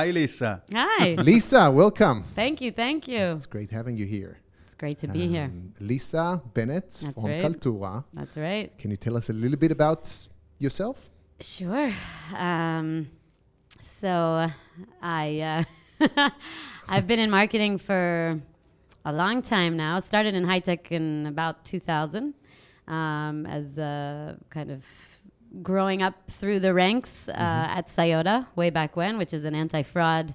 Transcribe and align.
Hi, 0.00 0.10
Lisa. 0.12 0.62
Hi. 0.72 1.14
Lisa, 1.18 1.70
welcome. 1.70 2.24
thank 2.34 2.62
you. 2.62 2.72
Thank 2.72 3.06
you. 3.06 3.20
It's 3.36 3.44
great 3.44 3.70
having 3.70 3.98
you 3.98 4.06
here. 4.06 4.38
It's 4.64 4.74
great 4.74 4.98
to 5.00 5.08
be 5.08 5.28
here. 5.28 5.44
Um, 5.44 5.74
Lisa 5.78 6.40
Bennett 6.54 6.90
That's 6.90 7.14
from 7.20 7.26
right. 7.26 7.42
Kaltura. 7.42 8.02
That's 8.14 8.38
right. 8.38 8.72
Can 8.78 8.90
you 8.90 8.96
tell 8.96 9.14
us 9.18 9.28
a 9.28 9.34
little 9.34 9.58
bit 9.58 9.72
about 9.72 10.10
yourself? 10.58 11.10
Sure. 11.42 11.92
Um, 12.34 13.10
so 13.82 14.50
I 15.02 15.66
uh, 16.00 16.30
I've 16.88 17.06
been 17.06 17.18
in 17.18 17.28
marketing 17.28 17.76
for 17.76 18.40
a 19.04 19.12
long 19.12 19.42
time 19.42 19.76
now. 19.76 20.00
Started 20.00 20.34
in 20.34 20.44
high 20.44 20.60
tech 20.60 20.90
in 20.90 21.26
about 21.26 21.66
2000 21.66 22.32
um, 22.88 23.44
as 23.44 23.76
a 23.76 24.38
kind 24.48 24.70
of 24.70 24.82
growing 25.62 26.02
up 26.02 26.30
through 26.30 26.60
the 26.60 26.72
ranks 26.72 27.28
uh, 27.28 27.32
at 27.32 27.88
Cyota 27.88 28.46
way 28.56 28.70
back 28.70 28.96
when, 28.96 29.18
which 29.18 29.32
is 29.32 29.44
an 29.44 29.54
anti-fraud 29.54 30.34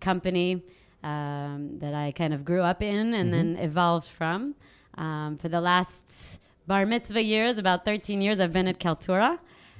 company 0.00 0.62
um, 1.02 1.78
that 1.78 1.94
I 1.94 2.12
kind 2.12 2.34
of 2.34 2.44
grew 2.44 2.62
up 2.62 2.82
in 2.82 3.14
and 3.14 3.32
then 3.32 3.56
evolved 3.56 4.08
from. 4.08 4.54
Um, 4.96 5.38
for 5.38 5.48
the 5.48 5.60
last 5.60 6.40
bar 6.66 6.84
mitzvah 6.84 7.22
years, 7.22 7.58
about 7.58 7.84
13 7.84 8.20
years, 8.20 8.40
I've 8.40 8.52
been 8.52 8.66
at 8.66 8.80
Kaltura, 8.80 9.38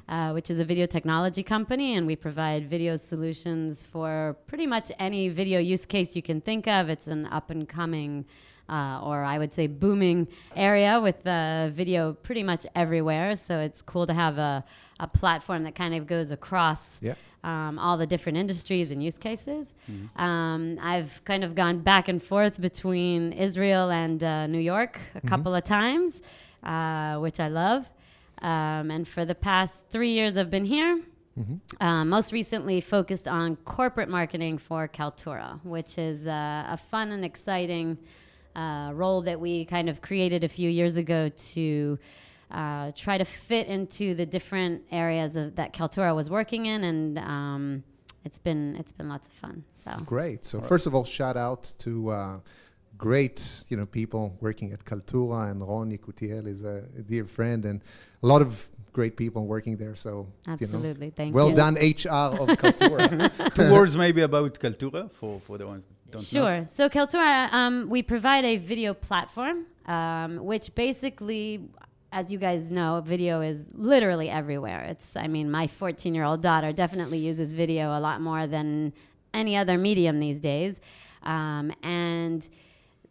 uh, 0.09 0.31
which 0.33 0.51
is 0.51 0.59
a 0.59 0.65
video 0.65 0.87
technology 0.87 1.43
company, 1.43 1.97
and 1.97 2.07
we 2.07 2.15
provide 2.15 2.71
video 2.71 2.97
solutions 2.97 3.83
for 3.83 4.37
pretty 4.47 4.67
much 4.67 4.93
any 4.99 5.29
video 5.29 5.59
use 5.59 5.85
case 5.85 6.15
you 6.15 6.23
can 6.23 6.41
think 6.41 6.69
of. 6.69 6.89
It's 6.89 7.09
an 7.09 7.27
up 7.27 7.51
and 7.51 7.69
coming, 7.69 8.25
uh, 8.69 9.01
or 9.03 9.23
I 9.25 9.39
would 9.39 9.53
say 9.53 9.67
booming 9.67 10.29
area 10.55 11.01
with 11.01 11.27
uh, 11.27 11.69
video 11.71 12.13
pretty 12.15 12.43
much 12.43 12.67
everywhere. 12.75 13.37
So 13.37 13.59
it's 13.59 13.81
cool 13.83 14.07
to 14.07 14.15
have 14.15 14.39
a, 14.39 14.65
a 15.01 15.07
platform 15.07 15.63
that 15.65 15.75
kind 15.75 15.95
of 15.95 16.07
goes 16.07 16.31
across 16.31 16.99
Yeah. 17.03 17.15
um, 17.45 17.79
all 17.79 17.97
the 17.97 18.07
different 18.07 18.39
industries 18.39 18.91
and 18.91 19.03
use 19.03 19.19
cases. 19.19 19.73
Um, 20.17 20.79
I've 20.83 21.23
kind 21.25 21.45
of 21.45 21.55
gone 21.55 21.79
back 21.81 22.09
and 22.09 22.23
forth 22.23 22.61
between 22.61 23.33
Israel 23.33 23.91
and 23.91 24.23
uh, 24.23 24.47
New 24.47 24.59
York 24.75 24.99
a 25.15 25.21
couple 25.21 25.55
of 25.55 25.65
times, 25.65 26.21
uh, 26.63 27.17
which 27.19 27.39
I 27.41 27.49
love. 27.49 27.89
Um, 28.43 28.91
and 28.91 29.07
for 29.09 29.25
the 29.25 29.35
past 29.35 29.87
three 29.91 30.11
years, 30.13 30.37
I've 30.37 30.51
been 30.51 30.67
here. 30.67 31.03
Uh, 31.81 32.03
most 32.05 32.33
recently, 32.33 32.81
focused 32.81 33.29
on 33.29 33.57
corporate 33.57 34.09
marketing 34.09 34.57
for 34.57 34.89
Kaltura, 34.89 35.63
which 35.65 35.99
is 35.99 36.27
uh, 36.27 36.65
a 36.77 36.79
fun 36.79 37.13
and 37.13 37.27
exciting 37.27 37.99
uh, 38.57 38.91
role 38.95 39.21
that 39.23 39.39
we 39.39 39.65
kind 39.67 39.89
of 39.89 40.01
created 40.01 40.43
a 40.43 40.49
few 40.49 40.71
years 40.71 40.97
ago 40.97 41.29
to 41.29 41.99
uh, 42.51 42.91
try 42.97 43.19
to 43.19 43.25
fit 43.25 43.67
into 43.67 44.15
the 44.15 44.25
different 44.25 44.83
areas 44.91 45.37
of, 45.37 45.57
that 45.57 45.75
Kaltura 45.75 46.15
was 46.15 46.31
working 46.31 46.67
in, 46.67 46.83
and 46.85 47.19
um, 47.19 47.85
it's 48.25 48.39
been 48.39 48.77
it's 48.77 48.93
been 48.93 49.09
lots 49.09 49.29
of 49.29 49.35
fun. 49.35 49.65
So 49.73 49.91
Great. 50.07 50.45
So 50.47 50.61
first 50.61 50.87
of 50.87 50.95
all, 50.95 51.05
shout 51.05 51.37
out 51.37 51.73
to 51.81 52.09
uh, 52.09 52.39
great, 52.97 53.65
you 53.69 53.77
know, 53.77 53.87
people 53.87 54.37
working 54.41 54.73
at 54.73 54.85
Kaltura, 54.85 55.51
and 55.51 55.61
Ron 55.61 55.91
Yekutiel 55.91 56.47
is 56.47 56.65
a, 56.65 56.85
a 56.99 57.03
dear 57.03 57.27
friend, 57.27 57.65
and 57.65 57.83
a 58.23 58.27
lot 58.27 58.41
of 58.41 58.69
great 58.93 59.17
people 59.17 59.47
working 59.47 59.77
there. 59.77 59.95
So 59.97 60.27
absolutely, 60.47 61.07
you 61.07 61.11
know, 61.11 61.17
thank 61.17 61.35
well 61.35 61.51
you. 61.51 61.55
Well 61.55 61.73
done, 61.73 61.75
HR 61.75 62.41
of 62.43 62.49
Kaltura. 62.57 63.55
Two 63.55 63.71
words 63.71 63.97
maybe 63.97 64.23
about 64.23 64.59
Kaltura 64.59 65.11
for, 65.13 65.41
for 65.41 65.59
the 65.59 65.67
ones 65.67 65.85
don't 66.11 66.21
know. 66.21 66.41
Sure. 66.41 66.65
So 66.67 66.89
Kaltura, 66.89 67.53
um, 67.53 67.89
we 67.89 68.03
provide 68.03 68.45
a 68.45 68.57
video 68.57 68.95
platform, 68.95 69.67
um, 69.87 70.45
which 70.45 70.75
basically, 70.75 71.69
as 72.13 72.33
you 72.33 72.39
guys 72.39 72.71
know, 72.71 73.03
video 73.05 73.41
is 73.41 73.69
literally 73.73 74.29
everywhere. 74.29 74.83
It's, 74.83 75.17
I 75.17 75.29
mean, 75.29 75.51
my 75.51 75.67
14 75.67 76.15
year 76.15 76.25
old 76.25 76.43
daughter 76.43 76.73
definitely 76.73 77.19
uses 77.19 77.53
video 77.55 77.97
a 77.97 78.01
lot 78.01 78.21
more 78.21 78.47
than 78.47 78.93
any 79.35 79.57
other 79.57 79.77
medium 79.79 80.21
these 80.21 80.41
days. 80.41 80.81
Um, 81.23 81.73
and 81.83 82.49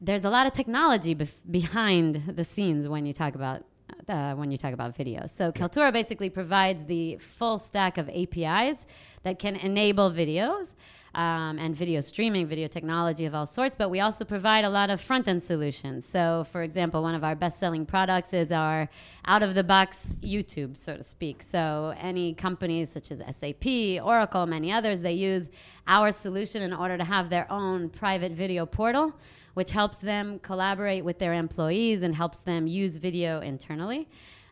there's 0.02 0.24
a 0.24 0.30
lot 0.30 0.48
of 0.48 0.54
technology 0.54 1.16
bef- 1.16 1.30
behind 1.50 2.36
the 2.36 2.44
scenes 2.44 2.88
when 2.88 3.06
you 3.06 3.14
talk 3.14 3.36
about 3.36 3.64
uh, 4.10 4.34
when 4.34 4.52
you 4.52 4.58
talk 4.58 4.74
about 4.74 4.96
video. 4.96 5.26
So 5.28 5.52
Kaltura 5.52 5.92
basically 5.94 6.30
provides 6.30 6.86
the 6.86 7.18
full 7.18 7.60
stack 7.60 7.98
of 7.98 8.10
APIs 8.10 8.84
that 9.24 9.40
can 9.40 9.56
enable 9.56 10.12
videos 10.12 10.74
um, 11.16 11.58
and 11.58 11.76
video 11.76 12.02
streaming, 12.02 12.46
video 12.46 12.68
technology 12.68 13.26
of 13.26 13.34
all 13.34 13.46
sorts. 13.46 13.74
But 13.74 13.90
we 13.90 14.00
also 14.00 14.26
provide 14.26 14.66
a 14.66 14.70
lot 14.70 14.90
of 14.90 15.02
front 15.02 15.28
end 15.28 15.42
solutions. 15.42 16.06
So, 16.06 16.46
for 16.52 16.62
example, 16.62 17.02
one 17.02 17.16
of 17.16 17.24
our 17.24 17.36
best 17.36 17.60
selling 17.60 17.86
products 17.86 18.34
is 18.34 18.52
our 18.52 18.90
out 19.26 19.42
of 19.42 19.56
the 19.56 19.64
box 19.64 20.14
YouTube, 20.22 20.78
so 20.78 20.98
to 20.98 21.04
speak. 21.04 21.42
So, 21.42 21.96
any 22.00 22.34
companies 22.34 22.92
such 22.92 23.12
as 23.12 23.22
SAP, 23.36 23.66
Oracle, 24.04 24.46
many 24.46 24.72
others, 24.72 25.02
they 25.02 25.14
use 25.14 25.50
our 25.88 26.12
solution 26.12 26.62
in 26.62 26.74
order 26.74 26.98
to 26.98 27.04
have 27.04 27.30
their 27.30 27.52
own 27.52 27.90
private 27.90 28.34
video 28.34 28.66
portal 28.66 29.14
which 29.56 29.72
helps 29.72 29.96
them 29.96 30.38
collaborate 30.40 31.06
with 31.06 31.18
their 31.18 31.34
employees 31.34 32.02
and 32.02 32.14
helps 32.14 32.40
them 32.40 32.68
use 32.68 32.98
video 32.98 33.40
internally. 33.40 34.06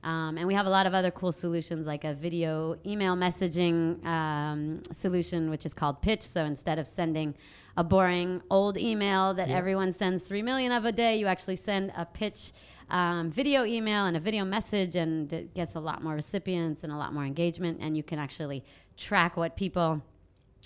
Um, 0.03 0.37
and 0.37 0.45
we 0.47 0.53
have 0.53 0.65
a 0.65 0.69
lot 0.69 0.85
of 0.85 0.93
other 0.93 1.11
cool 1.11 1.31
solutions 1.31 1.87
like 1.87 2.03
a 2.03 2.13
video 2.13 2.75
email 2.85 3.15
messaging 3.15 4.05
um, 4.05 4.81
solution, 4.91 5.49
which 5.49 5.65
is 5.65 5.73
called 5.73 6.01
Pitch. 6.01 6.23
So 6.23 6.43
instead 6.43 6.77
of 6.77 6.87
sending 6.87 7.35
a 7.77 7.83
boring 7.83 8.41
old 8.51 8.77
email 8.77 9.33
that 9.33 9.49
everyone 9.49 9.93
sends 9.93 10.23
3 10.23 10.41
million 10.41 10.71
of 10.71 10.85
a 10.85 10.91
day, 10.91 11.17
you 11.17 11.27
actually 11.27 11.55
send 11.55 11.93
a 11.95 12.05
pitch 12.05 12.51
um, 12.89 13.31
video 13.31 13.63
email 13.63 14.05
and 14.05 14.17
a 14.17 14.19
video 14.19 14.43
message, 14.43 14.95
and 14.95 15.31
it 15.31 15.53
gets 15.53 15.75
a 15.75 15.79
lot 15.79 16.03
more 16.03 16.13
recipients 16.13 16.83
and 16.83 16.91
a 16.91 16.97
lot 16.97 17.13
more 17.13 17.23
engagement. 17.23 17.79
And 17.81 17.95
you 17.95 18.03
can 18.03 18.19
actually 18.19 18.63
track 18.97 19.37
what 19.37 19.55
people 19.55 20.03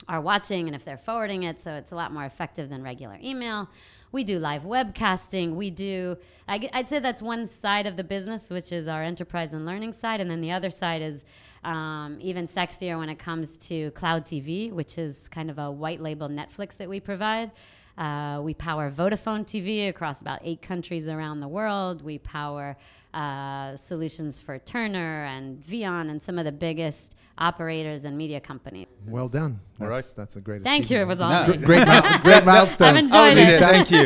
are 0.08 0.22
watching 0.22 0.68
and 0.68 0.76
if 0.76 0.84
they're 0.86 0.98
forwarding 0.98 1.44
it. 1.44 1.62
So 1.62 1.74
it's 1.74 1.92
a 1.92 1.96
lot 1.96 2.12
more 2.12 2.26
effective 2.26 2.70
than 2.70 2.84
regular 2.84 3.18
email. 3.24 3.70
We 4.18 4.24
do 4.24 4.40
live 4.40 4.64
webcasting. 4.64 5.54
We 5.54 5.70
do, 5.70 6.18
I, 6.48 6.72
would 6.74 6.90
say 6.90 6.98
that's 6.98 7.22
one 7.22 7.46
side 7.46 7.86
of 7.86 7.98
the 7.98 8.04
business, 8.04 8.50
which 8.50 8.72
is 8.72 8.88
our 8.88 9.04
enterprise 9.04 9.54
and 9.54 9.64
learning 9.64 9.94
side. 9.94 10.22
And 10.22 10.32
then 10.32 10.42
the 10.42 10.52
other 10.52 10.72
side 10.72 11.04
is 11.04 11.24
um, 11.64 12.18
even 12.20 12.48
sexier 12.48 12.98
when 12.98 13.10
it 13.10 13.20
comes 13.20 13.58
to 13.58 13.92
cloud 13.92 14.26
TV, 14.26 14.72
which 14.72 14.98
is 14.98 15.28
kind 15.28 15.52
of 15.52 15.60
a 15.60 15.70
white 15.70 16.02
label 16.02 16.30
Netflix 16.30 16.78
that 16.78 16.90
we 16.90 17.00
provide. 17.00 17.52
Uh, 17.96 18.42
we 18.44 18.56
power 18.56 18.90
Vodafone 18.90 19.46
TV 19.46 19.88
across 19.88 20.20
about 20.20 20.40
eight 20.44 20.64
countries 20.64 21.08
around 21.08 21.40
the 21.40 21.48
world. 21.48 22.02
We 22.02 22.18
power 22.18 22.76
uh, 23.22 23.76
solutions 23.76 24.40
for 24.40 24.56
Turner 24.60 25.26
and 25.26 25.46
Vion 25.70 26.10
and 26.12 26.22
some 26.22 26.38
of 26.42 26.46
the 26.46 26.52
biggest 26.52 27.16
operators 27.40 28.06
and 28.06 28.18
media 28.18 28.40
companies. 28.40 28.88
well 29.08 29.30
done. 29.30 29.54
That's, 29.78 29.82
All 29.90 29.96
right. 29.96 30.14
that's 30.20 30.36
a 30.36 30.42
great 30.42 30.64
Thank 30.64 30.90
you. 30.92 30.98
It 31.00 31.08
was 31.14 31.20
all 31.22 31.30
Nah. 31.30 31.48
me. 31.48 31.58
Great, 31.58 31.86
great, 31.86 31.88
mil- 31.88 32.20
great 32.28 32.46
milestone. 32.46 32.88
I've 32.90 33.04
enjoyed 33.06 33.38
Oh, 33.38 33.42
it. 33.54 33.60
Thank 33.60 33.92
you. 33.92 34.06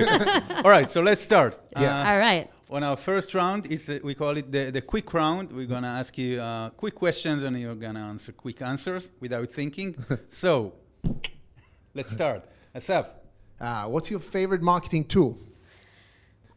All 0.66 0.70
right, 0.78 0.90
so 0.96 1.00
let's 1.02 1.22
start. 1.22 1.58
Yeah. 1.80 2.10
All 2.12 2.20
right. 2.20 2.46
On 2.70 2.84
our 2.84 2.98
first 2.98 3.34
round, 3.34 3.62
is 3.68 3.90
uh, 3.90 4.00
we 4.04 4.14
call 4.16 4.36
it 4.38 4.48
the, 4.52 4.64
the 4.72 4.82
quick 4.82 5.14
round. 5.14 5.52
We're 5.52 5.66
gonna 5.76 5.94
ask 6.02 6.18
you 6.18 6.42
uh, 6.42 6.70
quick 6.72 6.96
questions, 6.96 7.44
and 7.44 7.58
you're 7.60 7.76
gonna 7.76 8.00
answer 8.12 8.32
quick 8.34 8.62
answers 8.62 9.12
without 9.20 9.50
thinking. 9.52 9.90
so, 10.30 10.74
let's 11.94 12.12
start. 12.14 12.42
Asaf, 12.76 13.06
Uh, 13.60 13.86
what's 13.94 14.10
your 14.10 14.20
favorite 14.22 14.62
marketing 14.62 15.04
tool? 15.06 15.38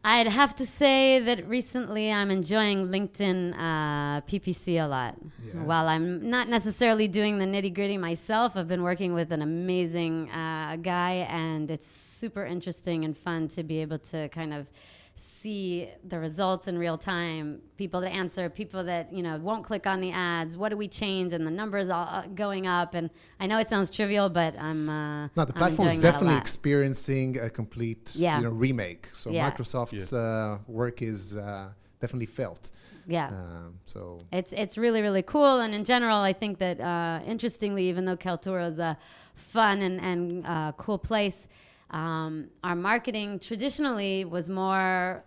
I'd 0.07 0.27
have 0.27 0.55
to 0.57 0.67
say 0.67 1.17
that 1.17 1.47
recently 1.47 2.11
I'm 2.11 2.29
enjoying 2.29 2.89
LinkedIn 2.89 3.55
uh, 3.55 4.21
PPC 4.21 4.79
a 4.79 4.85
lot. 4.85 5.15
Yeah. 5.43 5.63
While 5.63 5.87
I'm 5.87 6.29
not 6.29 6.47
necessarily 6.47 7.07
doing 7.07 7.39
the 7.39 7.45
nitty 7.45 7.73
gritty 7.73 7.97
myself, 7.97 8.55
I've 8.55 8.67
been 8.67 8.83
working 8.83 9.15
with 9.15 9.31
an 9.31 9.41
amazing 9.41 10.29
uh, 10.29 10.75
guy, 10.75 11.25
and 11.27 11.71
it's 11.71 11.87
super 11.87 12.45
interesting 12.45 13.03
and 13.03 13.17
fun 13.17 13.47
to 13.47 13.63
be 13.63 13.81
able 13.81 13.97
to 13.97 14.29
kind 14.29 14.53
of 14.53 14.67
see 15.15 15.89
the 16.07 16.19
results 16.19 16.67
in 16.67 16.77
real 16.77 16.97
time. 16.97 17.61
People 17.77 18.01
that 18.01 18.11
answer, 18.11 18.49
people 18.49 18.83
that 18.83 19.11
you 19.13 19.23
know 19.23 19.37
won't 19.37 19.63
click 19.63 19.87
on 19.87 20.01
the 20.01 20.11
ads. 20.11 20.57
What 20.57 20.69
do 20.69 20.77
we 20.77 20.87
change? 20.87 21.33
And 21.33 21.45
the 21.45 21.51
numbers 21.51 21.89
all 21.89 22.07
uh, 22.07 22.23
going 22.27 22.67
up. 22.67 22.93
And 22.93 23.09
I 23.39 23.47
know 23.47 23.57
it 23.59 23.69
sounds 23.69 23.89
trivial, 23.89 24.29
but 24.29 24.57
I'm. 24.59 24.89
Uh, 24.89 25.27
No, 25.35 25.45
the 25.45 25.53
platform 25.53 25.87
is 25.87 25.95
enjoying 25.95 25.99
a 25.99 26.01
definitely 26.01 26.37
experiencing 26.37 27.39
a 27.39 27.49
complete 27.49 28.15
Yeah. 28.15 28.37
you 28.37 28.43
know, 28.43 28.51
remake. 28.51 29.09
So 29.13 29.29
Yeah. 29.31 29.49
Microsoft's 29.49 30.13
uh, 30.13 30.57
work 30.67 31.01
is 31.01 31.35
uh, 31.35 31.69
definitely 31.99 32.27
felt. 32.27 32.71
Yeah. 33.07 33.27
Um, 33.27 33.79
so 33.85 34.17
It's 34.31 34.51
it's 34.53 34.77
really 34.77 35.01
really 35.01 35.21
cool, 35.21 35.59
and 35.59 35.73
in 35.73 35.83
general, 35.83 36.17
I 36.17 36.33
think 36.33 36.57
that 36.59 36.81
uh, 36.81 37.19
interestingly, 37.25 37.87
even 37.89 38.05
though 38.05 38.17
Kaltura 38.17 38.67
is 38.67 38.79
a 38.79 38.97
fun 39.35 39.81
and 39.81 39.99
and 40.01 40.45
uh, 40.45 40.71
cool 40.77 40.97
place, 40.97 41.47
um, 41.91 42.47
our 42.63 42.75
marketing 42.75 43.39
traditionally 43.39 44.25
was 44.25 44.49
more 44.49 45.23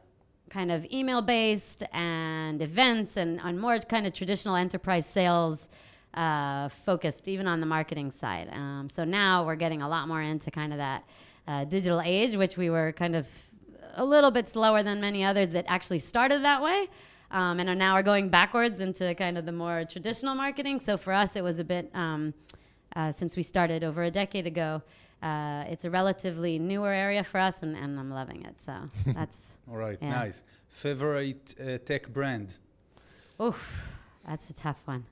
kind 0.50 0.72
of 0.72 0.86
email 0.92 1.22
based 1.22 1.82
and 1.92 2.62
events 2.62 3.16
and 3.16 3.40
on 3.40 3.58
more 3.58 3.78
kind 3.78 4.06
of 4.06 4.12
traditional 4.12 4.56
enterprise 4.56 5.06
sales 5.06 5.68
uh, 6.14 6.68
focused, 6.68 7.28
even 7.28 7.46
on 7.46 7.60
the 7.60 7.66
marketing 7.66 8.10
side. 8.10 8.48
Um, 8.52 8.88
so 8.90 9.04
now 9.04 9.44
we're 9.44 9.56
getting 9.56 9.82
a 9.82 9.88
lot 9.88 10.08
more 10.08 10.22
into 10.22 10.50
kind 10.50 10.72
of 10.72 10.78
that 10.78 11.04
uh, 11.46 11.64
digital 11.64 12.00
age, 12.00 12.34
which 12.34 12.56
we 12.56 12.70
were 12.70 12.92
kind 12.92 13.14
of 13.14 13.28
a 13.94 14.04
little 14.04 14.30
bit 14.30 14.48
slower 14.48 14.82
than 14.82 15.00
many 15.00 15.24
others 15.24 15.50
that 15.50 15.64
actually 15.68 15.98
started 15.98 16.42
that 16.44 16.62
way. 16.62 16.88
Um, 17.30 17.60
and 17.60 17.68
are 17.68 17.74
now 17.74 17.92
are 17.92 18.02
going 18.02 18.30
backwards 18.30 18.80
into 18.80 19.14
kind 19.14 19.36
of 19.36 19.44
the 19.44 19.52
more 19.52 19.84
traditional 19.84 20.34
marketing. 20.34 20.80
So 20.80 20.96
for 20.96 21.12
us, 21.12 21.36
it 21.36 21.44
was 21.44 21.58
a 21.58 21.64
bit 21.64 21.90
um, 21.92 22.32
uh, 22.96 23.12
since 23.12 23.36
we 23.36 23.42
started 23.42 23.84
over 23.84 24.02
a 24.02 24.10
decade 24.10 24.46
ago. 24.46 24.82
Uh, 25.22 25.64
it's 25.68 25.84
a 25.84 25.90
relatively 25.90 26.58
newer 26.58 26.92
area 26.92 27.24
for 27.24 27.38
us, 27.38 27.56
and, 27.62 27.76
and 27.76 27.98
I'm 27.98 28.10
loving 28.10 28.44
it. 28.44 28.56
So 28.64 28.72
that's 29.06 29.40
All 29.70 29.76
right, 29.76 29.98
Yeah. 30.00 30.10
nice. 30.10 30.42
Favorite 30.68 31.54
uh, 31.60 31.78
tech 31.84 32.08
brand? 32.12 32.54
oof, 33.40 33.88
that's 34.26 34.48
a 34.50 34.54
tough 34.54 34.80
one. 34.84 35.04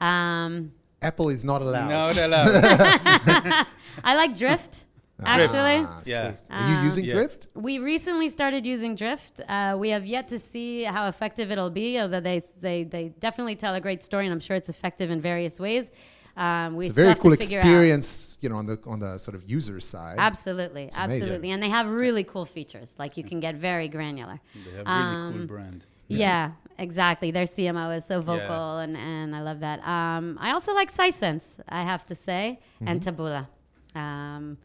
Um, 0.00 0.72
Apple 1.02 1.28
is 1.30 1.44
not 1.44 1.60
allowed. 1.62 1.88
No, 1.88 2.12
not 2.12 2.18
allowed. 2.28 3.66
I 4.04 4.16
like 4.16 4.36
Drift. 4.36 4.84
Ah, 5.20 5.38
Actually, 5.38 5.86
sweet. 6.02 6.12
Yeah. 6.12 6.32
Are 6.50 6.68
you 6.70 6.76
Um, 6.78 6.84
using 6.84 7.04
Yeah. 7.04 7.12
Drift? 7.14 7.46
we 7.54 7.78
recently 7.78 8.28
started 8.28 8.66
using 8.66 8.96
Drift. 8.96 9.40
Uh, 9.48 9.76
we 9.78 9.90
have 9.90 10.04
yet 10.06 10.28
to 10.28 10.38
see 10.38 10.82
how 10.84 11.06
effective 11.08 11.50
it'll 11.52 11.70
be. 11.70 12.00
Although 12.00 12.20
they 12.20 12.42
they 12.60 12.82
they 12.84 13.04
definitely 13.20 13.54
tell 13.56 13.74
a 13.74 13.80
great 13.80 14.02
story, 14.02 14.24
and 14.26 14.32
I'm 14.32 14.40
sure 14.40 14.56
it's 14.56 14.68
effective 14.68 15.10
in 15.10 15.20
various 15.20 15.60
ways. 15.60 15.88
Um, 16.36 16.74
we 16.76 16.86
It's 16.86 16.92
a 16.92 16.94
very 16.94 17.08
have 17.08 17.20
cool 17.20 17.30
to 17.30 17.36
figure 17.36 17.60
out- 17.60 17.64
experience, 17.64 18.38
you 18.40 18.48
know, 18.48 18.56
on 18.56 18.66
the 18.66 18.78
on 18.86 18.98
the 19.00 19.18
sort 19.18 19.34
of 19.36 19.48
user 19.48 19.78
side. 19.80 20.16
Absolutely, 20.18 20.84
It's 20.84 20.96
amazing. 20.96 21.22
absolutely, 21.22 21.50
and 21.52 21.62
they 21.62 21.68
have 21.68 21.88
really 21.88 22.24
cool 22.24 22.44
features. 22.44 22.94
Like 22.98 23.16
you 23.16 23.24
can 23.24 23.38
get 23.40 23.54
very 23.54 23.88
granular. 23.88 24.40
They 24.54 24.76
have 24.78 24.86
really 24.86 25.32
cool 25.32 25.40
Um, 25.42 25.46
brand. 25.46 25.86
Yeah. 26.08 26.50
exactly. 26.78 27.30
Their 27.30 27.46
CMO 27.46 27.96
is 27.96 28.04
so 28.04 28.20
vocal, 28.20 28.78
and, 28.78 28.96
and 28.96 29.34
I 29.34 29.40
love 29.42 29.60
that. 29.60 29.78
Um, 29.86 30.36
I 30.40 30.50
also 30.50 30.74
like 30.74 30.92
Sisense, 30.92 31.44
I 31.68 31.82
have 31.82 32.04
to 32.06 32.14
say, 32.14 32.58
and 32.80 33.00
Mm-hmm. 33.00 33.08
Taboola. 33.08 33.46
Um, 33.94 34.58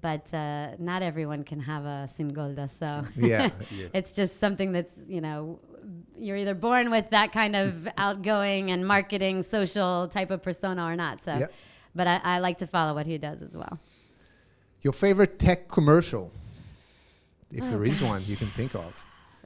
but 0.00 0.32
uh, 0.34 0.72
not 0.78 1.02
everyone 1.02 1.42
can 1.44 1.60
have 1.60 1.84
a 1.84 2.08
Singolda, 2.18 2.68
so 2.78 3.04
Yeah. 3.16 3.50
Yeah. 3.70 3.88
it's 3.92 4.12
just 4.12 4.38
something 4.40 4.72
that's 4.72 4.92
you 5.08 5.20
know 5.20 5.58
you're 6.18 6.36
either 6.36 6.54
born 6.54 6.90
with 6.90 7.10
that 7.10 7.32
kind 7.32 7.54
of 7.54 7.86
outgoing 7.98 8.70
and 8.72 8.86
marketing 8.86 9.42
social 9.42 10.08
type 10.08 10.30
of 10.30 10.42
persona 10.42 10.84
or 10.84 10.96
not. 10.96 11.22
So, 11.22 11.36
Yep. 11.38 11.52
but 11.94 12.06
I, 12.08 12.20
I 12.24 12.38
like 12.40 12.58
to 12.58 12.66
follow 12.66 12.92
what 12.94 13.06
he 13.06 13.18
does 13.18 13.40
as 13.42 13.56
well. 13.56 13.78
Your 14.82 14.92
favorite 14.92 15.38
tech 15.38 15.68
commercial, 15.68 16.32
if 17.52 17.62
Oh, 17.62 17.70
there 17.70 17.84
is 17.84 18.02
one 18.02 18.20
you 18.26 18.36
can 18.36 18.48
think 18.48 18.74
of. 18.74 18.94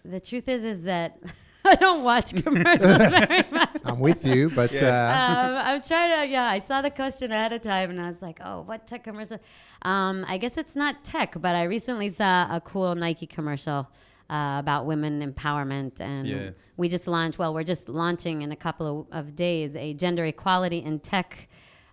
The 0.05 0.20
truth 0.20 0.49
is, 0.49 0.64
is 0.64 0.82
that 0.85 1.19
I 1.65 1.75
don't 1.77 2.03
watch 2.05 2.35
commercials 2.43 2.97
very 3.11 3.45
much. 3.51 3.77
I'm 3.85 4.01
with 4.01 4.25
you, 4.27 4.51
but 4.51 4.73
Yeah. 4.73 4.81
uh, 4.85 5.49
um, 5.49 5.57
I'm 5.67 5.83
trying 5.83 6.27
to, 6.27 6.33
yeah, 6.33 6.47
I 6.47 6.59
saw 6.59 6.81
the 6.83 6.91
question 6.91 7.33
ahead 7.33 7.53
of 7.53 7.62
time 7.62 7.91
and 7.91 8.01
I 8.01 8.09
was 8.09 8.23
like, 8.23 8.41
oh, 8.45 8.62
what 8.62 8.87
tech 8.87 9.05
commercial? 9.05 9.39
Um, 9.83 10.25
I 10.29 10.39
guess 10.39 10.57
it's 10.57 10.75
not 10.77 11.05
tech, 11.05 11.35
but 11.41 11.55
I 11.55 11.65
recently 11.65 12.09
saw 12.11 12.55
a 12.55 12.61
cool 12.61 12.95
Nike 12.95 13.27
commercial 13.27 13.89
uh, 14.31 14.57
about 14.59 14.87
women 14.87 15.21
empowerment. 15.33 16.01
And 16.01 16.27
Yeah. 16.27 16.51
we 16.77 16.89
just 16.89 17.07
launched, 17.07 17.39
well, 17.39 17.53
we're 17.53 17.65
just 17.65 17.89
launching 17.89 18.43
in 18.43 18.53
a 18.53 18.56
couple 18.56 19.06
of, 19.13 19.27
of 19.27 19.37
days 19.37 19.75
a 19.77 19.93
gender 19.95 20.25
equality 20.25 20.79
in 20.79 21.01
tech. 21.01 21.49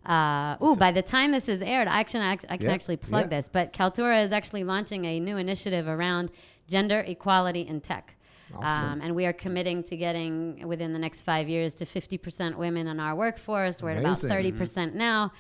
Uh, 0.06 0.56
ooh, 0.64 0.76
by 0.76 0.92
the 0.92 1.02
time 1.02 1.32
this 1.32 1.50
is 1.50 1.62
aired, 1.62 1.88
I 1.90 2.04
can, 2.04 2.22
I 2.22 2.36
can 2.38 2.62
Yeah, 2.62 2.72
actually 2.72 2.98
plug 2.98 3.26
yeah. 3.26 3.38
this, 3.40 3.50
but 3.52 3.74
Kaltura 3.74 4.24
is 4.24 4.32
actually 4.32 4.64
launching 4.64 5.04
a 5.06 5.20
new 5.20 5.36
initiative 5.36 5.88
around 5.88 6.32
gender 6.70 7.00
equality 7.02 7.62
in 7.68 7.82
tech. 7.82 8.14
Awesome. 8.56 8.86
Um, 8.94 9.02
and 9.02 9.16
we 9.16 9.26
are 9.26 9.34
committing 9.34 9.84
to 9.84 9.98
getting 9.98 10.68
within 10.68 10.94
the 10.94 11.00
next 11.00 11.22
five 11.22 11.50
years 11.50 11.74
to 11.76 11.86
50% 11.86 12.56
women 12.56 12.88
in 12.88 13.00
our 13.00 13.16
workforce. 13.16 13.82
We're 13.82 13.92
at 13.92 14.00
about 14.00 14.18
30% 14.18 14.94
now. 14.94 15.32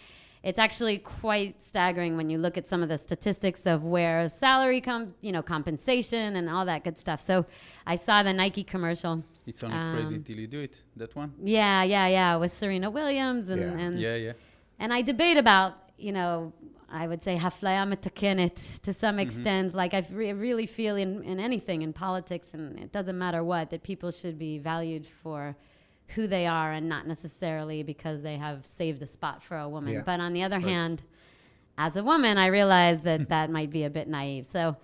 It's 0.43 0.59
actually 0.59 0.99
quite 0.99 1.61
staggering 1.61 2.15
when 2.15 2.29
you 2.29 2.37
look 2.37 2.57
at 2.57 2.67
some 2.67 2.83
of 2.83 2.89
the 2.89 2.97
statistics 2.97 3.65
of 3.65 3.83
where 3.83 4.29
salary 4.29 4.81
com- 4.81 5.13
you 5.21 5.31
know, 5.31 5.41
compensation 5.41 6.35
and 6.35 6.49
all 6.49 6.65
that 6.65 6.83
good 6.83 6.97
stuff. 6.97 7.19
So 7.21 7.45
I 7.85 7.95
saw 7.95 8.23
the 8.23 8.33
Nike 8.33 8.63
commercial. 8.63 9.23
It's 9.45 9.63
only 9.63 9.77
crazy 9.99 10.15
um, 10.15 10.23
till 10.23 10.37
you 10.37 10.47
do 10.47 10.59
it. 10.61 10.81
That 10.95 11.15
one? 11.15 11.33
Yeah, 11.43 11.83
yeah, 11.83 12.07
yeah, 12.07 12.35
with 12.37 12.53
Serena 12.55 12.89
Williams 12.89 13.49
and 13.49 13.61
Yeah. 13.61 13.83
and 13.85 13.99
Yeah, 13.99 14.15
yeah. 14.15 14.33
and 14.79 14.93
I 14.93 15.01
debate 15.01 15.37
about, 15.37 15.73
you 15.97 16.11
know, 16.11 16.53
I 16.89 17.07
would 17.07 17.21
say 17.21 17.35
haflaya 17.35 17.85
metakenet 17.91 18.81
to 18.83 18.93
some 18.93 19.13
mm-hmm. 19.13 19.19
extent. 19.19 19.73
Like 19.73 19.93
I 19.93 20.05
re- 20.11 20.33
really 20.33 20.65
feel 20.65 20.95
in, 20.95 21.23
in 21.23 21.39
anything 21.39 21.81
in 21.81 21.93
politics, 21.93 22.49
and 22.53 22.79
it 22.79 22.91
doesn't 22.91 23.17
matter 23.17 23.43
what, 23.43 23.69
that 23.71 23.83
people 23.83 24.11
should 24.11 24.39
be 24.39 24.57
valued 24.57 25.05
for 25.05 25.55
who 26.15 26.27
they 26.27 26.47
are 26.47 26.71
and 26.71 26.87
not 26.87 27.05
necessarily 27.05 27.83
because 27.83 28.21
they 28.21 28.37
have 28.37 28.65
saved 28.65 29.01
a 29.01 29.07
spot 29.07 29.43
for 29.43 29.57
a 29.57 29.67
woman. 29.67 29.93
Yeah. 29.93 30.03
But 30.05 30.21
on 30.21 30.31
the 30.31 30.43
other 30.43 30.57
Right. 30.57 30.67
hand, 30.67 31.03
as 31.77 31.97
a 31.97 32.03
woman, 32.03 32.37
I 32.37 32.47
realize 32.47 33.01
that 33.01 33.27
that 33.35 33.49
might 33.49 33.69
be 33.69 33.83
a 33.83 33.89
bit 33.89 34.07
naive. 34.07 34.45
So. 34.45 34.77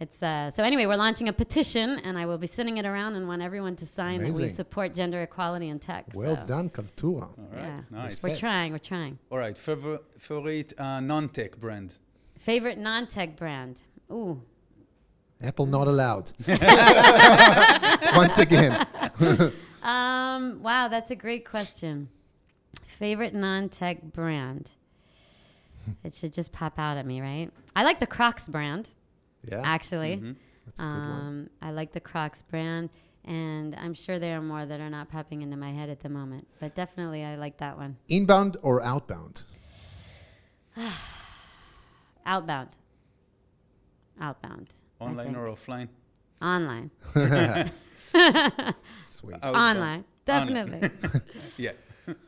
It's 0.00 0.22
uh, 0.22 0.50
so 0.52 0.62
anyway. 0.62 0.86
We're 0.86 0.96
launching 0.96 1.28
a 1.28 1.32
petition, 1.32 1.98
and 2.04 2.16
I 2.16 2.24
will 2.26 2.38
be 2.38 2.46
sending 2.46 2.76
it 2.76 2.86
around 2.86 3.16
and 3.16 3.26
want 3.26 3.42
everyone 3.42 3.74
to 3.76 3.86
sign 3.86 4.22
that 4.22 4.32
we 4.32 4.48
support 4.48 4.94
gender 4.94 5.22
equality 5.22 5.68
in 5.68 5.80
tech. 5.80 6.06
well 6.14 6.36
so, 6.36 6.46
done, 6.46 6.70
Kaltura. 6.70 7.22
All 7.22 7.48
right. 7.52 7.62
Yeah. 7.62 7.80
Nice. 7.90 8.22
We're 8.22 8.36
trying. 8.36 8.72
We're 8.72 8.78
trying. 8.78 9.18
All 9.30 9.38
right. 9.38 9.58
Favor- 9.58 10.00
favorite 10.16 10.72
uh, 10.78 11.00
non-tech 11.00 11.58
brand? 11.58 11.94
Favorite 12.38 12.78
non-tech 12.78 13.36
brand? 13.36 13.82
Ooh, 14.12 14.40
Apple 15.42 15.66
not 15.66 15.86
allowed. 15.88 16.32
Once 18.14 18.38
again. 18.38 18.86
um, 19.82 20.62
wow, 20.62 20.88
that's 20.88 21.10
a 21.10 21.16
great 21.16 21.44
question. 21.44 22.08
Favorite 22.98 23.34
non-tech 23.34 24.02
brand? 24.02 24.70
It 26.04 26.14
should 26.14 26.32
just 26.32 26.52
pop 26.52 26.78
out 26.78 26.96
at 26.96 27.06
me, 27.06 27.20
right? 27.20 27.50
I 27.74 27.82
like 27.82 28.00
the 28.00 28.06
Crocs 28.06 28.46
brand, 28.48 28.90
Yeah, 29.44 29.62
actually. 29.64 30.16
Mhm. 30.16 30.36
that's 30.66 30.80
a 30.80 30.82
good 30.82 30.88
one. 30.90 31.20
Um, 31.26 31.50
I 31.62 31.70
like 31.70 31.92
the 31.92 32.00
Crocs 32.00 32.42
brand, 32.42 32.90
and 33.24 33.74
I'm 33.76 33.94
sure 33.94 34.18
there 34.18 34.36
are 34.38 34.42
more 34.42 34.66
that 34.66 34.80
are 34.80 34.90
not 34.90 35.08
popping 35.10 35.42
into 35.42 35.56
my 35.56 35.70
head 35.72 35.88
at 35.88 36.00
the 36.00 36.08
moment. 36.08 36.46
But 36.60 36.74
definitely, 36.74 37.24
I 37.24 37.36
like 37.36 37.58
that 37.58 37.76
one. 37.76 37.96
Inbound 38.08 38.56
or 38.62 38.82
outbound? 38.82 39.44
Outbound. 42.26 42.70
Outbound. 44.20 44.74
Online 45.00 45.34
or 45.36 45.46
offline? 45.46 45.88
Online. 46.42 46.90
Sweet. 49.06 49.36
Outbound. 49.42 49.78
Online. 49.78 50.04
Definitely. 50.24 50.90
Yeah. 51.56 51.72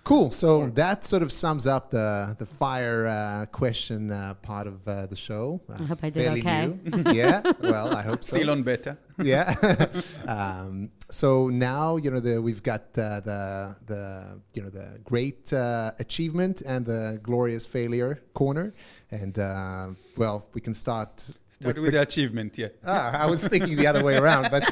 Cool. 0.05 0.31
So 0.31 0.67
that 0.71 1.05
sort 1.05 1.23
of 1.23 1.31
sums 1.33 1.67
up 1.67 1.91
the 1.91 2.37
the 2.39 2.47
fire 2.47 3.07
uh, 3.07 3.47
question 3.47 4.11
uh, 4.11 4.35
part 4.35 4.67
of 4.67 4.87
uh, 4.87 5.07
the 5.07 5.17
show. 5.17 5.61
Uh, 5.69 5.75
I 5.75 5.83
hope 5.85 5.99
I 6.03 6.11
did 6.11 6.39
okay. 6.39 6.73
yeah. 7.13 7.43
Well, 7.61 7.95
I 7.95 8.03
hope 8.03 8.25
so. 8.25 8.37
Still 8.37 8.51
on 8.51 8.63
beta. 8.63 8.97
yeah. 9.23 9.55
um, 10.27 10.91
so 11.11 11.49
now 11.49 11.97
you 11.97 12.11
know 12.11 12.21
the, 12.21 12.41
we've 12.41 12.63
got 12.63 12.83
uh, 12.97 13.21
the 13.21 13.77
the 13.87 14.41
you 14.55 14.63
know 14.63 14.71
the 14.71 14.99
great 15.05 15.53
uh, 15.53 15.93
achievement 15.99 16.63
and 16.63 16.87
the 16.87 17.21
glorious 17.23 17.67
failure 17.67 18.23
corner, 18.35 18.75
and 19.11 19.39
uh, 19.39 19.89
well, 20.17 20.47
we 20.55 20.61
can 20.61 20.75
start. 20.75 21.31
Start 21.51 21.79
with 21.79 21.93
the 21.93 22.01
achievement, 22.01 22.57
yeah. 22.57 22.69
ah, 22.87 23.23
I 23.23 23.27
was 23.27 23.47
thinking 23.47 23.77
the 23.77 23.87
other 23.87 24.03
way 24.03 24.17
around, 24.17 24.49
but 24.51 24.65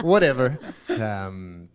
whatever. 0.04 0.56
Um, 0.88 1.68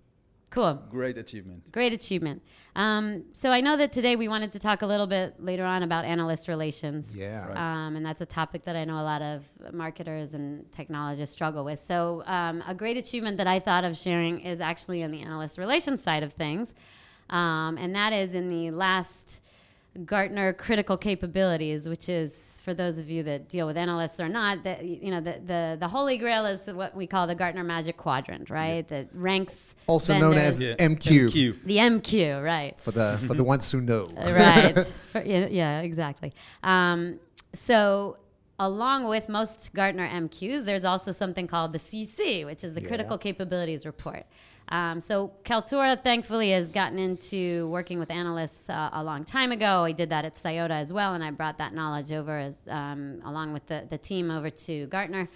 cool. 0.53 0.81
Great 0.89 1.17
achievement. 1.17 1.71
Great 1.71 1.93
achievement. 1.93 2.41
Um, 2.75 3.25
so 3.33 3.51
I 3.51 3.61
know 3.61 3.77
that 3.77 3.91
today 3.91 4.15
we 4.15 4.27
wanted 4.27 4.53
to 4.53 4.59
talk 4.59 4.81
a 4.81 4.85
little 4.85 5.07
bit 5.07 5.35
later 5.39 5.63
on 5.63 5.83
about 5.83 6.05
analyst 6.05 6.47
relations. 6.47 7.11
yeah. 7.15 7.47
Right. 7.47 7.57
Um, 7.57 7.95
and 7.95 8.05
that's 8.05 8.21
a 8.21 8.25
topic 8.25 8.63
that 8.65 8.75
I 8.75 8.83
know 8.85 8.99
a 8.99 9.03
lot 9.03 9.21
of 9.21 9.45
marketers 9.71 10.33
and 10.33 10.71
technologists 10.71 11.33
struggle 11.33 11.63
with. 11.63 11.79
So, 11.79 12.23
um, 12.25 12.63
a 12.67 12.73
great 12.73 12.97
achievement 12.97 13.37
that 13.37 13.47
I 13.47 13.59
thought 13.59 13.83
of 13.83 13.97
sharing 13.97 14.39
is 14.41 14.61
actually 14.61 15.01
in 15.01 15.11
the 15.11 15.21
analyst 15.21 15.57
relations 15.57 16.01
side 16.01 16.23
of 16.23 16.33
things. 16.33 16.73
Um, 17.29 17.77
and 17.77 17.95
that 17.95 18.13
is 18.13 18.33
in 18.33 18.49
the 18.49 18.71
last 18.71 19.41
Gartner 20.05 20.53
critical 20.53 20.97
capabilities, 20.97 21.87
which 21.87 22.09
is 22.09 22.52
for 22.63 22.73
those 22.73 22.97
of 22.97 23.09
you 23.09 23.21
that 23.23 23.49
deal 23.49 23.67
with 23.67 23.75
analysts 23.77 24.19
or 24.19 24.29
not, 24.29 24.63
that 24.63 24.83
you 24.85 25.11
know 25.11 25.21
the, 25.29 25.35
the 25.51 25.61
the 25.83 25.87
holy 25.87 26.17
grail 26.17 26.45
is 26.45 26.61
what 26.81 26.95
we 26.95 27.05
call 27.13 27.27
the 27.27 27.35
Gartner 27.35 27.63
Magic 27.63 27.95
Quadrant, 27.97 28.49
right? 28.49 28.87
That 28.87 29.07
ranks 29.13 29.75
Also 29.87 30.17
known 30.17 30.37
as 30.37 30.61
Yeah. 30.61 30.75
MQ, 30.91 31.29
MQ. 31.29 31.63
the 31.65 31.77
MQ, 31.77 32.43
right? 32.43 32.73
for 32.79 32.91
the 32.91 33.19
for 33.27 33.33
the 33.33 33.43
ones 33.53 33.69
who 33.71 33.79
know. 33.81 34.05
right. 34.17 34.77
For- 35.11 35.23
yeah, 35.33 35.47
yeah, 35.61 35.81
exactly. 35.81 36.31
Um, 36.63 37.19
so, 37.53 38.17
along 38.59 39.07
with 39.13 39.27
most 39.29 39.73
Gartner 39.73 40.07
MQs, 40.07 40.63
there's 40.65 40.85
also 40.85 41.11
something 41.11 41.47
called 41.47 41.73
the 41.73 41.79
CC, 41.79 42.45
which 42.45 42.63
is 42.63 42.73
the 42.73 42.81
Yeah. 42.81 42.87
Critical 42.87 43.17
Capabilities 43.17 43.85
Report. 43.85 44.23
Um, 44.73 44.99
so, 44.99 45.31
Kaltura 45.45 46.03
thankfully 46.03 46.49
has 46.49 46.71
gotten 46.71 46.97
into 46.97 47.69
working 47.69 47.99
with 47.99 48.09
analysts 48.09 48.67
uh, 48.69 48.89
a 48.91 49.03
long 49.03 49.23
time 49.23 49.51
ago. 49.51 49.83
I 49.83 49.91
did 49.91 50.09
that 50.09 50.25
at 50.25 50.35
Cyota 50.35 50.71
as 50.71 50.91
well, 50.91 51.13
and 51.13 51.23
I 51.23 51.29
brought 51.29 51.59
that 51.59 51.75
knowledge 51.75 52.11
over 52.11 52.37
as 52.39 52.67
um, 52.67 53.21
along 53.23 53.53
with 53.53 53.67
the, 53.67 53.85
the 53.87 53.99
team 53.99 54.31
over 54.31 54.49
to 54.49 54.87
Gartner 54.87 55.29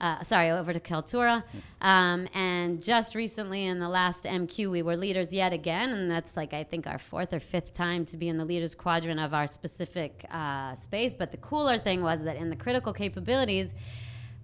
uh, 0.00 0.22
sorry, 0.22 0.50
over 0.50 0.72
to 0.72 0.80
Kaltura. 0.80 1.42
Um, 1.80 2.28
and 2.34 2.82
just 2.82 3.14
recently 3.14 3.64
in 3.64 3.80
the 3.80 3.88
last 3.88 4.24
MQ, 4.24 4.70
we 4.70 4.82
were 4.82 4.96
leaders 4.96 5.32
yet 5.32 5.52
again. 5.52 5.90
And 5.90 6.10
that's 6.10 6.36
like, 6.36 6.52
I 6.52 6.64
think, 6.64 6.86
our 6.86 6.98
fourth 6.98 7.32
or 7.32 7.40
fifth 7.40 7.74
time 7.74 8.04
to 8.06 8.16
be 8.16 8.28
in 8.28 8.38
the 8.38 8.44
leaders 8.44 8.74
quadrant 8.74 9.18
of 9.18 9.34
our 9.34 9.46
specific 9.46 10.24
uh, 10.30 10.74
space. 10.74 11.14
But 11.14 11.32
the 11.32 11.36
cooler 11.38 11.78
thing 11.78 12.02
was 12.02 12.22
that 12.24 12.36
in 12.36 12.50
the 12.50 12.56
critical 12.56 12.92
capabilities, 12.92 13.74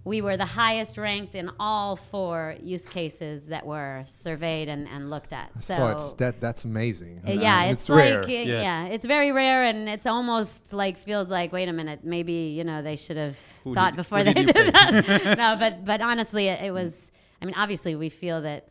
we 0.05 0.21
were 0.21 0.37
the 0.37 0.45
highest 0.45 0.99
ranked 0.99 1.33
in 1.33 1.49
all 1.59 1.95
four 1.95 2.55
use 2.61 2.85
cases 2.85 3.47
that 3.47 3.65
were 3.65 4.03
surveyed 4.05 4.69
and, 4.69 4.87
and 4.87 5.09
looked 5.09 5.33
at. 5.33 5.49
I 5.57 5.59
so 5.61 5.75
saw 5.75 6.11
it. 6.11 6.17
That 6.19 6.39
that's 6.39 6.63
amazing. 6.63 7.23
uh, 7.27 7.31
yeah, 7.31 7.63
Um, 7.63 7.69
it's, 7.71 7.89
like 7.89 7.97
rare. 7.97 8.23
uh, 8.23 8.27
Yeah. 8.27 8.43
yeah. 8.61 8.85
it's 8.85 9.05
very 9.05 9.31
rare, 9.31 9.63
and 9.65 9.89
it's 9.89 10.05
almost 10.05 10.71
like 10.71 10.97
feels 10.99 11.27
like 11.29 11.51
wait 11.51 11.67
a 11.69 11.73
minute, 11.73 12.01
maybe 12.03 12.33
you 12.57 12.63
know 12.63 12.81
they 12.83 12.95
should 12.95 13.17
have 13.17 13.37
Who 13.63 13.73
thought 13.73 13.93
did- 13.93 13.97
before 13.97 14.23
they 14.23 14.33
did 14.33 14.53
did 14.53 14.73
that. 14.73 15.37
no, 15.43 15.55
but 15.59 15.83
but 15.83 16.01
honestly, 16.01 16.47
it, 16.47 16.65
it 16.65 16.71
was. 16.71 17.11
I 17.41 17.45
mean, 17.45 17.55
obviously, 17.57 17.95
we 17.95 18.09
feel 18.09 18.41
that 18.43 18.67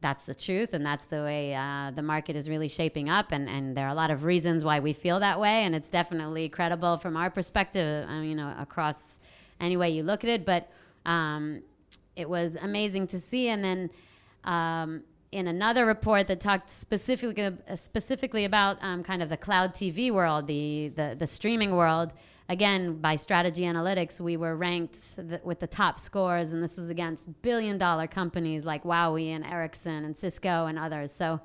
that's 0.00 0.24
the 0.24 0.34
truth, 0.34 0.72
and 0.72 0.86
that's 0.86 1.04
the 1.06 1.22
way 1.22 1.54
uh, 1.54 1.90
the 1.94 2.02
market 2.02 2.34
is 2.34 2.48
really 2.48 2.68
shaping 2.68 3.10
up, 3.10 3.30
and 3.30 3.46
and 3.48 3.76
there 3.76 3.84
are 3.86 3.90
a 3.90 3.94
lot 4.02 4.10
of 4.10 4.24
reasons 4.24 4.64
why 4.64 4.80
we 4.80 4.94
feel 4.94 5.20
that 5.20 5.38
way, 5.38 5.64
and 5.64 5.74
it's 5.74 5.90
definitely 5.90 6.48
credible 6.48 6.96
from 6.96 7.14
our 7.16 7.28
perspective. 7.28 8.06
I 8.08 8.20
mean, 8.20 8.30
you 8.30 8.36
know, 8.36 8.54
across 8.58 9.20
any 9.60 9.76
way 9.76 9.90
you 9.90 10.02
look 10.02 10.24
at 10.24 10.30
it, 10.30 10.46
but. 10.46 10.70
Um, 11.08 11.62
it 12.16 12.28
was 12.28 12.56
amazing 12.60 13.06
to 13.08 13.20
see. 13.20 13.48
And 13.48 13.62
then 13.64 13.90
um, 14.44 15.02
in 15.32 15.46
another 15.46 15.86
report 15.86 16.26
that 16.28 16.40
talked 16.40 16.70
specifically 16.70 17.44
uh, 17.44 17.76
specifically 17.76 18.44
about 18.44 18.76
um, 18.82 19.02
kind 19.02 19.22
of 19.22 19.28
the 19.28 19.36
cloud 19.36 19.74
TV 19.74 20.10
world, 20.10 20.46
the, 20.46 20.92
the 20.94 21.16
the 21.18 21.26
streaming 21.26 21.72
world. 21.76 22.12
Again, 22.50 22.94
by 22.94 23.16
Strategy 23.16 23.64
Analytics, 23.64 24.20
we 24.20 24.38
were 24.38 24.56
ranked 24.56 24.98
th- 25.16 25.42
with 25.44 25.60
the 25.60 25.66
top 25.66 26.00
scores, 26.00 26.50
and 26.52 26.62
this 26.62 26.78
was 26.78 26.88
against 26.88 27.42
billion-dollar 27.42 28.06
companies 28.06 28.64
like 28.64 28.84
Huawei 28.84 29.26
and 29.36 29.44
Ericsson 29.44 30.02
and 30.06 30.16
Cisco 30.16 30.64
and 30.64 30.78
others. 30.78 31.12
So, 31.12 31.40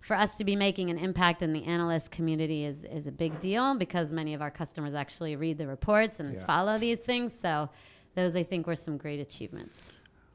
for 0.00 0.16
us 0.16 0.34
to 0.36 0.44
be 0.44 0.56
making 0.56 0.88
an 0.88 0.96
impact 0.96 1.42
in 1.42 1.52
the 1.52 1.62
analyst 1.64 2.10
community 2.10 2.64
is 2.64 2.84
is 2.84 3.06
a 3.06 3.12
big 3.12 3.38
deal 3.38 3.76
because 3.76 4.14
many 4.14 4.32
of 4.32 4.40
our 4.40 4.50
customers 4.50 4.94
actually 4.94 5.36
read 5.36 5.58
the 5.58 5.66
reports 5.66 6.20
and 6.20 6.28
Yeah. 6.34 6.46
follow 6.46 6.78
these 6.78 7.00
things. 7.00 7.38
So, 7.38 7.68
those 8.16 8.34
I 8.34 8.42
think 8.42 8.66
were 8.66 8.76
some 8.86 8.96
great 9.04 9.20
achievements. 9.20 9.78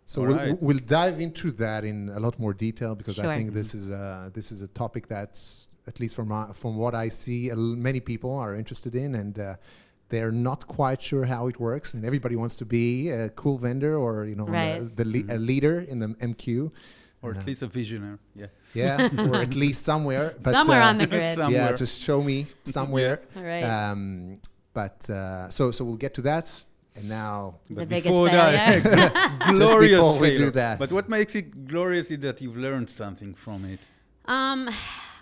So 0.05 0.21
we'll, 0.21 0.37
right. 0.37 0.61
we'll 0.61 0.83
dive 0.99 1.19
into 1.21 1.51
that 1.63 1.83
in 1.91 2.09
a 2.09 2.19
lot 2.19 2.37
more 2.39 2.53
detail 2.53 2.95
because 2.95 3.17
I 3.19 3.35
think 3.37 3.53
this 3.53 3.73
is 3.79 3.89
a 3.89 4.31
this 4.37 4.51
is 4.51 4.61
a 4.61 4.67
topic 4.83 5.03
that's 5.07 5.67
at 5.87 5.99
least 5.99 6.15
from 6.15 6.27
my, 6.35 6.43
from 6.53 6.73
what 6.77 6.93
I 7.05 7.07
see, 7.09 7.49
a 7.49 7.53
l- 7.53 7.75
many 7.89 7.99
people 8.11 8.31
are 8.37 8.53
interested 8.55 8.93
in, 9.03 9.15
and 9.15 9.33
uh, 9.39 9.55
they're 10.09 10.31
not 10.49 10.67
quite 10.67 11.01
sure 11.01 11.25
how 11.25 11.47
it 11.47 11.57
works, 11.59 11.93
and 11.95 12.05
everybody 12.05 12.35
wants 12.35 12.55
to 12.57 12.65
be 12.65 13.09
a 13.09 13.29
cool 13.29 13.57
vendor 13.57 13.93
or 13.97 14.25
you 14.25 14.35
know 14.35 14.45
Right. 14.45 14.79
the, 14.95 15.03
the 15.03 15.07
le- 15.13 15.35
a 15.37 15.39
leader 15.39 15.75
in 15.91 15.97
the 16.03 16.09
MQ, 16.31 16.71
Or 17.23 17.29
Uh, 17.33 17.39
at 17.39 17.45
least 17.47 17.61
a 17.63 17.67
visionary. 17.67 18.17
Yeah. 18.35 18.47
yeah, 18.73 19.09
or 19.29 19.35
at 19.47 19.55
least 19.55 19.79
somewhere. 19.91 20.35
But 20.45 20.51
Somewhere 20.51 20.81
uh, 20.83 20.89
on 20.89 20.97
the 20.97 21.07
grid. 21.07 21.35
Some- 21.41 21.53
yeah, 21.53 21.71
just 21.83 22.01
show 22.01 22.21
me 22.21 22.37
somewhere. 22.77 23.21
Right. 23.35 23.63
Um, 23.63 24.37
but 24.73 25.09
uh, 25.09 25.49
so 25.49 25.71
so 25.71 25.79
we'll 25.85 26.01
get 26.05 26.13
to 26.19 26.21
that, 26.31 26.45
and 26.95 27.07
now 27.09 27.55
But 27.69 27.87
biggest 27.89 28.05
before 28.07 28.27
failure. 28.29 28.79
that, 28.81 29.45
glorious 29.55 29.97
before 29.99 30.19
we 30.19 30.29
do 30.31 30.37
failure. 30.37 30.51
that. 30.51 30.79
But 30.79 30.91
what 30.91 31.09
makes 31.09 31.35
it 31.35 31.67
glorious 31.67 32.11
is 32.11 32.19
that 32.19 32.41
you've 32.41 32.57
learned 32.57 32.89
something 32.89 33.33
from 33.33 33.65
it. 33.65 33.79
Um, 34.25 34.69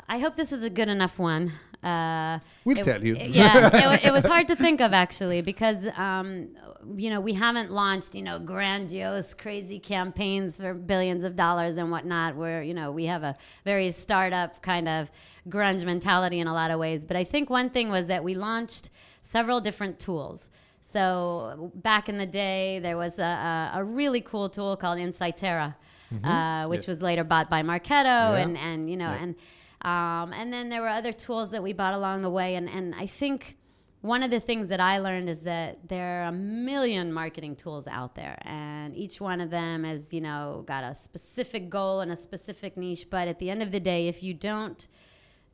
I 0.07 0.17
hope 0.19 0.35
this 0.35 0.51
is 0.51 0.63
a 0.63 0.69
good 0.69 0.89
enough 0.89 1.19
one. 1.19 1.53
Uh, 1.83 2.39
We'll 2.65 2.77
it- 2.79 2.83
tell 2.83 3.03
you. 3.03 3.15
it- 3.15 3.29
yeah, 3.29 3.67
it, 3.67 3.73
wa- 3.85 3.99
it 4.09 4.11
was 4.11 4.25
hard 4.25 4.47
to 4.49 4.55
think 4.55 4.81
of 4.81 4.91
actually 4.93 5.41
because 5.41 5.85
um, 5.97 6.49
you 6.97 7.09
know 7.09 7.21
we 7.21 7.33
haven't 7.33 7.71
launched 7.71 8.15
you 8.15 8.21
know 8.21 8.37
grandiose, 8.39 9.33
crazy 9.33 9.79
campaigns 9.79 10.57
for 10.57 10.73
billions 10.73 11.23
of 11.23 11.35
dollars 11.37 11.77
and 11.77 11.89
whatnot. 11.91 12.35
Where 12.35 12.61
you 12.63 12.73
know 12.73 12.91
we 12.91 13.05
have 13.05 13.23
a 13.23 13.37
very 13.63 13.91
startup 13.91 14.61
kind 14.61 14.89
of 14.89 15.09
grunge 15.47 15.85
mentality 15.85 16.39
in 16.39 16.47
a 16.47 16.53
lot 16.53 16.69
of 16.71 16.79
ways. 16.79 17.05
But 17.05 17.15
I 17.15 17.23
think 17.23 17.49
one 17.49 17.69
thing 17.69 17.89
was 17.89 18.07
that 18.07 18.23
we 18.25 18.33
launched 18.33 18.89
several 19.21 19.61
different 19.61 19.99
tools. 19.99 20.49
So 20.93 21.71
back 21.75 22.09
in 22.09 22.17
the 22.17 22.25
day, 22.25 22.79
there 22.79 22.97
was 22.97 23.19
a, 23.19 23.23
a, 23.23 23.79
a 23.79 23.83
really 23.83 24.21
cool 24.21 24.49
tool 24.49 24.75
called 24.75 24.97
Insightera, 24.97 25.75
uh, 26.23 26.65
which 26.67 26.85
Yeah. 26.85 26.91
was 26.91 27.01
later 27.01 27.23
bought 27.23 27.49
by 27.49 27.61
Marketo, 27.61 28.17
Yeah. 28.33 28.35
and 28.43 28.57
and 28.57 28.89
you 28.89 28.97
know 28.97 29.11
Yeah. 29.13 29.23
and 29.23 29.35
um, 29.81 30.33
and 30.33 30.51
then 30.51 30.69
there 30.69 30.81
were 30.81 30.89
other 31.01 31.13
tools 31.13 31.51
that 31.51 31.61
we 31.63 31.71
bought 31.73 31.93
along 31.93 32.21
the 32.23 32.29
way. 32.29 32.55
And, 32.55 32.67
and 32.67 32.93
I 32.95 33.05
think 33.05 33.57
one 34.01 34.23
of 34.23 34.31
the 34.31 34.39
things 34.41 34.67
that 34.69 34.81
I 34.81 34.97
learned 34.99 35.29
is 35.29 35.41
that 35.41 35.87
there 35.87 36.07
are 36.23 36.27
a 36.27 36.31
million 36.33 37.13
marketing 37.13 37.55
tools 37.55 37.85
out 37.87 38.15
there. 38.15 38.37
And 38.45 38.93
each 39.03 39.21
one 39.21 39.39
of 39.39 39.49
them 39.51 39.83
has, 39.85 40.13
you 40.13 40.19
know, 40.21 40.63
got 40.67 40.83
a 40.83 40.93
specific 40.95 41.69
goal 41.69 42.01
and 42.01 42.11
a 42.11 42.15
specific 42.17 42.75
niche. 42.75 43.05
But 43.09 43.27
at 43.29 43.39
the 43.39 43.49
end 43.49 43.61
of 43.63 43.71
the 43.71 43.79
day, 43.79 44.09
if 44.09 44.21
you 44.21 44.33
don't 44.33 44.85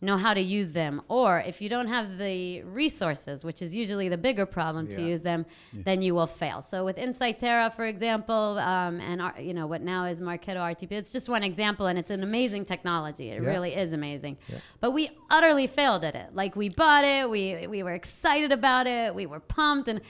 know 0.01 0.17
how 0.17 0.33
to 0.33 0.41
use 0.41 0.71
them, 0.71 1.01
or 1.07 1.39
if 1.39 1.61
you 1.61 1.69
don't 1.69 1.87
have 1.87 2.17
the 2.17 2.61
resources, 2.63 3.43
which 3.43 3.61
is 3.61 3.75
usually 3.75 4.09
the 4.09 4.17
bigger 4.17 4.45
problem 4.45 4.87
to 4.89 5.01
use 5.01 5.21
them, 5.21 5.45
then 5.73 6.01
you 6.01 6.13
will 6.13 6.27
fail. 6.27 6.61
So 6.61 6.83
with 6.85 6.97
Insightera, 6.97 7.73
for 7.73 7.85
example, 7.85 8.59
um, 8.59 8.99
and 8.99 9.21
our, 9.21 9.33
you 9.39 9.53
know 9.53 9.67
what 9.67 9.81
now 9.81 10.05
is 10.05 10.19
Marketo 10.21 10.57
RTP, 10.57 10.91
it's 10.91 11.11
just 11.13 11.29
one 11.29 11.43
example, 11.43 11.87
and 11.87 11.97
it's 11.97 12.11
an 12.11 12.23
amazing 12.23 12.65
technology. 12.65 13.29
It 13.29 13.41
Yeah. 13.41 13.49
really 13.49 13.73
is 13.73 13.93
amazing. 13.93 14.37
Yeah. 14.49 14.57
But 14.79 14.91
we 14.91 15.09
utterly 15.29 15.65
failed 15.67 16.03
at 16.03 16.15
it. 16.15 16.29
Like 16.33 16.55
we 16.55 16.69
bought 16.69 17.05
it, 17.05 17.29
we 17.29 17.65
we 17.67 17.81
were 17.81 17.93
excited 17.93 18.51
about 18.51 18.87
it, 18.87 19.15
we 19.15 19.25
were 19.25 19.39
pumped, 19.39 19.87
and 19.87 20.01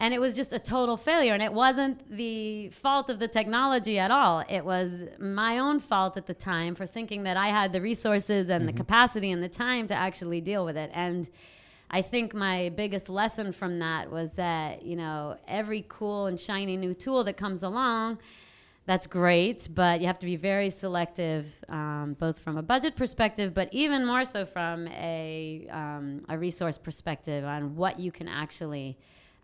and 0.00 0.14
it 0.14 0.20
was 0.20 0.34
just 0.34 0.52
a 0.52 0.60
total 0.60 0.96
failure. 0.96 1.34
And 1.34 1.42
it 1.42 1.52
wasn't 1.52 2.08
the 2.08 2.68
fault 2.70 3.10
of 3.10 3.18
the 3.18 3.26
technology 3.26 3.98
at 3.98 4.12
all. 4.12 4.44
It 4.48 4.64
was 4.64 4.92
my 5.18 5.58
own 5.58 5.80
fault 5.80 6.16
at 6.16 6.26
the 6.26 6.34
time 6.34 6.76
for 6.76 6.86
thinking 6.86 7.24
that 7.24 7.36
I 7.36 7.48
had 7.48 7.72
the 7.72 7.80
resources 7.80 8.48
and 8.48 8.68
the 8.68 8.72
capacity 8.72 9.32
and 9.32 9.42
the 9.42 9.48
time 9.48 9.88
to 9.88 9.94
actually 9.94 10.40
deal 10.40 10.64
with 10.64 10.76
it. 10.76 10.92
And 10.94 11.28
I 11.90 12.02
think 12.02 12.32
my 12.32 12.68
biggest 12.68 13.08
lesson 13.08 13.50
from 13.50 13.80
that 13.80 14.08
was 14.08 14.30
that, 14.32 14.84
you 14.84 14.94
know, 14.94 15.36
every 15.48 15.84
cool 15.88 16.26
and 16.26 16.38
shiny 16.38 16.76
new 16.76 16.94
tool 16.94 17.24
that 17.24 17.36
comes 17.36 17.64
along, 17.64 18.18
that's 18.86 19.08
great, 19.08 19.68
but 19.74 20.00
you 20.00 20.06
have 20.06 20.20
to 20.20 20.26
be 20.26 20.36
very 20.36 20.70
selective, 20.70 21.64
um, 21.68 22.14
both 22.20 22.38
from 22.38 22.56
a 22.56 22.62
budget 22.62 22.94
perspective, 22.94 23.52
but 23.52 23.68
even 23.72 24.06
more 24.06 24.24
so 24.24 24.46
from 24.46 24.86
a, 24.88 25.66
um, 25.70 26.24
a 26.28 26.38
resource 26.38 26.78
perspective 26.78 27.44
on 27.44 27.74
what 27.74 27.98
you 27.98 28.12
can 28.12 28.28
actually 28.28 28.96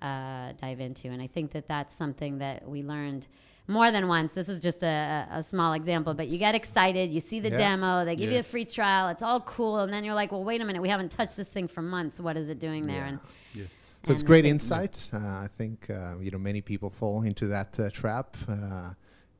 uh, 0.09 0.53
dive 0.65 0.81
into. 0.87 1.07
And 1.09 1.21
I 1.27 1.29
think 1.35 1.47
that 1.53 1.67
that's 1.75 1.95
something 2.03 2.39
that 2.45 2.69
we 2.69 2.83
learned 2.83 3.27
more 3.67 3.91
than 3.91 4.05
once. 4.09 4.31
This 4.41 4.49
is 4.55 4.59
just 4.69 4.81
a, 4.83 4.97
a 5.33 5.39
a 5.39 5.43
small 5.43 5.73
example, 5.81 6.13
but 6.21 6.27
you 6.33 6.39
get 6.39 6.55
excited, 6.63 7.07
you 7.17 7.21
see 7.31 7.41
the 7.41 7.49
Yeah. 7.51 7.65
demo, 7.67 8.05
they 8.05 8.15
give 8.23 8.29
Yeah. 8.31 8.35
you 8.35 8.41
a 8.41 8.49
free 8.55 8.67
trial, 8.79 9.05
it's 9.09 9.23
all 9.29 9.41
cool, 9.57 9.79
and 9.85 9.91
then 9.93 10.03
you're 10.05 10.19
like, 10.23 10.31
well, 10.33 10.45
wait 10.51 10.61
a 10.61 10.65
minute, 10.69 10.83
we 10.83 10.91
haven't 10.97 11.13
touched 11.19 11.37
this 11.41 11.49
thing 11.57 11.67
for 11.75 11.81
months. 11.97 12.17
What 12.27 12.37
is 12.37 12.47
it 12.55 12.59
doing 12.69 12.83
there? 12.93 13.05
Yeah. 13.05 13.09
And 13.11 13.19
Yeah. 13.55 13.65
So 14.07 14.13
it's 14.13 14.23
great 14.33 14.45
insights. 14.55 15.01
Uh, 15.15 15.19
I 15.47 15.49
think 15.59 15.77
uh, 15.89 16.17
you 16.25 16.31
know 16.33 16.43
many 16.51 16.61
people 16.73 16.91
fall 16.91 17.23
into 17.31 17.47
that 17.57 17.71
uh, 17.81 17.89
trap. 18.01 18.37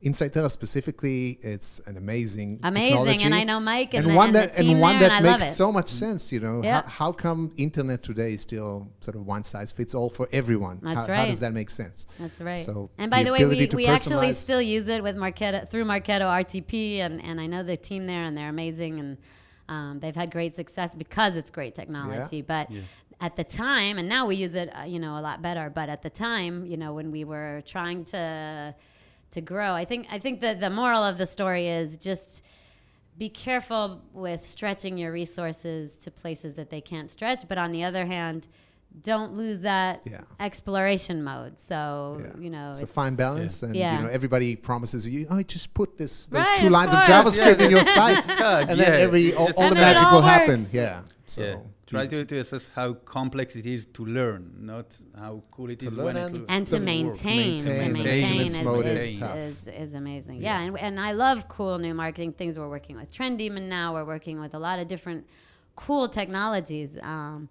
Uh, 0.03 0.07
Insightera 0.07 0.49
specifically, 0.51 1.39
it's 1.41 1.79
an 1.87 1.97
amazing, 1.97 2.59
Amazing, 2.63 2.89
technology. 2.97 3.23
and 3.23 3.35
I 3.35 3.43
know 3.43 3.59
Mike 3.59 3.93
and 3.93 4.03
and 4.05 4.11
the- 4.13 4.15
one 4.17 4.27
and 4.27 4.35
the 4.35 4.39
that 4.41 4.55
team 4.55 4.71
and 4.71 4.81
one 4.81 4.99
there, 4.99 5.09
that 5.09 5.23
and 5.23 5.25
makes 5.41 5.55
so 5.55 5.71
much 5.71 5.89
sense. 5.89 6.31
You 6.31 6.39
know, 6.41 6.61
Yeah. 6.63 6.81
how, 6.83 6.89
how 6.89 7.11
come 7.11 7.51
internet 7.57 8.03
today 8.03 8.33
is 8.33 8.41
still 8.41 8.91
sort 9.01 9.15
of 9.15 9.25
one 9.25 9.43
size 9.43 9.71
fits 9.71 9.95
all 9.95 10.09
for 10.09 10.27
everyone? 10.31 10.79
That's 10.83 11.07
how, 11.07 11.13
how 11.13 11.25
does 11.25 11.39
that 11.39 11.53
make 11.53 11.69
sense? 11.69 12.05
That's 12.19 12.39
right. 12.41 12.59
So 12.59 12.89
and 12.97 13.09
by 13.09 13.19
the 13.19 13.25
the, 13.25 13.31
way, 13.31 13.45
we, 13.45 13.67
we 13.73 13.87
actually 13.87 14.33
still 14.33 14.61
use 14.61 14.87
it 14.89 15.01
with 15.01 15.15
Marketo 15.15 15.67
through 15.67 15.85
Marketo 15.85 16.21
RTP, 16.43 16.99
and, 16.99 17.23
and 17.23 17.39
I 17.41 17.47
know 17.47 17.63
the 17.63 17.77
team 17.77 18.05
there, 18.05 18.23
and 18.23 18.37
they're 18.37 18.49
amazing, 18.49 18.99
and 18.99 19.17
um, 19.69 19.99
they've 20.01 20.15
had 20.15 20.29
great 20.31 20.53
success 20.55 20.93
because 20.93 21.35
it's 21.35 21.49
great 21.49 21.73
technology. 21.73 22.41
But 22.43 22.69
Yeah. 22.69 22.81
at 23.21 23.35
the 23.37 23.43
time, 23.43 23.97
and 23.97 24.07
now 24.07 24.27
we 24.27 24.35
use 24.35 24.53
it, 24.55 24.69
uh, 24.77 24.83
you 24.83 24.99
know, 24.99 25.17
a 25.17 25.21
lot 25.21 25.41
better. 25.41 25.71
But 25.73 25.89
at 25.89 26.03
the 26.03 26.09
time, 26.11 26.65
you 26.65 26.77
know, 26.77 26.93
when 26.93 27.09
we 27.11 27.23
were 27.23 27.63
trying 27.65 28.05
to 28.05 28.75
to 29.35 29.41
grow, 29.41 29.71
I 29.73 29.85
think 29.85 30.07
I 30.09 30.19
think 30.19 30.41
that 30.41 30.59
the 30.59 30.69
moral 30.69 31.03
of 31.03 31.15
the 31.17 31.25
story 31.37 31.67
is 31.67 31.97
just 31.97 32.41
be 33.17 33.29
careful 33.29 34.01
with 34.11 34.45
stretching 34.45 34.97
your 34.97 35.11
resources 35.11 35.95
to 36.03 36.11
places 36.11 36.55
that 36.55 36.69
they 36.69 36.81
can't 36.81 37.09
stretch. 37.09 37.41
But 37.47 37.57
on 37.57 37.71
the 37.71 37.83
other 37.89 38.05
hand, 38.05 38.47
don't 39.11 39.33
lose 39.33 39.59
that 39.61 40.01
Yeah. 40.05 40.21
exploration 40.39 41.17
mode. 41.23 41.59
So 41.59 41.77
Yeah. 42.21 42.41
you 42.43 42.49
know, 42.49 42.71
It's 42.71 42.81
a 42.81 42.87
fine 42.87 43.15
balance, 43.15 43.61
and 43.63 43.75
Yeah. 43.75 43.95
you 43.97 44.03
know 44.03 44.09
everybody 44.19 44.55
promises 44.55 45.07
you, 45.07 45.27
oh, 45.29 45.41
just 45.43 45.73
put 45.73 45.97
this 45.97 46.25
those 46.27 46.39
Right, 46.41 46.59
two 46.59 46.65
of 46.67 46.71
lines 46.71 46.93
of. 46.93 47.01
JavaScript 47.01 47.59
Yeah, 47.59 47.65
in 47.65 47.71
your 47.71 47.83
site, 47.99 48.23
tag, 48.43 48.69
and 48.69 48.79
then 48.79 48.93
every 49.05 49.33
all, 49.33 49.47
all 49.47 49.53
the 49.53 49.61
And 49.63 49.75
then 49.75 49.77
it 49.77 49.81
magic 49.93 50.03
all 50.07 50.13
will 50.15 50.21
happen. 50.21 50.67
Yeah. 50.71 51.01
So 51.27 51.41
yeah. 51.41 51.55
Try 51.87 52.07
to, 52.07 52.25
to 52.25 52.37
assess 52.37 52.71
how 52.73 52.93
complex 52.93 53.55
it 53.55 53.65
is 53.67 53.85
to 53.93 54.05
learn, 54.05 54.51
not 54.59 54.97
how 55.15 55.43
cool 55.51 55.69
it 55.69 55.79
To 55.79 55.85
is 55.87 55.93
learn 55.93 56.05
when 56.05 56.17
and- 56.17 56.37
it 56.37 56.45
and 56.49 56.65
to 56.65 56.71
doesn't 56.71 56.85
maintain, 56.85 57.59
to 57.61 57.65
Maintain, 57.69 57.87
the 57.87 57.93
maintain 57.93 58.21
maintenance 58.23 58.57
is, 58.57 58.63
mode 58.63 58.85
is, 58.87 59.09
is 59.09 59.19
tough. 59.19 59.37
is, 59.37 59.67
is 59.67 59.93
amazing. 59.93 60.41
Yeah. 60.41 60.59
Yeah, 60.61 60.65
and, 60.67 60.79
and 60.79 60.99
I 60.99 61.11
love 61.11 61.47
cool 61.47 61.77
new 61.77 61.93
marketing 61.93 62.33
things. 62.33 62.57
We're 62.57 62.69
working 62.69 62.95
with 62.97 63.13
TrendDemon 63.13 63.63
now. 63.69 63.93
We're 63.93 64.03
working 64.05 64.39
with 64.39 64.55
a 64.55 64.59
lot 64.59 64.79
of 64.79 64.87
different 64.87 65.27
cool 65.75 66.07
technologies. 66.09 66.97
Um, 67.03 67.49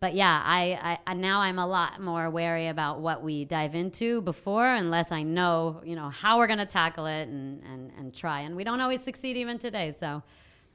but 0.00 0.14
yeah, 0.14 0.42
I, 0.44 0.98
I, 1.06 1.12
I 1.12 1.14
now 1.14 1.40
I'm 1.40 1.58
a 1.60 1.66
lot 1.66 2.00
more 2.00 2.30
wary 2.30 2.66
about 2.68 3.00
what 3.00 3.22
we 3.22 3.44
dive 3.44 3.74
into 3.76 4.22
before, 4.22 4.66
unless 4.66 5.12
I 5.12 5.22
know 5.22 5.82
you 5.84 5.94
know 5.96 6.08
how 6.08 6.38
we're 6.38 6.46
gonna 6.48 6.66
tackle 6.66 7.06
it 7.06 7.28
and, 7.28 7.62
and, 7.64 7.92
and 7.96 8.14
try. 8.14 8.40
And 8.40 8.56
we 8.56 8.64
don't 8.64 8.80
always 8.80 9.02
succeed 9.04 9.36
even 9.36 9.58
today. 9.58 9.92
So. 9.92 10.22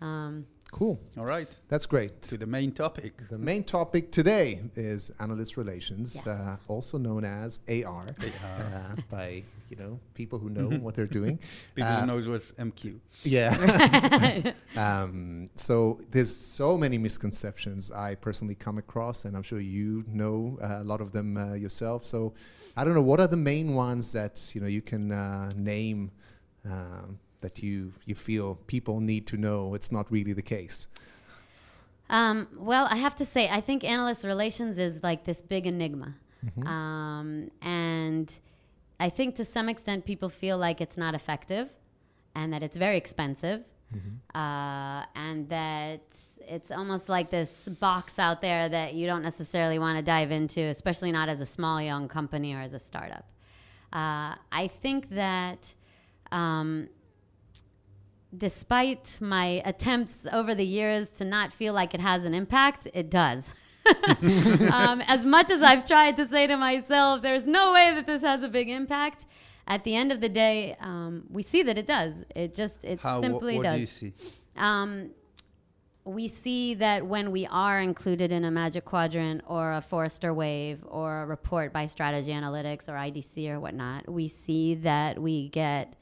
Um, 0.02 0.46
Cool. 0.74 1.00
All 1.20 1.25
right, 1.25 1.56
That's 1.70 1.86
great. 1.86 2.20
to 2.24 2.36
the 2.38 2.48
main 2.48 2.72
topic. 2.72 3.13
The 3.30 3.38
main 3.38 3.63
topic 3.63 4.12
today 4.12 4.60
is 4.75 5.12
analyst 5.20 5.56
relations, 5.56 6.15
Yes. 6.15 6.25
uh, 6.27 6.58
also 6.68 6.98
known 6.98 7.24
as 7.24 7.60
AR, 7.70 8.08
uh, 8.10 8.96
by 9.12 9.44
you 9.70 9.77
know 9.77 10.00
people 10.15 10.39
who 10.39 10.50
know 10.50 10.70
what 10.84 10.96
they're 10.96 11.06
doing. 11.22 11.38
People 11.75 11.92
Uh, 11.92 12.00
who 12.01 12.08
knows 12.08 12.27
what's 12.27 12.51
MQ. 12.53 13.00
Yeah. 13.24 13.53
um, 14.75 15.50
so 15.56 16.00
there's 16.10 16.36
so 16.36 16.75
many 16.77 16.98
misconceptions 16.98 17.92
I 17.92 18.15
personally 18.15 18.56
come 18.56 18.80
across, 18.80 19.25
and 19.25 19.36
I'm 19.38 19.44
sure 19.44 19.60
you 19.60 20.03
know 20.08 20.58
uh, 20.62 20.82
a 20.82 20.88
lot 20.92 21.01
of 21.01 21.12
them 21.12 21.38
uh, 21.38 21.53
yourself. 21.53 22.03
So 22.03 22.34
I 22.75 22.84
don't 22.84 22.96
know 22.96 23.08
what 23.12 23.20
are 23.20 23.27
the 23.27 23.38
main 23.53 23.75
ones 23.75 24.12
that 24.13 24.51
you 24.56 24.62
know 24.62 24.68
you 24.77 24.82
can 24.82 25.12
uh, 25.12 25.51
name 25.56 26.12
um, 26.65 27.20
that 27.44 27.62
you 27.62 27.94
you 28.06 28.16
feel 28.16 28.56
people 28.68 29.00
need 29.00 29.28
to 29.28 29.38
know. 29.38 29.76
It's 29.76 29.92
not 29.92 30.12
really 30.12 30.34
the 30.34 30.42
case. 30.42 30.88
Um, 32.10 32.48
well, 32.58 32.88
I 32.90 32.98
have 32.98 33.16
to 33.18 33.26
say, 33.26 33.50
I 33.50 33.62
think 33.62 33.84
analyst 33.84 34.24
relations 34.24 34.78
is 34.78 35.02
like 35.04 35.24
this 35.24 35.42
big 35.42 35.66
enigma. 35.66 36.16
Mm-hmm. 36.46 36.68
Um, 36.68 37.52
and 37.62 38.32
I 39.00 39.10
think 39.10 39.36
to 39.36 39.46
some 39.46 39.70
extent 39.70 40.06
people 40.06 40.30
feel 40.30 40.58
like 40.58 40.82
it's 40.82 40.98
not 40.98 41.16
effective 41.16 41.72
and 42.36 42.52
that 42.54 42.62
it's 42.62 42.78
very 42.78 42.98
expensive. 42.98 43.64
Mm-hmm. 43.96 44.38
Uh, 44.38 45.06
and 45.16 45.50
that 45.50 46.02
it's 46.40 46.72
almost 46.72 47.10
like 47.10 47.30
this 47.30 47.70
box 47.80 48.18
out 48.18 48.42
there 48.42 48.68
that 48.68 48.96
you 48.96 49.06
don't 49.06 49.22
necessarily 49.22 49.80
want 49.80 49.98
to 49.98 50.04
dive 50.04 50.32
into, 50.32 50.62
especially 50.62 51.12
not 51.12 51.30
as 51.30 51.40
a 51.40 51.46
small 51.46 51.82
young 51.82 52.08
company 52.08 52.54
or 52.54 52.60
as 52.60 52.74
a 52.74 52.80
startup. 52.80 53.26
Uh, 53.92 54.36
I 54.52 54.68
think 54.82 55.10
that 55.12 55.74
um, 56.32 56.90
despite 58.36 59.20
my 59.22 59.62
attempts 59.66 60.25
over 60.32 60.56
the 60.56 60.66
years 60.66 61.10
to 61.10 61.25
not 61.25 61.54
feel 61.54 61.74
like 61.74 61.94
it 61.94 62.02
has 62.02 62.25
an 62.25 62.34
impact, 62.34 62.88
it 62.94 63.10
does. 63.10 63.46
um, 64.22 65.02
as 65.08 65.25
much 65.25 65.50
as 65.50 65.62
I've 65.62 65.86
tried 65.86 66.16
to 66.18 66.25
say 66.25 66.48
to 66.48 66.58
myself, 66.58 67.22
there's 67.22 67.46
no 67.46 67.74
way 67.74 67.94
that 67.94 68.08
this 68.08 68.22
has 68.22 68.44
a 68.44 68.48
big 68.48 68.70
impact. 68.70 69.25
At 69.68 69.84
the 69.84 69.96
end 69.96 70.12
of 70.12 70.20
the 70.20 70.30
day, 70.30 70.75
um, 70.80 71.24
we 71.30 71.44
see 71.44 71.63
that 71.63 71.78
it 71.78 71.88
does. 71.88 72.13
It 72.36 72.54
just, 72.54 72.84
it 72.84 73.00
How? 73.00 73.20
wh- 73.20 73.24
simply 73.24 73.58
what 73.58 73.63
does. 73.63 73.75
do 73.75 73.80
you 73.82 73.88
see? 73.88 74.13
Um, 74.58 75.12
we 76.06 76.28
see 76.28 76.74
that 76.75 77.06
when 77.06 77.32
we 77.32 77.46
are 77.48 77.80
included 77.80 78.32
in 78.32 78.44
a 78.44 78.52
Magic 78.52 78.84
Quadrant 78.84 79.42
or 79.48 79.72
a 79.74 79.82
Forrester 79.82 80.34
Wave 80.34 80.84
or 80.86 81.24
a 81.24 81.25
report 81.25 81.72
by 81.72 81.86
Strategy 81.86 82.32
Analytics 82.32 82.90
or 82.90 82.94
IDC 82.94 83.50
or 83.50 83.60
whatnot, 83.60 84.10
we 84.10 84.28
see 84.28 84.75
that 84.75 85.22
we 85.22 85.48
get 85.50 85.96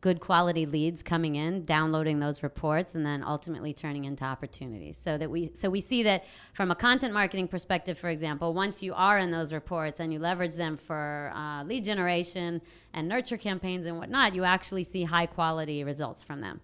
good 0.00 0.20
quality 0.20 0.64
leads 0.64 1.02
coming 1.02 1.34
in, 1.34 1.64
downloading 1.64 2.20
those 2.20 2.42
reports, 2.42 2.94
and 2.94 3.04
then 3.04 3.22
ultimately 3.22 3.72
turning 3.72 4.04
into 4.04 4.24
opportunities. 4.24 4.96
So 4.96 5.18
that 5.18 5.30
we 5.30 5.50
so 5.54 5.70
we 5.70 5.80
see 5.80 6.02
that 6.04 6.24
from 6.52 6.70
a 6.70 6.74
content 6.74 7.12
marketing 7.12 7.48
perspective, 7.48 7.98
for 7.98 8.08
example, 8.08 8.54
once 8.54 8.82
you 8.82 8.94
are 8.94 9.18
in 9.18 9.30
those 9.30 9.52
reports 9.52 10.00
and 10.00 10.12
you 10.12 10.18
leverage 10.18 10.54
them 10.54 10.76
for 10.76 11.32
uh, 11.34 11.64
lead 11.64 11.84
generation 11.84 12.62
and 12.94 13.06
nurture 13.08 13.36
campaigns 13.36 13.86
and 13.86 13.98
whatnot, 13.98 14.34
you 14.34 14.44
actually 14.44 14.82
see 14.84 15.04
high 15.04 15.26
quality 15.26 15.84
results 15.84 16.22
from 16.22 16.40
them. 16.40 16.60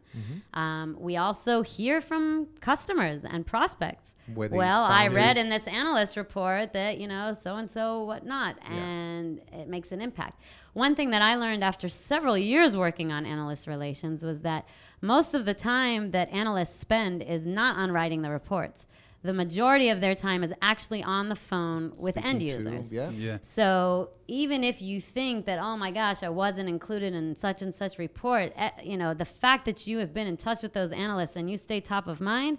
Um, 0.54 0.96
we 0.98 1.16
also 1.16 1.62
hear 1.62 2.00
from 2.00 2.46
customers 2.60 3.24
and 3.24 3.46
prospects. 3.46 4.14
Where 4.34 4.48
they 4.48 4.56
Well, 4.56 4.84
I 4.84 5.08
read 5.08 5.36
you. 5.36 5.42
in 5.42 5.48
this 5.50 5.66
analyst 5.66 6.16
report 6.16 6.72
that 6.72 6.96
you 6.98 7.06
know 7.06 7.34
so 7.38 7.56
and 7.56 7.70
so 7.70 8.04
whatnot, 8.04 8.56
Yeah. 8.62 8.72
and 8.72 9.40
it 9.52 9.68
makes 9.68 9.92
an 9.92 10.00
impact. 10.00 10.40
One 10.72 10.94
thing 10.94 11.10
that 11.10 11.20
I 11.20 11.36
learned 11.36 11.62
after 11.62 11.90
several 11.90 12.38
years 12.38 12.74
working 12.74 13.12
on 13.12 13.26
analyst 13.26 13.66
relations 13.66 14.22
was 14.22 14.40
that 14.40 14.66
most 15.02 15.34
of 15.34 15.44
the 15.44 15.52
time 15.52 16.12
that 16.12 16.30
analysts 16.32 16.78
spend 16.80 17.22
is 17.22 17.46
not 17.46 17.76
on 17.76 17.92
writing 17.92 18.22
the 18.22 18.30
reports. 18.30 18.86
The 19.24 19.32
majority 19.32 19.88
of 19.88 20.00
their 20.02 20.14
time 20.14 20.44
is 20.44 20.52
actually 20.60 21.02
on 21.02 21.30
the 21.30 21.34
phone 21.36 21.94
with 21.98 22.16
end 22.18 22.42
Speaking 22.42 22.48
to- 22.64 22.70
users. 22.70 22.92
yeah. 22.92 23.10
Yeah. 23.10 23.38
So 23.40 24.10
even 24.28 24.62
if 24.62 24.82
you 24.82 25.00
think 25.00 25.46
that, 25.46 25.58
oh 25.58 25.76
my 25.78 25.90
gosh, 25.90 26.22
I 26.22 26.28
wasn't 26.28 26.68
included 26.68 27.14
in 27.14 27.34
such 27.34 27.62
and 27.62 27.74
such 27.74 27.98
report, 27.98 28.52
eh, 28.54 28.70
you 28.82 28.98
know, 28.98 29.14
the 29.14 29.24
fact 29.24 29.64
that 29.64 29.86
you 29.86 29.96
have 29.98 30.12
been 30.12 30.26
in 30.26 30.36
touch 30.36 30.60
with 30.62 30.74
those 30.74 30.92
analysts 30.92 31.36
and 31.36 31.50
you 31.50 31.56
stay 31.56 31.80
top 31.80 32.06
of 32.06 32.20
mind 32.20 32.58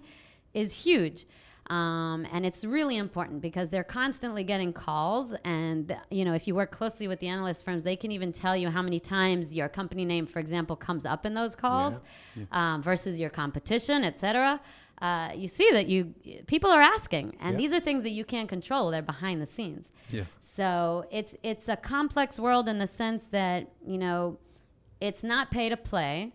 is 0.56 0.84
huge. 0.84 1.26
Um, 1.68 2.28
and 2.32 2.46
it's 2.46 2.64
really 2.64 2.96
important 2.98 3.42
because 3.42 3.70
they're 3.70 3.84
constantly 3.84 4.44
getting 4.44 4.72
calls. 4.72 5.34
And, 5.44 5.96
you 6.12 6.24
know, 6.24 6.34
if 6.34 6.48
you 6.48 6.54
work 6.54 6.70
closely 6.72 7.08
with 7.08 7.20
the 7.20 7.28
analyst 7.28 7.66
firms, 7.66 7.82
they 7.84 7.96
can 7.96 8.12
even 8.12 8.32
tell 8.32 8.56
you 8.56 8.70
how 8.70 8.84
many 8.84 9.00
times 9.00 9.56
your 9.56 9.68
company 9.68 10.06
name, 10.06 10.28
for 10.28 10.38
example, 10.40 10.76
comes 10.76 11.06
up 11.08 11.26
in 11.26 11.34
those 11.34 11.56
calls 11.56 12.00
um, 12.52 12.84
versus 12.84 13.20
your 13.20 13.32
competition, 13.32 14.04
et 14.04 14.20
cetera. 14.20 14.60
Uh, 15.02 15.32
you 15.36 15.48
see 15.48 15.70
that 15.72 15.88
you 15.88 16.14
people 16.48 16.70
are 16.70 16.82
asking, 16.82 17.36
and 17.42 17.54
Yeah. 17.54 17.58
these 17.58 17.74
are 17.74 17.80
things 17.82 18.04
that 18.04 18.12
you 18.12 18.24
can't 18.24 18.48
control. 18.48 18.92
They're 18.92 19.02
behind 19.02 19.42
the 19.42 19.46
scenes. 19.46 19.92
Yeah. 20.10 20.24
So 20.40 21.06
it's 21.12 21.36
it's 21.44 21.68
a 21.68 21.76
complex 21.76 22.40
world 22.40 22.70
in 22.70 22.80
the 22.80 22.88
sense 22.88 23.26
that 23.26 23.68
you 23.86 23.98
know 23.98 24.40
it's 25.02 25.22
not 25.24 25.52
pay 25.52 25.68
to 25.68 25.76
play, 25.76 26.32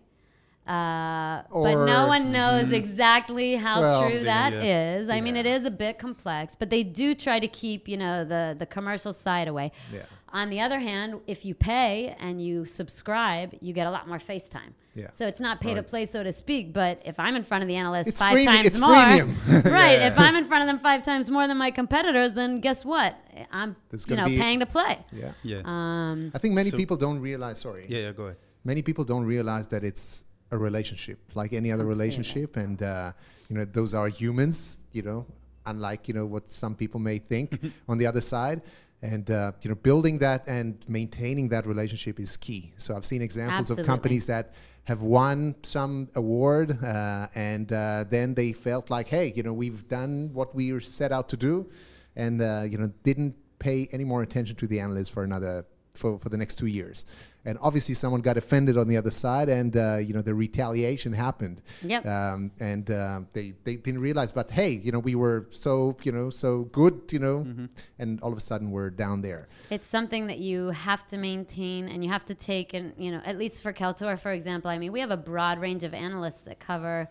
uh, 0.67 1.41
but 1.51 1.85
no 1.85 2.07
one 2.07 2.31
knows 2.31 2.71
exactly 2.71 3.55
how 3.55 3.81
Well, 3.81 4.07
true 4.07 4.17
Yeah, 4.19 4.23
that 4.23 4.53
yeah. 4.53 4.95
is. 4.97 5.09
I 5.09 5.19
mean, 5.21 5.35
it 5.35 5.47
is 5.47 5.65
a 5.65 5.71
bit 5.71 5.97
complex, 5.97 6.55
but 6.55 6.69
they 6.69 6.83
do 6.83 7.15
try 7.15 7.39
to 7.39 7.47
keep 7.47 7.87
you 7.87 7.97
know 7.97 8.23
the 8.23 8.55
the 8.57 8.67
commercial 8.67 9.11
side 9.11 9.47
away. 9.47 9.71
Yeah. 9.91 10.03
On 10.33 10.49
the 10.49 10.59
other 10.61 10.79
hand, 10.79 11.19
if 11.27 11.45
you 11.45 11.53
pay 11.53 12.15
and 12.19 12.41
you 12.41 12.65
subscribe, 12.65 13.53
you 13.59 13.73
get 13.73 13.87
a 13.87 13.91
lot 13.91 14.07
more 14.07 14.17
FaceTime. 14.19 14.73
Yeah. 14.95 15.07
So 15.13 15.25
it's 15.27 15.39
not 15.39 15.61
pay 15.61 15.73
to 15.73 15.83
play, 15.83 16.05
so 16.05 16.21
to 16.23 16.33
speak. 16.33 16.73
But 16.73 17.01
if 17.05 17.17
I'm 17.19 17.35
in 17.35 17.43
front 17.43 17.61
of 17.63 17.67
the 17.67 17.75
analyst 17.75 18.09
It's 18.09 18.19
five 18.19 18.35
freemi- 18.35 18.45
times 18.45 18.67
it's 18.67 18.79
more, 18.79 18.89
freemium. 18.89 19.35
right? 19.71 19.99
Yeah. 19.99 20.07
If 20.07 20.19
I'm 20.19 20.35
in 20.35 20.45
front 20.45 20.63
of 20.63 20.67
them 20.67 20.79
five 20.79 21.03
times 21.03 21.29
more 21.29 21.47
than 21.47 21.57
my 21.57 21.71
competitors, 21.71 22.33
then 22.33 22.59
guess 22.59 22.83
what? 22.83 23.15
I'm 23.51 23.75
you 24.07 24.15
know 24.15 24.25
paying 24.27 24.59
to 24.59 24.65
play. 24.65 24.99
Yeah. 25.11 25.31
Yeah. 25.43 25.61
Um, 25.65 26.31
I 26.35 26.37
think 26.39 26.53
many 26.55 26.69
So- 26.71 26.77
people 26.77 26.97
don't 26.97 27.19
realize. 27.19 27.59
Sorry. 27.59 27.85
yeah. 27.87 27.99
Yeah. 27.99 28.11
Go 28.11 28.23
ahead. 28.25 28.37
many 28.63 28.81
people 28.81 29.03
don't 29.03 29.25
realize 29.25 29.67
that 29.67 29.83
it's 29.83 30.25
a 30.51 30.57
relationship 30.57 31.17
like 31.33 31.51
any 31.53 31.71
other 31.71 31.85
relationship 31.85 32.57
and 32.57 32.83
uh, 32.83 33.11
you 33.49 33.55
know 33.57 33.65
those 33.79 33.93
are 33.99 34.07
humans 34.21 34.79
you 34.91 35.01
know 35.01 35.25
unlike 35.65 36.01
you 36.09 36.13
know 36.13 36.25
what 36.25 36.51
some 36.51 36.75
people 36.75 36.99
may 36.99 37.17
think 37.17 37.47
on 37.91 37.97
the 37.97 38.05
other 38.11 38.19
side 38.21 38.61
and 39.01 39.31
uh, 39.31 39.51
you 39.61 39.69
know 39.69 39.75
building 39.75 40.19
that 40.19 40.43
and 40.47 40.77
maintaining 40.87 41.49
that 41.49 41.65
relationship 41.65 42.19
is 42.19 42.37
key 42.37 42.73
so 42.77 42.95
i've 42.95 43.05
seen 43.05 43.21
examples 43.21 43.61
Absolutely. 43.61 43.81
of 43.81 43.87
companies 43.87 44.25
that 44.27 44.53
have 44.83 45.01
won 45.01 45.55
some 45.63 46.09
award 46.15 46.83
uh, 46.83 47.27
and 47.35 47.71
uh, 47.71 48.03
then 48.09 48.33
they 48.33 48.53
felt 48.53 48.89
like 48.89 49.07
hey 49.07 49.33
you 49.35 49.43
know 49.43 49.53
we've 49.53 49.87
done 49.87 50.29
what 50.33 50.53
we 50.53 50.71
were 50.71 50.79
set 50.79 51.11
out 51.11 51.29
to 51.29 51.37
do 51.37 51.69
and 52.15 52.41
uh, 52.41 52.63
you 52.67 52.77
know 52.77 52.91
didn't 53.03 53.35
pay 53.59 53.87
any 53.91 54.03
more 54.03 54.21
attention 54.23 54.55
to 54.55 54.67
the 54.67 54.79
analyst 54.79 55.11
for 55.11 55.23
another 55.23 55.65
for, 55.93 56.19
for 56.19 56.29
the 56.29 56.37
next 56.37 56.55
two 56.55 56.67
years. 56.67 57.05
And 57.43 57.57
obviously 57.59 57.95
someone 57.95 58.21
got 58.21 58.37
offended 58.37 58.77
on 58.77 58.87
the 58.87 58.97
other 58.97 59.09
side 59.09 59.49
and 59.49 59.75
uh, 59.75 59.97
you 59.97 60.13
know 60.13 60.21
the 60.21 60.33
retaliation 60.33 61.11
happened. 61.11 61.61
Yep. 61.83 62.05
um, 62.05 62.51
and 62.59 62.89
uh, 62.91 63.21
they, 63.33 63.53
they 63.63 63.77
didn't 63.77 64.01
realize 64.01 64.31
but 64.31 64.51
hey 64.51 64.69
you 64.83 64.91
know 64.91 64.99
we 64.99 65.15
were 65.15 65.47
so 65.49 65.97
you 66.03 66.11
know 66.11 66.29
so 66.29 66.63
good 66.65 67.01
you 67.11 67.19
know 67.19 67.67
and 67.97 68.21
all 68.21 68.31
of 68.31 68.37
a 68.37 68.41
sudden 68.41 68.69
we're 68.71 68.91
down 68.91 69.21
there. 69.21 69.47
It's 69.69 69.87
something 69.87 70.27
that 70.27 70.37
you 70.37 70.69
have 70.69 71.07
to 71.07 71.17
maintain 71.17 71.89
and 71.89 72.03
you 72.03 72.11
have 72.11 72.25
to 72.25 72.35
take 72.35 72.73
and 72.73 72.93
you 72.97 73.11
know 73.11 73.21
at 73.25 73.37
least 73.37 73.63
for 73.63 73.73
Kaltura 73.73 74.19
for 74.19 74.31
example 74.31 74.69
I 74.69 74.77
mean 74.77 74.91
we 74.91 74.99
have 74.99 75.11
a 75.11 75.17
broad 75.17 75.59
range 75.59 75.83
of 75.83 75.93
analysts 75.93 76.41
that 76.41 76.59
cover 76.59 77.09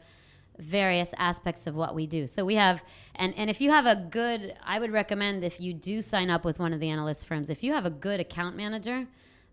various 0.61 1.11
aspects 1.17 1.67
of 1.67 1.75
what 1.75 1.95
we 1.95 2.07
do 2.07 2.27
so 2.27 2.45
we 2.45 2.55
have 2.55 2.85
and 3.15 3.35
and 3.37 3.49
if 3.49 3.61
you 3.61 3.71
have 3.71 3.87
a 3.87 3.97
good 3.97 4.55
I 4.65 4.79
would 4.79 4.93
recommend 4.93 5.43
if 5.43 5.61
you 5.61 5.73
do 5.73 6.03
sign 6.03 6.31
up 6.31 6.45
with 6.45 6.59
one 6.59 6.73
of 6.73 6.81
the 6.81 6.89
analyst 6.89 7.27
firms 7.27 7.49
if 7.49 7.63
you 7.63 7.73
have 7.73 7.87
a 7.87 7.91
good 7.91 8.21
account 8.21 8.57
manager 8.57 9.07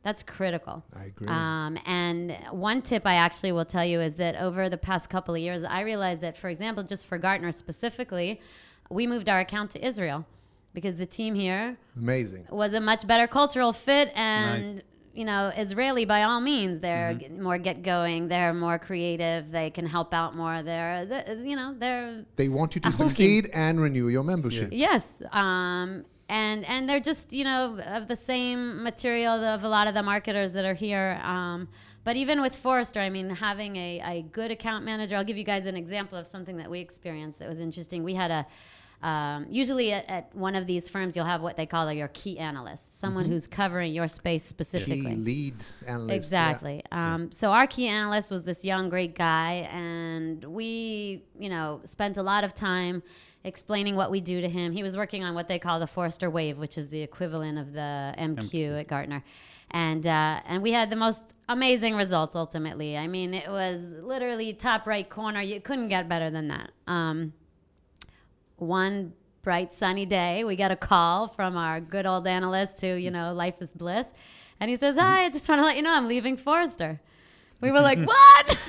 that's 0.03 0.23
critical 0.23 0.83
I 0.95 1.05
agree. 1.05 1.27
um, 1.27 1.77
and 1.85 2.37
one 2.51 2.81
tip 2.81 3.05
I 3.05 3.15
actually 3.15 3.51
will 3.51 3.65
tell 3.65 3.83
you 3.83 3.99
is 3.99 4.15
that 4.15 4.35
over 4.37 4.69
the 4.69 4.77
past 4.77 5.09
couple 5.09 5.35
of 5.35 5.41
years, 5.41 5.63
I 5.63 5.81
realized 5.81 6.21
that, 6.21 6.37
for 6.37 6.49
example, 6.49 6.83
just 6.83 7.05
for 7.05 7.17
Gartner 7.17 7.51
specifically, 7.51 8.39
we 8.89 9.05
moved 9.05 9.27
our 9.27 9.39
account 9.39 9.71
to 9.71 9.85
Israel 9.85 10.25
because 10.73 10.95
the 10.95 11.05
team 11.05 11.35
here 11.35 11.77
amazing 11.97 12.45
was 12.49 12.71
a 12.73 12.79
much 12.79 13.05
better 13.05 13.27
cultural 13.27 13.73
fit 13.73 14.11
and. 14.15 14.81
You 15.17 15.25
know, 15.31 15.43
Israeli 15.65 16.05
by 16.05 16.21
all 16.27 16.41
means, 16.53 16.73
they're 16.87 17.13
Mm-hmm. 17.13 17.41
more 17.47 17.57
get 17.69 17.77
going. 17.95 18.21
They're 18.33 18.53
more 18.67 18.77
creative. 18.89 19.41
They 19.59 19.69
can 19.77 19.85
help 19.97 20.09
out 20.21 20.31
more. 20.41 20.55
They're, 20.69 21.05
the 21.11 21.19
you 21.51 21.55
know, 21.59 21.69
they're 21.81 22.23
they 22.41 22.49
want 22.59 22.69
you 22.75 22.81
to 22.81 22.89
Ahukim. 22.89 22.93
succeed 23.09 23.43
and 23.65 23.73
renew 23.87 24.07
your 24.15 24.23
membership 24.33 24.69
Yes, 24.71 25.03
um, 25.43 25.89
and 26.41 26.59
and 26.73 26.81
they're 26.87 27.05
just 27.11 27.25
you 27.39 27.45
know 27.49 27.61
of 27.97 28.07
the 28.13 28.19
same 28.31 28.59
material 28.89 29.35
of 29.55 29.63
a 29.69 29.71
lot 29.77 29.85
of 29.89 29.93
the 29.99 30.03
marketers 30.13 30.51
that 30.53 30.65
are 30.71 30.79
here. 30.87 31.09
Um, 31.35 31.59
but 32.07 32.15
even 32.23 32.37
with 32.45 32.55
Forrester, 32.55 33.01
I 33.07 33.09
mean, 33.09 33.27
having 33.49 33.75
a, 33.75 33.91
a 34.15 34.21
good 34.39 34.51
account 34.57 34.81
manager. 34.85 35.13
I'll 35.17 35.29
give 35.31 35.39
you 35.41 35.43
guys 35.53 35.65
an 35.65 35.75
example 35.83 36.17
of 36.21 36.25
something 36.35 36.55
that 36.61 36.69
we 36.73 36.79
experienced 36.79 37.37
that 37.39 37.49
was 37.53 37.59
interesting. 37.59 37.99
We 38.11 38.13
had 38.23 38.31
a 38.39 38.45
Um, 39.03 39.45
usually 39.49 39.93
at, 39.93 40.09
at 40.09 40.35
one 40.35 40.55
of 40.55 40.65
these 40.65 40.89
firms, 40.89 41.15
you'll 41.15 41.25
have 41.25 41.41
what 41.41 41.55
they 41.55 41.67
call 41.67 41.91
your 41.93 42.07
key 42.09 42.39
analyst, 42.39 42.99
someone 42.99 43.25
Mm-hmm. 43.25 43.33
who's 43.33 43.47
covering 43.47 43.93
your 43.93 44.07
space 44.07 44.43
specifically. 44.43 45.01
Key 45.01 45.15
lead 45.15 45.55
analyst. 45.85 46.09
yeah. 46.09 46.15
Exactly. 46.15 46.83
Um, 46.91 47.31
So 47.31 47.51
our 47.51 47.67
key 47.67 47.87
analyst 47.87 48.31
was 48.31 48.43
this 48.43 48.65
young, 48.65 48.89
great 48.89 49.13
guy, 49.15 49.69
and 49.71 50.43
we, 50.43 51.23
you 51.39 51.49
know, 51.49 51.81
spent 51.85 52.17
a 52.17 52.23
lot 52.23 52.43
of 52.43 52.53
time 52.55 53.03
explaining 53.43 53.95
what 53.95 54.09
we 54.11 54.19
do 54.19 54.41
to 54.41 54.49
him. 54.49 54.71
He 54.73 54.81
was 54.83 54.97
working 54.97 55.23
on 55.23 55.35
what 55.35 55.47
they 55.47 55.59
call 55.59 55.79
the 55.79 55.87
Forrester 55.87 56.29
Wave, 56.29 56.57
which 56.57 56.77
is 56.77 56.89
the 56.89 57.01
equivalent 57.01 57.57
of 57.59 57.73
the 57.73 58.13
MQ, 58.17 58.79
at 58.81 58.87
Gartner, 58.87 59.23
and 59.71 60.05
uh, 60.07 60.41
and 60.45 60.63
we 60.63 60.71
had 60.71 60.89
the 60.89 60.95
most 60.95 61.21
amazing 61.47 61.95
results. 61.95 62.35
Ultimately, 62.35 62.97
I 62.97 63.07
mean, 63.07 63.33
it 63.33 63.47
was 63.49 63.79
literally 64.01 64.53
top 64.53 64.87
right 64.87 65.07
corner. 65.07 65.41
You 65.41 65.61
couldn't 65.61 65.89
get 65.89 66.09
better 66.09 66.29
than 66.29 66.47
that. 66.49 66.71
Um, 66.87 67.33
one 68.57 69.13
bright 69.43 69.73
sunny 69.73 70.05
day, 70.05 70.43
we 70.43 70.55
get 70.55 70.71
a 70.71 70.75
call 70.75 71.27
from 71.27 71.55
our 71.55 71.79
good 71.79 72.05
old 72.05 72.27
analyst 72.27 72.81
who, 72.81 72.87
you 72.95 73.09
know, 73.11 73.33
life 73.33 73.55
is 73.61 73.71
bliss. 73.73 74.07
And 74.59 74.69
he 74.69 74.75
says, 74.75 74.97
Hi, 74.97 75.25
I 75.25 75.29
just 75.29 75.47
want 75.47 75.59
to 75.59 75.65
let 75.65 75.75
you 75.75 75.81
know 75.81 75.93
I'm 75.93 76.07
leaving 76.07 76.35
Forrester. 76.37 76.99
We 77.61 77.71
were 77.71 77.81
like, 77.81 77.99
What? 77.99 78.55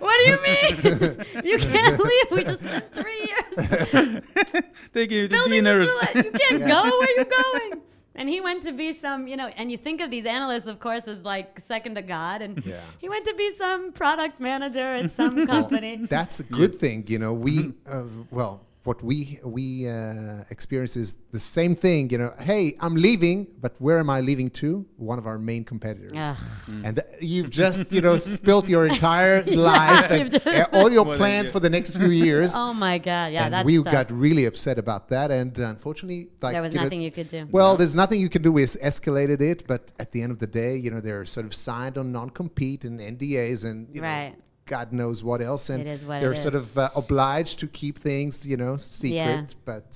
what 0.00 0.16
do 0.24 0.30
you 0.30 0.38
mean? 0.42 1.44
you 1.44 1.58
can't 1.58 1.98
leave. 2.04 2.30
We 2.30 2.44
just 2.44 2.60
spent 2.62 2.92
three 2.94 3.18
years 3.26 4.22
Thank 4.92 5.10
you 5.10 5.26
to 5.26 5.28
building 5.28 5.64
dinners. 5.64 5.90
You 6.14 6.24
can't 6.32 6.66
go. 6.66 6.82
Where 6.82 7.10
you're 7.16 7.24
you 7.24 7.24
going? 7.70 7.82
And 8.14 8.28
he 8.28 8.40
went 8.40 8.64
to 8.64 8.72
be 8.72 8.98
some, 8.98 9.28
you 9.28 9.36
know, 9.36 9.46
and 9.56 9.70
you 9.70 9.76
think 9.78 10.00
of 10.00 10.10
these 10.10 10.26
analysts, 10.26 10.66
of 10.66 10.80
course, 10.80 11.06
as 11.06 11.22
like 11.22 11.60
second 11.66 11.94
to 11.94 12.02
God. 12.02 12.42
And 12.42 12.64
Yeah. 12.66 12.80
he 12.98 13.08
went 13.08 13.24
to 13.26 13.34
be 13.34 13.54
some 13.56 13.92
product 13.92 14.40
manager 14.40 14.80
at 14.96 15.14
some 15.16 15.36
Well, 15.36 15.46
company. 15.46 15.96
that's 16.10 16.40
a 16.40 16.42
good 16.42 16.80
thing, 16.80 17.04
you 17.06 17.18
know. 17.20 17.32
We, 17.32 17.58
Mm-hmm. 17.58 18.20
uh, 18.20 18.24
well, 18.32 18.60
what 18.84 19.02
we 19.02 19.38
we 19.44 19.88
uh, 19.88 20.44
experience 20.50 20.96
is 20.96 21.16
the 21.32 21.38
same 21.38 21.74
thing, 21.74 22.10
you 22.10 22.18
know. 22.18 22.32
Hey, 22.40 22.74
I'm 22.80 22.94
leaving, 22.94 23.46
but 23.60 23.74
where 23.78 23.98
am 23.98 24.08
I 24.08 24.20
leaving 24.20 24.50
to? 24.62 24.86
One 24.96 25.18
of 25.18 25.26
our 25.26 25.38
main 25.38 25.64
competitors, 25.64 26.12
Ugh. 26.16 26.36
and 26.84 26.96
th- 26.96 27.06
you've 27.22 27.50
just 27.50 27.92
you 27.92 28.00
know 28.00 28.16
spilt 28.16 28.68
your 28.68 28.86
entire 28.86 29.42
life 29.72 30.10
and 30.10 30.46
uh, 30.46 30.66
all 30.72 30.90
your 30.90 31.04
plans 31.16 31.46
yeah. 31.46 31.52
for 31.52 31.60
the 31.60 31.70
next 31.70 31.96
few 31.96 32.10
years. 32.10 32.54
Oh 32.68 32.72
my 32.74 32.98
God. 32.98 33.32
Yeah, 33.32 33.44
and 33.44 33.54
that's 33.54 33.66
we 33.66 33.76
tough. 33.82 33.92
got 33.92 34.10
really 34.10 34.44
upset 34.46 34.78
about 34.78 35.08
that, 35.08 35.30
and 35.30 35.58
uh, 35.58 35.64
unfortunately, 35.74 36.28
like 36.40 36.52
there 36.52 36.62
was 36.62 36.72
you 36.72 36.78
know, 36.78 36.84
nothing 36.84 37.02
you 37.02 37.10
could 37.10 37.28
do. 37.30 37.46
well, 37.50 37.76
there's 37.76 37.94
nothing 37.94 38.20
you 38.20 38.28
can 38.28 38.42
do. 38.42 38.50
We 38.52 38.62
escalated 38.64 39.40
it, 39.40 39.66
but 39.66 39.92
at 39.98 40.12
the 40.12 40.22
end 40.22 40.32
of 40.32 40.38
the 40.38 40.46
day, 40.46 40.76
you 40.76 40.90
know, 40.90 41.00
they're 41.00 41.24
sort 41.24 41.46
of 41.46 41.54
signed 41.54 41.98
on 41.98 42.12
non-compete 42.12 42.84
and 42.84 43.00
NDAs, 43.00 43.64
and 43.64 43.88
you 43.94 44.02
Right. 44.02 44.30
know, 44.30 44.36
God 44.68 44.92
knows 44.92 45.22
what 45.24 45.40
else, 45.42 45.70
and 45.70 45.80
It 45.86 45.90
is 45.90 46.04
what 46.04 46.20
they're 46.20 46.32
is. 46.32 46.42
sort 46.42 46.54
of 46.54 46.76
uh, 46.78 46.90
obliged 46.94 47.58
to 47.60 47.66
keep 47.66 47.98
things, 47.98 48.46
you 48.46 48.56
know, 48.56 48.76
secret. 48.76 49.14
Yeah. 49.16 49.44
But 49.64 49.86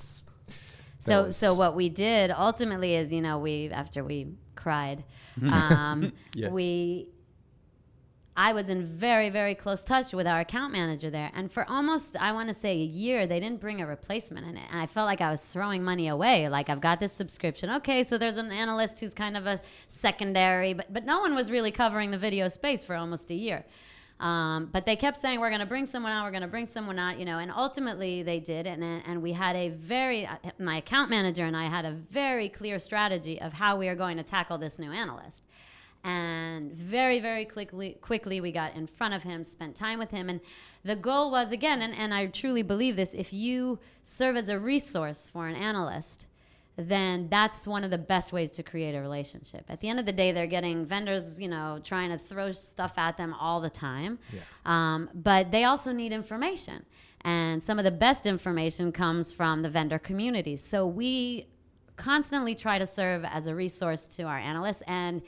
So, 0.99 1.23
was- 1.25 1.37
so 1.37 1.53
what 1.53 1.75
we 1.75 1.87
did 1.89 2.31
ultimately 2.31 2.95
is, 2.95 3.11
you 3.13 3.21
know, 3.21 3.37
we 3.39 3.69
after 3.69 4.03
we 4.03 4.33
cried, 4.55 5.03
um, 5.51 6.11
Yeah. 6.35 6.49
we. 6.49 7.09
I 8.35 8.53
was 8.53 8.67
in 8.67 8.83
very, 8.83 9.29
very 9.29 9.53
close 9.53 9.83
touch 9.83 10.11
with 10.11 10.25
our 10.25 10.39
account 10.39 10.73
manager 10.73 11.11
there, 11.11 11.29
and 11.35 11.51
for 11.51 11.69
almost, 11.69 12.15
I 12.19 12.31
want 12.31 12.47
to 12.49 12.55
say, 12.55 12.71
a 12.71 12.83
year, 13.03 13.27
they 13.27 13.39
didn't 13.39 13.59
bring 13.61 13.79
a 13.79 13.85
replacement 13.85 14.47
in 14.47 14.57
it, 14.57 14.65
and 14.71 14.81
I 14.81 14.87
felt 14.87 15.05
like 15.05 15.21
I 15.21 15.29
was 15.29 15.39
throwing 15.39 15.83
money 15.83 16.07
away. 16.07 16.49
Like 16.49 16.67
I've 16.67 16.81
got 16.81 16.99
this 16.99 17.13
subscription, 17.13 17.69
okay, 17.69 18.01
so 18.01 18.17
there's 18.17 18.37
an 18.37 18.51
analyst 18.51 18.99
who's 19.01 19.13
kind 19.13 19.37
of 19.37 19.45
a 19.45 19.61
secondary, 19.87 20.73
but 20.73 20.91
but 20.91 21.05
no 21.05 21.19
one 21.19 21.35
was 21.35 21.51
really 21.51 21.69
covering 21.69 22.09
the 22.09 22.17
video 22.17 22.47
space 22.47 22.83
for 22.83 22.95
almost 22.95 23.29
a 23.29 23.35
year. 23.35 23.65
Um, 24.23 24.69
but 24.71 24.85
they 24.85 24.95
kept 24.95 25.17
saying 25.17 25.41
we're 25.41 25.49
going 25.49 25.59
to 25.59 25.65
bring 25.65 25.85
someone 25.85 26.13
out, 26.13 26.23
we're 26.23 26.31
going 26.31 26.43
to 26.43 26.47
bring 26.47 26.65
someone 26.65 26.97
out, 26.97 27.19
you 27.19 27.25
know, 27.25 27.39
and 27.39 27.51
ultimately 27.51 28.23
they 28.23 28.39
did, 28.39 28.65
and 28.65 28.81
and 28.81 29.21
we 29.21 29.33
had 29.33 29.57
a 29.57 29.67
very 29.67 30.25
uh, 30.25 30.37
my 30.57 30.77
account 30.77 31.09
manager 31.09 31.43
and 31.43 31.57
I 31.57 31.65
had 31.65 31.83
a 31.83 31.91
very 31.91 32.47
clear 32.47 32.79
strategy 32.79 33.39
of 33.41 33.51
how 33.51 33.75
we 33.75 33.89
are 33.89 33.95
going 33.95 34.15
to 34.15 34.23
tackle 34.23 34.57
this 34.57 34.79
new 34.79 34.93
analyst, 34.93 35.41
and 36.05 36.71
very 36.71 37.19
very 37.19 37.43
quickly 37.43 37.97
quickly 37.99 38.39
we 38.39 38.53
got 38.53 38.73
in 38.75 38.87
front 38.87 39.13
of 39.13 39.23
him, 39.23 39.43
spent 39.43 39.75
time 39.75 39.99
with 39.99 40.11
him, 40.11 40.29
and 40.29 40.39
the 40.85 40.95
goal 40.95 41.29
was 41.29 41.51
again, 41.51 41.81
and, 41.81 41.93
and 41.93 42.13
I 42.13 42.27
truly 42.27 42.61
believe 42.61 42.95
this: 42.95 43.13
if 43.13 43.33
you 43.33 43.79
serve 44.03 44.37
as 44.37 44.47
a 44.47 44.57
resource 44.57 45.27
for 45.27 45.49
an 45.49 45.55
analyst, 45.57 46.27
then 46.75 47.27
that's 47.29 47.67
one 47.67 47.83
of 47.83 47.91
the 47.91 47.97
best 47.97 48.33
ways 48.33 48.51
to 48.51 48.63
create 48.63 48.95
a 48.95 49.01
relationship. 49.01 49.65
At 49.69 49.79
the 49.81 49.89
end 49.89 49.99
of 49.99 50.05
the 50.05 50.11
day, 50.11 50.31
they're 50.31 50.47
getting 50.47 50.85
vendors, 50.85 51.39
you 51.39 51.47
know, 51.47 51.79
trying 51.83 52.09
to 52.09 52.17
throw 52.17 52.51
stuff 52.51 52.93
at 52.97 53.17
them 53.17 53.33
all 53.33 53.61
the 53.61 53.69
time. 53.69 54.19
Yeah. 54.31 54.39
Um, 54.65 55.09
but 55.13 55.51
they 55.51 55.63
also 55.65 55.91
need 55.91 56.11
information. 56.11 56.85
And 57.21 57.63
some 57.63 57.77
of 57.77 57.85
the 57.85 57.91
best 57.91 58.25
information 58.25 58.91
comes 58.91 59.31
from 59.31 59.61
the 59.61 59.69
vendor 59.69 59.99
communities. 59.99 60.63
So 60.63 60.85
we 60.85 61.47
constantly 61.95 62.55
try 62.55 62.79
to 62.79 62.87
serve 62.87 63.23
as 63.23 63.45
a 63.45 63.55
resource 63.55 64.05
to 64.05 64.23
our 64.23 64.37
analysts 64.37 64.81
and 64.87 65.21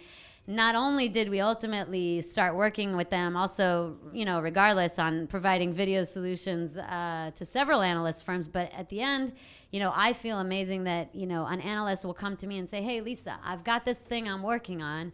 not 0.48 0.76
only 0.76 1.10
did 1.10 1.30
we 1.30 1.40
ultimately 1.42 2.22
start 2.22 2.56
working 2.56 2.96
with 2.96 3.10
them 3.10 3.36
also 3.36 3.98
you 4.14 4.24
know 4.24 4.40
regardless 4.40 5.00
on 5.00 5.26
providing 5.28 5.74
video 5.74 6.04
solutions 6.04 6.78
uh, 6.78 7.32
to 7.36 7.44
several 7.44 7.82
analyst 7.82 8.24
firms 8.24 8.48
but 8.48 8.72
at 8.74 8.90
the 8.90 9.02
end 9.02 9.34
you 9.72 9.80
know 9.80 9.92
i 9.96 10.14
feel 10.14 10.40
amazing 10.40 10.84
that 10.84 11.14
you 11.16 11.26
know 11.26 11.46
an 11.48 11.60
analyst 11.62 12.06
will 12.06 12.14
come 12.14 12.36
to 12.36 12.46
me 12.46 12.60
and 12.60 12.70
say 12.70 12.82
hey 12.82 13.02
lisa 13.02 13.38
i've 13.44 13.64
got 13.64 13.86
this 13.86 13.98
thing 13.98 14.28
i'm 14.28 14.44
working 14.44 14.82
on. 14.82 15.12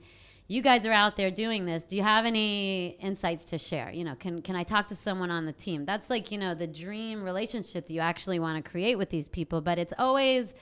You 0.48 0.62
guys 0.62 0.86
are 0.86 0.92
out 0.92 1.16
there 1.16 1.32
doing 1.32 1.66
this. 1.66 1.86
Do 1.86 1.96
you 1.96 2.02
have 2.02 2.26
any 2.26 2.98
insights 3.00 3.46
to 3.52 3.58
share? 3.58 3.90
You 3.90 4.04
know 4.04 4.16
can, 4.16 4.42
can 4.42 4.58
i 4.58 4.64
talk 4.64 4.90
to 4.90 4.96
someone 4.98 5.32
on 5.32 5.46
the 5.46 5.54
team? 5.54 5.86
That's 5.86 6.10
like 6.10 6.30
you 6.30 6.38
know 6.38 6.54
the 6.54 6.68
dream 6.68 7.24
relationship 7.24 7.88
that 7.88 7.94
you 7.94 8.02
actually 8.02 8.38
want 8.38 8.62
to 8.62 8.70
create 8.70 8.98
with 8.98 9.12
these 9.12 9.30
people 9.30 9.62
but 9.62 9.80
it's 9.80 9.94
always 9.98 10.54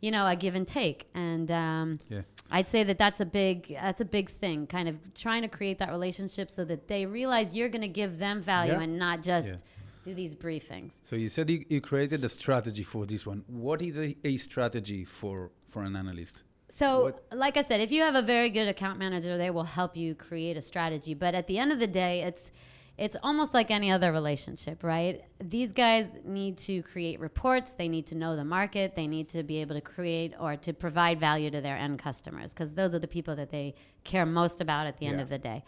you 0.00 0.10
know 0.10 0.26
a 0.26 0.36
give 0.36 0.54
and 0.54 0.66
take 0.66 1.08
and 1.14 1.50
um, 1.50 1.98
Yeah. 2.08 2.22
i'd 2.52 2.68
say 2.68 2.82
that 2.84 2.98
that's 2.98 3.20
a 3.20 3.26
big 3.26 3.56
that's 3.86 4.00
a 4.00 4.04
big 4.04 4.30
thing 4.30 4.66
kind 4.66 4.88
of 4.88 4.96
trying 5.14 5.42
to 5.42 5.48
create 5.48 5.78
that 5.78 5.90
relationship 5.90 6.50
so 6.50 6.64
that 6.64 6.86
they 6.88 7.04
realize 7.06 7.54
you're 7.54 7.68
going 7.76 7.82
to 7.82 7.88
give 8.02 8.18
them 8.18 8.40
value 8.42 8.72
Yeah. 8.74 8.80
and 8.84 8.98
not 8.98 9.22
just 9.22 9.48
Yeah. 9.48 9.56
do 10.04 10.14
these 10.14 10.34
briefings 10.34 10.92
So 11.02 11.16
you 11.16 11.28
said 11.28 11.50
you, 11.50 11.64
you 11.68 11.80
created 11.80 12.20
a 12.24 12.28
strategy 12.28 12.84
for 12.84 13.02
this 13.06 13.22
one. 13.26 13.42
What 13.48 13.82
is 13.82 13.98
a, 13.98 14.16
a 14.24 14.36
strategy 14.36 15.04
for, 15.04 15.50
for 15.72 15.82
an 15.82 15.94
analyst? 15.96 16.44
So, 16.70 16.86
What- 17.04 17.24
like 17.44 17.56
I 17.56 17.62
said, 17.62 17.80
if 17.80 17.90
you 17.90 18.02
have 18.02 18.14
a 18.14 18.22
very 18.34 18.50
good 18.50 18.68
account 18.68 18.98
manager, 18.98 19.36
they 19.38 19.50
will 19.50 19.64
help 19.80 19.96
you 19.96 20.14
create 20.14 20.56
a 20.56 20.62
strategy. 20.62 21.14
But 21.14 21.34
at 21.34 21.46
the 21.50 21.58
end 21.58 21.72
of 21.72 21.78
the 21.84 21.86
day, 22.04 22.14
it's 22.22 22.50
it's 22.98 23.16
almost 23.22 23.54
like 23.54 23.70
any 23.70 23.92
other 23.92 24.10
relationship, 24.10 24.82
right? 24.82 25.22
These 25.40 25.72
guys 25.72 26.06
need 26.24 26.58
to 26.58 26.82
create 26.82 27.20
reports. 27.20 27.70
They 27.72 27.86
need 27.88 28.08
to 28.08 28.16
know 28.16 28.34
the 28.34 28.44
market. 28.44 28.96
They 28.96 29.06
need 29.06 29.28
to 29.30 29.44
be 29.44 29.60
able 29.60 29.76
to 29.76 29.80
create 29.80 30.34
or 30.38 30.56
to 30.56 30.72
provide 30.72 31.20
value 31.20 31.48
to 31.52 31.60
their 31.60 31.76
end 31.76 32.00
customers 32.00 32.52
because 32.52 32.74
those 32.74 32.94
are 32.94 32.98
the 32.98 33.06
people 33.06 33.36
that 33.36 33.50
they 33.50 33.76
care 34.02 34.26
most 34.26 34.60
about 34.60 34.88
at 34.88 34.98
the 34.98 35.06
end 35.06 35.20
of 35.20 35.28
the 35.28 35.38
day. 35.38 35.64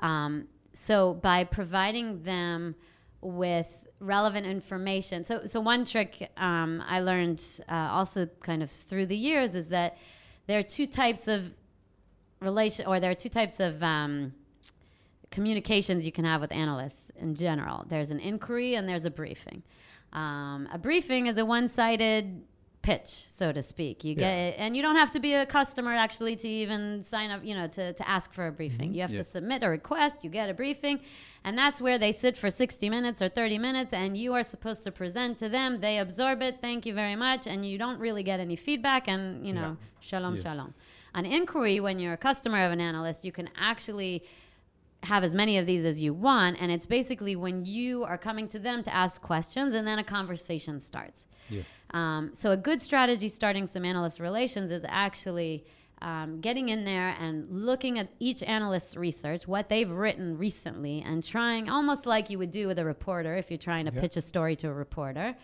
Um, 0.00 0.48
so 0.72 1.14
by 1.14 1.44
providing 1.44 2.24
them 2.24 2.74
with 3.20 3.86
relevant 4.00 4.46
information, 4.46 5.22
so 5.22 5.46
so 5.46 5.60
one 5.60 5.84
trick 5.84 6.32
um, 6.36 6.82
I 6.86 6.98
learned 7.00 7.40
uh, 7.68 7.74
also 7.92 8.26
kind 8.40 8.60
of 8.60 8.70
through 8.70 9.06
the 9.06 9.16
years 9.16 9.54
is 9.54 9.68
that 9.68 9.98
there 10.48 10.58
are 10.58 10.64
two 10.64 10.88
types 10.88 11.28
of 11.28 11.52
relation, 12.40 12.86
or 12.86 12.98
there 12.98 13.12
are 13.12 13.14
two 13.14 13.28
types 13.28 13.60
of 13.60 13.80
um, 13.84 14.34
communications 15.32 16.06
you 16.06 16.12
can 16.12 16.24
have 16.24 16.40
with 16.40 16.52
analysts 16.52 17.10
in 17.18 17.34
general. 17.34 17.84
There's 17.88 18.10
an 18.10 18.20
inquiry 18.20 18.74
and 18.76 18.88
there's 18.88 19.04
a 19.04 19.10
briefing. 19.10 19.62
Um, 20.12 20.68
a 20.72 20.78
briefing 20.78 21.26
is 21.26 21.38
a 21.38 21.44
one-sided 21.44 22.42
pitch, 22.82 23.26
so 23.28 23.52
to 23.52 23.62
speak. 23.62 24.04
You 24.04 24.14
get 24.14 24.34
it, 24.34 24.54
and 24.58 24.76
you 24.76 24.82
don't 24.82 24.96
have 24.96 25.10
to 25.12 25.20
be 25.20 25.34
a 25.34 25.46
customer 25.46 25.94
actually 25.94 26.34
to 26.36 26.48
even 26.48 27.02
sign 27.04 27.30
up. 27.30 27.44
You 27.44 27.54
know, 27.54 27.66
to, 27.68 27.92
to 27.92 28.08
ask 28.08 28.32
for 28.32 28.46
a 28.48 28.52
briefing. 28.52 28.92
You 28.92 29.00
have 29.02 29.12
Yeah. 29.12 29.18
to 29.18 29.24
submit 29.24 29.62
a 29.62 29.68
request. 29.68 30.22
You 30.24 30.30
get 30.30 30.50
a 30.50 30.54
briefing, 30.54 31.00
and 31.44 31.56
that's 31.56 31.80
where 31.80 31.96
they 31.96 32.12
sit 32.12 32.36
for 32.36 32.50
60 32.50 32.90
minutes 32.90 33.22
or 33.22 33.28
30 33.28 33.56
minutes, 33.58 33.92
and 33.92 34.16
you 34.16 34.34
are 34.34 34.42
supposed 34.42 34.82
to 34.84 34.90
present 34.92 35.38
to 35.38 35.48
them. 35.48 35.80
They 35.80 35.96
absorb 35.98 36.42
it. 36.42 36.58
Thank 36.60 36.84
you 36.84 36.92
very 36.92 37.16
much, 37.16 37.46
and 37.46 37.64
you 37.64 37.78
don't 37.78 37.98
really 38.00 38.22
get 38.24 38.40
any 38.40 38.56
feedback. 38.56 39.06
And 39.08 39.46
you 39.46 39.52
know, 39.54 39.76
shalom, 40.00 40.34
Yeah. 40.36 40.42
shalom. 40.42 40.74
An 41.14 41.24
inquiry, 41.24 41.78
when 41.78 41.98
you're 42.00 42.14
a 42.14 42.22
customer 42.30 42.64
of 42.66 42.72
an 42.72 42.80
analyst, 42.80 43.24
you 43.24 43.32
can 43.32 43.48
actually 43.56 44.24
have 45.04 45.24
as 45.24 45.34
many 45.34 45.58
of 45.58 45.66
these 45.66 45.84
as 45.84 46.00
you 46.00 46.14
want. 46.14 46.56
And 46.60 46.70
it's 46.70 46.86
basically 46.86 47.34
when 47.36 47.64
you 47.64 48.04
are 48.04 48.18
coming 48.18 48.46
to 48.48 48.58
them 48.58 48.82
to 48.84 48.94
ask 48.94 49.20
questions 49.20 49.74
and 49.74 49.86
then 49.86 49.98
a 49.98 50.04
conversation 50.04 50.78
starts. 50.80 51.24
Yeah. 51.50 51.62
Um, 51.92 52.30
so, 52.34 52.52
a 52.52 52.56
good 52.56 52.80
strategy 52.80 53.28
starting 53.28 53.66
some 53.66 53.84
analyst 53.84 54.20
relations 54.20 54.70
is 54.70 54.82
actually 54.88 55.64
um, 56.00 56.40
getting 56.40 56.68
in 56.68 56.84
there 56.84 57.14
and 57.20 57.46
looking 57.50 57.98
at 57.98 58.08
each 58.18 58.42
analyst's 58.42 58.96
research, 58.96 59.46
what 59.46 59.68
they've 59.68 59.90
written 59.90 60.36
recently, 60.38 61.02
and 61.06 61.22
trying 61.22 61.68
almost 61.68 62.06
like 62.06 62.30
you 62.30 62.38
would 62.38 62.50
do 62.50 62.66
with 62.66 62.78
a 62.78 62.84
reporter 62.84 63.36
if 63.36 63.50
you're 63.50 63.58
trying 63.58 63.84
to 63.86 63.92
Yeah. 63.94 64.00
pitch 64.00 64.16
a 64.16 64.20
story 64.22 64.56
to 64.56 64.68
a 64.68 64.72
reporter. 64.72 65.34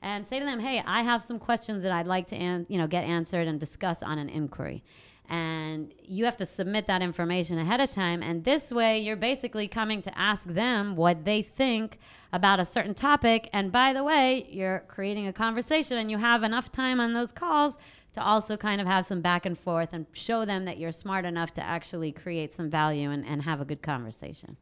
And 0.00 0.24
say 0.26 0.38
to 0.38 0.44
them, 0.44 0.60
"Hey, 0.60 0.82
I 0.86 1.02
have 1.02 1.22
some 1.22 1.38
questions 1.38 1.82
that 1.82 1.92
I'd 1.92 2.06
like 2.06 2.28
to, 2.28 2.36
an- 2.36 2.66
you 2.68 2.78
know, 2.78 2.86
get 2.86 3.04
answered 3.04 3.46
and 3.48 3.58
discuss 3.60 4.02
on 4.02 4.18
an 4.18 4.28
inquiry." 4.28 4.82
And 5.28 5.92
you 6.02 6.24
have 6.24 6.36
to 6.38 6.46
submit 6.46 6.86
that 6.86 7.02
information 7.02 7.58
ahead 7.58 7.80
of 7.80 7.90
time. 7.90 8.22
And 8.22 8.44
this 8.44 8.72
way 8.72 8.98
you're 8.98 9.16
basically 9.16 9.68
coming 9.68 10.00
to 10.02 10.18
ask 10.18 10.44
them 10.44 10.96
what 10.96 11.24
they 11.24 11.42
think 11.42 11.98
about 12.32 12.60
a 12.60 12.64
certain 12.64 12.94
topic. 12.94 13.50
And 13.52 13.70
by 13.70 13.92
the 13.92 14.02
way 14.02 14.46
you're 14.50 14.84
creating 14.88 15.26
a 15.26 15.32
conversation 15.32 15.98
and 15.98 16.10
you 16.10 16.18
have 16.18 16.42
enough 16.42 16.72
time 16.72 16.98
on 16.98 17.12
those 17.12 17.32
calls 17.32 17.76
to 18.14 18.22
also 18.22 18.56
kind 18.56 18.80
of 18.80 18.86
have 18.86 19.04
some 19.04 19.20
back 19.20 19.44
and 19.44 19.58
forth 19.58 19.90
and 19.92 20.06
show 20.12 20.44
them 20.44 20.64
that 20.64 20.78
you're 20.78 20.92
smart 20.92 21.26
enough 21.26 21.52
to 21.54 21.62
actually 21.62 22.10
create 22.10 22.54
some 22.54 22.70
value 22.70 23.10
and, 23.10 23.26
and 23.26 23.42
have 23.42 23.60
a 23.60 23.64
good 23.64 23.82
conversation. 23.82 24.56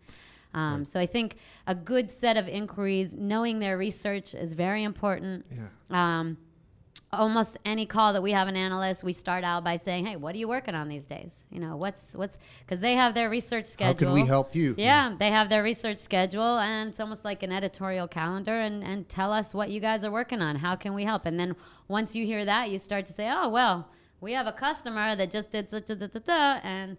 Um, 0.54 0.86
so 0.86 0.98
i 0.98 1.04
think 1.04 1.36
a 1.66 1.74
good 1.74 2.10
set 2.10 2.38
of 2.38 2.48
inquiries 2.48 3.14
knowing 3.14 3.58
their 3.58 3.76
research 3.76 4.34
is 4.34 4.54
very 4.54 4.84
important. 4.84 5.44
Yeah. 5.50 6.18
um, 6.18 6.38
almost 7.16 7.58
any 7.64 7.86
call 7.86 8.12
that 8.12 8.22
we 8.22 8.32
have 8.32 8.48
an 8.48 8.56
analyst, 8.56 9.02
we 9.02 9.12
start 9.12 9.44
out 9.44 9.64
by 9.64 9.76
saying, 9.76 10.06
"Hey, 10.06 10.16
what 10.16 10.34
are 10.34 10.38
you 10.38 10.48
working 10.48 10.74
on 10.74 10.88
these 10.88 11.06
days? 11.06 11.46
You 11.50 11.60
know, 11.60 11.76
what's 11.76 12.12
what's 12.14 12.38
because 12.60 12.80
they 12.80 12.94
have 12.94 13.14
their 13.14 13.28
research 13.28 13.66
schedule. 13.66 14.08
How 14.08 14.14
can 14.14 14.22
we 14.22 14.26
help 14.26 14.54
you? 14.54 14.74
Yeah, 14.78 15.14
they 15.18 15.30
have 15.30 15.48
their 15.48 15.62
research 15.62 15.98
schedule, 15.98 16.58
and 16.58 16.90
it's 16.90 17.00
almost 17.00 17.24
like 17.24 17.42
an 17.42 17.52
editorial 17.52 18.08
calendar, 18.08 18.60
and 18.60 18.84
and 18.84 19.08
tell 19.08 19.32
us 19.32 19.52
what 19.54 19.70
you 19.70 19.80
guys 19.80 20.04
are 20.04 20.10
working 20.10 20.42
on. 20.42 20.56
How 20.56 20.76
can 20.76 20.94
we 20.94 21.04
help? 21.04 21.26
And 21.26 21.38
then 21.38 21.56
once 21.88 22.14
you 22.14 22.26
hear 22.26 22.44
that, 22.44 22.70
you 22.70 22.78
start 22.78 23.06
to 23.06 23.12
say, 23.12 23.30
"Oh, 23.30 23.48
well, 23.48 23.88
we 24.20 24.32
have 24.32 24.46
a 24.46 24.52
customer 24.52 25.16
that 25.16 25.30
just 25.30 25.50
did 25.50 25.70
such 25.70 25.90
a 25.90 25.96
da, 25.96 26.06
da, 26.06 26.20
da, 26.20 26.60
and." 26.62 26.96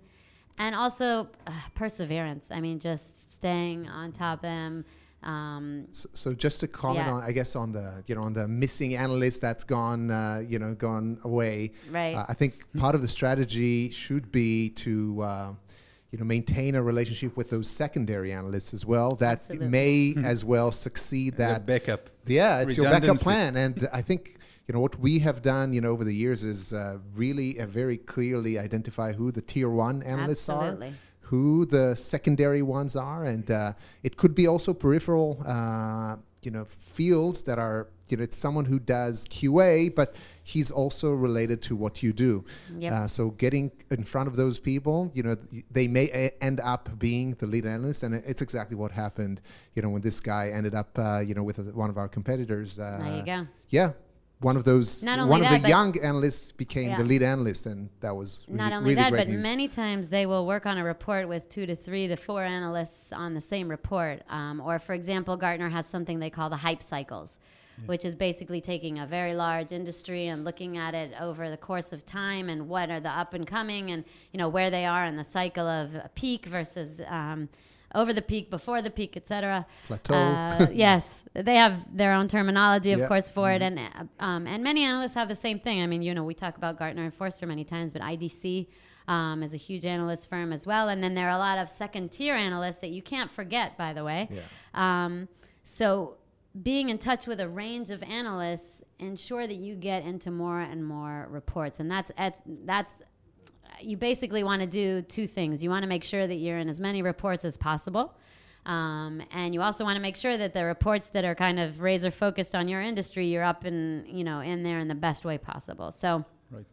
And 0.60 0.74
also 0.74 1.30
uh, 1.46 1.52
perseverance. 1.76 2.48
I 2.50 2.62
mean, 2.62 2.80
just 2.80 3.32
staying 3.32 3.88
on 3.88 4.12
top 4.12 4.40
of 4.40 4.42
them. 4.42 4.78
Um, 4.78 4.86
So, 5.24 6.10
so 6.14 6.34
just 6.34 6.60
to 6.62 6.68
comment 6.68 7.08
Yeah. 7.08 7.14
on, 7.14 7.24
I 7.24 7.32
guess 7.32 7.56
on 7.56 7.72
the 7.72 8.04
you 8.08 8.16
know 8.16 8.22
on 8.24 8.34
the 8.34 8.48
missing 8.48 8.96
analyst 8.96 9.42
that's 9.42 9.64
gone 9.64 10.12
uh, 10.12 10.44
you 10.48 10.60
know 10.60 10.74
gone 10.74 11.20
away. 11.24 11.72
Right. 11.92 12.16
Uh, 12.16 12.26
I 12.28 12.34
think 12.34 12.66
part 12.78 12.96
of 12.96 13.02
the 13.02 13.08
strategy 13.08 13.90
should 13.92 14.32
be 14.32 14.70
to 14.86 15.22
uh, 15.22 15.54
you 16.12 16.20
know 16.20 16.26
maintain 16.26 16.76
a 16.76 16.82
relationship 16.82 17.36
with 17.36 17.50
those 17.50 17.70
secondary 17.70 18.32
analysts 18.32 18.74
as 18.74 18.86
well 18.86 19.16
that 19.16 19.40
Absolutely. 19.40 19.68
may 19.68 20.14
as 20.24 20.46
well 20.46 20.72
succeed 20.72 21.34
The 21.34 21.38
that 21.40 21.66
backup. 21.66 22.10
yeah, 22.26 22.62
it's 22.62 22.78
your 22.78 22.90
backup 22.90 23.18
plan, 23.20 23.58
and 23.58 23.88
I 23.92 24.02
think 24.02 24.38
you 24.68 24.74
know 24.74 24.80
what 24.82 25.00
we 25.00 25.20
have 25.20 25.42
done. 25.42 25.74
You 25.74 25.82
know, 25.82 25.90
over 25.92 26.04
the 26.04 26.14
years 26.16 26.44
is 26.44 26.74
uh, 26.74 27.00
really 27.16 27.60
uh, 27.60 27.66
very 27.68 27.98
clearly 27.98 28.58
identify 28.60 29.12
who 29.14 29.32
the 29.32 29.42
tier 29.42 29.70
one 29.70 30.04
analysts 30.04 30.48
Absolutely. 30.50 30.88
are, 30.90 30.94
who 31.30 31.66
the 31.66 31.96
secondary 31.96 32.62
ones 32.62 32.96
are, 32.96 33.26
and 33.26 33.50
uh, 33.52 33.74
it 34.04 34.18
could 34.18 34.34
be 34.36 34.48
also 34.48 34.74
peripheral. 34.74 35.42
Uh, 35.46 36.18
you 36.44 36.52
know, 36.52 36.66
fields 36.66 37.42
that 37.44 37.58
are 37.60 37.88
you 38.10 38.16
know 38.16 38.24
it's 38.24 38.38
someone 38.38 38.63
who 38.66 38.80
does 38.80 39.26
QA, 39.28 39.94
but 39.94 40.16
he's 40.44 40.72
also 40.72 41.12
related 41.12 41.62
to 41.63 41.76
what 41.76 42.02
you 42.04 42.13
do. 42.13 42.46
Yep. 42.78 42.94
Uh, 42.94 43.08
so 43.08 43.32
getting 43.32 43.72
in 43.92 44.04
front 44.06 44.28
of 44.30 44.36
those 44.38 44.58
people, 44.60 45.12
you 45.13 45.24
know, 45.24 45.36
th- 45.36 45.66
they 45.70 45.88
may 45.90 46.06
a- 46.13 46.44
end 46.44 46.60
up 46.62 46.90
being 46.98 47.32
the 47.40 47.48
lead 47.48 47.66
analyst, 47.66 48.04
and 48.04 48.16
it's 48.16 48.42
exactly 48.42 48.78
what 48.78 48.92
happened. 48.92 49.42
You 49.76 49.82
know, 49.82 49.90
when 49.90 50.02
this 50.04 50.20
guy 50.22 50.50
ended 50.54 50.74
up, 50.76 50.98
uh, 50.98 51.20
you 51.28 51.34
know, 51.36 51.44
with 51.44 51.60
uh, 51.60 51.63
one 51.74 51.90
of 51.90 51.98
our 51.98 52.08
competitors. 52.08 52.80
Uh, 52.80 53.00
There 53.04 53.18
you 53.18 53.26
go. 53.26 53.48
Yeah, 53.70 53.92
one 54.39 54.56
of 54.56 54.63
those, 54.65 55.04
Not 55.04 55.17
only 55.19 55.32
one 55.32 55.41
of 55.41 55.50
that, 55.50 55.63
the 55.63 55.69
young 55.69 56.00
analysts 56.00 56.52
became 56.52 56.89
Yeah. 56.89 56.97
the 56.97 57.04
lead 57.04 57.23
analyst, 57.23 57.65
and 57.65 57.89
that 58.02 58.15
was 58.15 58.41
really, 58.47 58.58
Not 58.58 58.71
only 58.71 58.89
really 58.91 58.95
that, 59.02 59.10
great 59.12 59.19
but 59.26 59.30
news. 59.30 59.43
many 59.43 59.67
times 59.67 60.10
they 60.10 60.26
will 60.28 60.45
work 60.45 60.65
on 60.65 60.78
a 60.78 60.84
report 60.84 61.28
with 61.28 61.50
two 61.50 61.65
to 61.65 61.76
three 61.76 62.08
to 62.08 62.15
four 62.15 62.43
analysts 62.43 63.12
on 63.12 63.34
the 63.34 63.41
same 63.41 63.67
report. 63.67 64.21
Um, 64.30 64.62
or, 64.62 64.78
for 64.78 64.93
example, 64.93 65.38
Gartner 65.38 65.69
has 65.69 65.88
something 65.88 66.19
they 66.19 66.30
call 66.30 66.50
the 66.52 66.58
hype 66.58 66.84
cycles, 66.84 67.39
which 67.88 68.06
is 68.06 68.13
basically 68.13 68.62
taking 68.62 69.00
a 69.00 69.08
very 69.08 69.34
large 69.34 69.71
industry 69.71 70.28
and 70.28 70.43
looking 70.43 70.78
at 70.78 70.93
it 70.93 71.13
over 71.19 71.50
the 71.50 71.58
course 71.58 71.91
of 71.91 72.06
time 72.06 72.47
and 72.50 72.67
what 72.69 72.91
are 72.91 73.00
the 73.00 73.10
up 73.10 73.34
and 73.34 73.45
coming 73.47 73.91
and 73.91 74.04
you 74.32 74.38
know 74.38 74.50
where 74.50 74.69
they 74.69 74.86
are 74.86 75.06
in 75.06 75.15
the 75.15 75.23
cycle 75.23 75.67
of 75.67 75.95
a 75.95 76.10
peak 76.13 76.45
versus. 76.45 77.02
Um, 77.08 77.50
over 77.98 78.14
the 78.14 78.22
peak, 78.22 78.50
before 78.58 78.82
the 78.82 78.90
peak, 79.00 79.18
etc. 79.18 79.66
Plateau. 79.88 80.14
Uh, 80.14 80.68
yes, 80.88 81.24
they 81.34 81.56
have 81.56 81.76
their 82.02 82.14
own 82.14 82.28
terminology, 82.28 82.92
of 82.94 83.00
Yeah. 83.00 83.08
course, 83.08 83.30
for 83.30 83.52
it, 83.52 83.62
and 83.62 83.78
um, 84.20 84.48
and 84.48 84.64
many 84.64 84.82
analysts 84.84 85.16
have 85.16 85.28
the 85.28 85.36
same 85.48 85.60
thing. 85.60 85.82
I 85.82 85.88
mean, 85.88 86.02
you 86.02 86.14
know, 86.14 86.24
we 86.24 86.34
talk 86.34 86.56
about 86.58 86.78
Gartner 86.80 87.04
and 87.04 87.14
Forrester 87.14 87.46
many 87.48 87.64
times, 87.66 87.92
but 87.92 88.02
IDC 88.02 88.68
um, 89.08 89.42
is 89.44 89.54
a 89.54 89.58
huge 89.68 89.86
analyst 89.86 90.30
firm 90.30 90.54
as 90.54 90.66
well, 90.72 90.90
and 90.90 91.04
then 91.04 91.14
there 91.16 91.28
are 91.30 91.36
a 91.36 91.44
lot 91.50 91.58
of 91.58 91.68
second 91.70 92.12
tier 92.12 92.36
analysts 92.36 92.78
that 92.84 92.92
you 92.92 93.02
can't 93.02 93.32
forget, 93.32 93.78
by 93.78 93.94
the 93.94 94.04
way. 94.04 94.30
Yeah. 94.32 94.42
Um, 95.06 95.28
so 95.64 96.18
being 96.70 96.90
in 96.90 96.98
touch 96.98 97.28
with 97.28 97.40
a 97.40 97.48
range 97.50 97.90
of 97.92 98.02
analysts 98.04 98.82
ensure 99.00 99.46
that 99.48 99.56
you 99.66 99.76
get 99.76 100.04
into 100.04 100.30
more 100.32 100.60
and 100.62 100.86
more 100.86 101.28
reports, 101.30 101.80
and 101.80 101.90
that's 101.90 102.12
that's, 102.18 102.40
that's 102.66 102.94
you 103.82 103.98
basically 103.98 104.44
want 104.44 104.62
to 104.62 104.68
do 104.68 105.02
two 105.02 105.28
things. 105.28 105.64
You 105.64 105.70
want 105.70 105.84
to 105.84 105.88
make 105.88 106.04
sure 106.04 106.26
that 106.28 106.36
you're 106.36 106.58
in 106.58 106.70
as 106.70 106.80
many 106.80 107.02
reports 107.02 107.46
as 107.46 107.58
possible. 107.58 108.14
Um, 108.66 109.22
and 109.32 109.54
you 109.54 109.62
also 109.62 109.84
want 109.86 109.96
to 109.96 110.02
make 110.02 110.18
sure 110.18 110.36
that 110.36 110.54
the 110.54 110.66
reports 110.66 111.08
that 111.10 111.24
are 111.24 111.36
kind 111.36 111.60
of 111.60 111.82
razor 111.82 112.12
focused 112.12 112.54
on 112.54 112.68
your 112.68 112.82
industry, 112.82 113.28
you're 113.28 113.44
up 113.44 113.66
in, 113.66 114.06
you 114.08 114.24
know, 114.26 114.42
in 114.42 114.64
there 114.64 114.80
in 114.80 114.88
the 114.90 114.96
best 114.96 115.24
way 115.24 115.38
possible. 115.38 115.92
So 115.92 116.26
Right. 116.52 116.66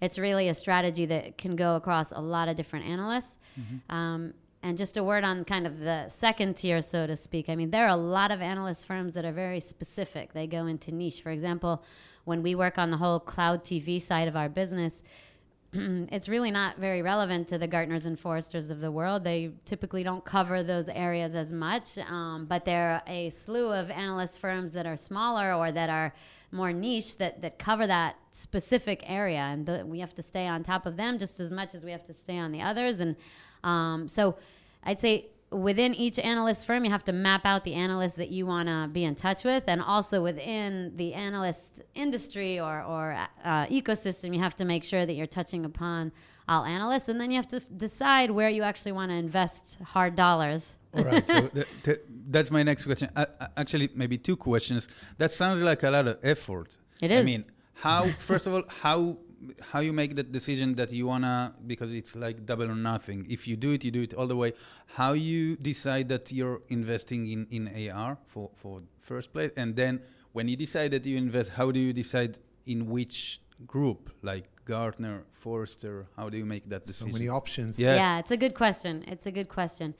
it's 0.00 0.18
really 0.18 0.48
a 0.48 0.54
strategy 0.54 1.06
that 1.06 1.38
can 1.38 1.56
go 1.56 1.76
across 1.76 2.12
a 2.12 2.20
lot 2.20 2.48
of 2.48 2.56
different 2.56 2.84
analysts. 2.86 3.38
Um, 3.88 4.34
and 4.62 4.78
just 4.78 4.96
a 4.96 5.02
word 5.02 5.24
on 5.24 5.44
kind 5.44 5.66
of 5.66 5.80
the 5.80 6.08
second 6.08 6.56
tier, 6.56 6.82
so 6.82 7.06
to 7.06 7.16
speak. 7.16 7.48
I 7.48 7.56
mean, 7.56 7.70
there 7.70 7.84
are 7.86 7.88
a 7.88 7.96
lot 7.96 8.30
of 8.30 8.40
analyst 8.40 8.86
firms 8.86 9.14
that 9.14 9.24
are 9.24 9.32
very 9.32 9.58
specific. 9.58 10.34
They 10.34 10.46
go 10.46 10.66
into 10.66 10.92
niche. 10.94 11.20
For 11.20 11.30
example, 11.30 11.82
when 12.24 12.42
we 12.42 12.54
work 12.54 12.78
on 12.78 12.90
the 12.92 12.98
whole 12.98 13.18
cloud 13.18 13.64
TV 13.64 14.00
side 14.00 14.28
of 14.28 14.36
our 14.36 14.48
business, 14.48 15.02
it's 16.12 16.28
really 16.28 16.50
not 16.50 16.76
very 16.76 17.00
relevant 17.00 17.48
to 17.48 17.56
the 17.56 17.66
Gartners 17.66 18.04
and 18.04 18.18
Forresters 18.18 18.70
of 18.70 18.80
the 18.80 18.90
world. 18.90 19.24
They 19.24 19.52
typically 19.64 20.02
don't 20.02 20.22
cover 20.22 20.62
those 20.62 20.88
areas 20.88 21.34
as 21.34 21.50
much, 21.50 21.96
um, 21.96 22.44
but 22.46 22.66
there 22.66 22.92
are 22.92 23.02
a 23.06 23.30
slew 23.30 23.72
of 23.72 23.90
analyst 23.90 24.38
firms 24.38 24.72
that 24.72 24.86
are 24.86 24.98
smaller 24.98 25.54
or 25.54 25.72
that 25.72 25.88
are 25.88 26.12
more 26.50 26.74
niche 26.74 27.16
that, 27.16 27.40
that 27.40 27.58
cover 27.58 27.86
that 27.86 28.16
specific 28.32 29.02
area, 29.06 29.38
and 29.38 29.88
we 29.88 30.00
have 30.00 30.14
to 30.14 30.22
stay 30.22 30.46
on 30.46 30.62
top 30.62 30.84
of 30.84 30.98
them 30.98 31.18
just 31.18 31.40
as 31.40 31.50
much 31.50 31.74
as 31.74 31.82
we 31.84 31.90
have 31.90 32.04
to 32.04 32.12
stay 32.12 32.36
on 32.36 32.52
the 32.52 32.60
others. 32.60 33.00
And 33.00 33.16
um, 33.64 34.08
so, 34.08 34.36
I'd 34.84 35.00
say 35.00 35.28
within 35.52 35.94
each 35.94 36.18
analyst 36.18 36.66
firm, 36.66 36.84
you 36.84 36.90
have 36.90 37.04
to 37.04 37.12
map 37.12 37.42
out 37.44 37.64
the 37.64 37.74
analysts 37.74 38.16
that 38.16 38.30
you 38.30 38.46
want 38.46 38.68
to 38.68 38.88
be 38.92 39.04
in 39.04 39.14
touch 39.14 39.44
with, 39.44 39.64
and 39.66 39.82
also 39.82 40.22
within 40.22 40.96
the 40.96 41.14
analyst 41.14 41.82
industry 41.94 42.58
or, 42.58 42.82
or 42.82 43.16
uh, 43.44 43.66
ecosystem, 43.66 44.34
you 44.34 44.40
have 44.40 44.56
to 44.56 44.64
make 44.64 44.84
sure 44.84 45.04
that 45.06 45.14
you're 45.14 45.26
touching 45.26 45.64
upon 45.64 46.12
all 46.48 46.64
analysts, 46.64 47.08
and 47.08 47.20
then 47.20 47.30
you 47.30 47.36
have 47.36 47.48
to 47.48 47.60
decide 47.60 48.30
where 48.30 48.48
you 48.48 48.62
actually 48.62 48.92
want 48.92 49.10
to 49.10 49.14
invest 49.14 49.78
hard 49.84 50.16
dollars. 50.16 50.74
All 50.94 51.04
right. 51.04 51.26
So 51.26 51.48
th- 51.54 51.66
th- 51.84 52.00
that's 52.28 52.50
my 52.50 52.62
next 52.62 52.84
question. 52.84 53.10
Uh, 53.14 53.26
uh, 53.40 53.46
actually, 53.56 53.90
maybe 53.94 54.18
two 54.18 54.36
questions. 54.36 54.88
That 55.18 55.32
sounds 55.32 55.62
like 55.62 55.82
a 55.82 55.90
lot 55.90 56.06
of 56.06 56.18
effort. 56.22 56.76
It 57.00 57.12
I 57.12 57.22
mean, 57.22 57.44
how? 57.74 58.08
First 58.18 58.46
of 58.46 58.54
all, 58.54 58.64
how 58.68 59.18
how 59.60 59.80
you 59.80 59.92
make 59.92 60.14
that 60.16 60.32
decision 60.32 60.74
that 60.76 60.92
you 60.92 61.06
wanna 61.06 61.54
because 61.66 61.92
it's 61.92 62.14
like 62.14 62.46
double 62.46 62.70
or 62.70 62.74
nothing. 62.74 63.26
If 63.28 63.46
you 63.48 63.56
do 63.56 63.72
it, 63.72 63.84
you 63.84 63.90
do 63.90 64.02
it 64.02 64.14
all 64.14 64.26
the 64.26 64.36
way. 64.36 64.52
How 64.86 65.12
you 65.12 65.56
decide 65.56 66.08
that 66.08 66.32
you're 66.32 66.62
investing 66.68 67.30
in 67.30 67.46
in 67.50 67.90
AR 67.90 68.18
for 68.26 68.50
for 68.56 68.82
first 68.98 69.32
place, 69.32 69.52
and 69.56 69.74
then 69.76 70.00
when 70.32 70.48
you 70.48 70.56
decide 70.56 70.90
that 70.92 71.04
you 71.04 71.16
invest, 71.16 71.50
how 71.50 71.70
do 71.70 71.80
you 71.80 71.92
decide 71.92 72.38
in 72.66 72.86
which 72.86 73.40
group, 73.66 74.10
like 74.22 74.44
Gartner, 74.64 75.24
Forrester? 75.32 76.06
How 76.16 76.28
do 76.28 76.38
you 76.38 76.44
make 76.44 76.68
that 76.68 76.84
decision? 76.84 77.12
so 77.12 77.18
many 77.18 77.28
options. 77.28 77.78
Yeah. 77.78 77.94
Yeah, 77.94 78.18
it's 78.18 78.30
a 78.30 78.36
good 78.36 78.54
question. 78.54 79.04
It's 79.06 79.26
a 79.26 79.30
good 79.30 79.48
question. 79.48 79.94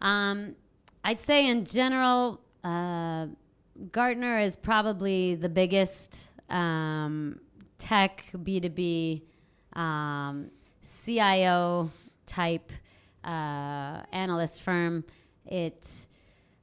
Um, 0.00 0.56
I'd 1.02 1.20
say 1.20 1.48
in 1.48 1.64
general, 1.64 2.40
uh, 2.62 3.26
Gartner 3.92 4.38
is 4.38 4.56
probably 4.56 5.34
the 5.34 5.48
biggest 5.48 6.18
um, 6.48 7.40
tech 7.84 8.24
B2B 8.34 9.22
um, 9.74 10.50
CIO 11.04 11.90
type 12.26 12.72
uh, 13.22 14.00
analyst 14.12 14.62
firm. 14.62 15.04
It 15.46 15.86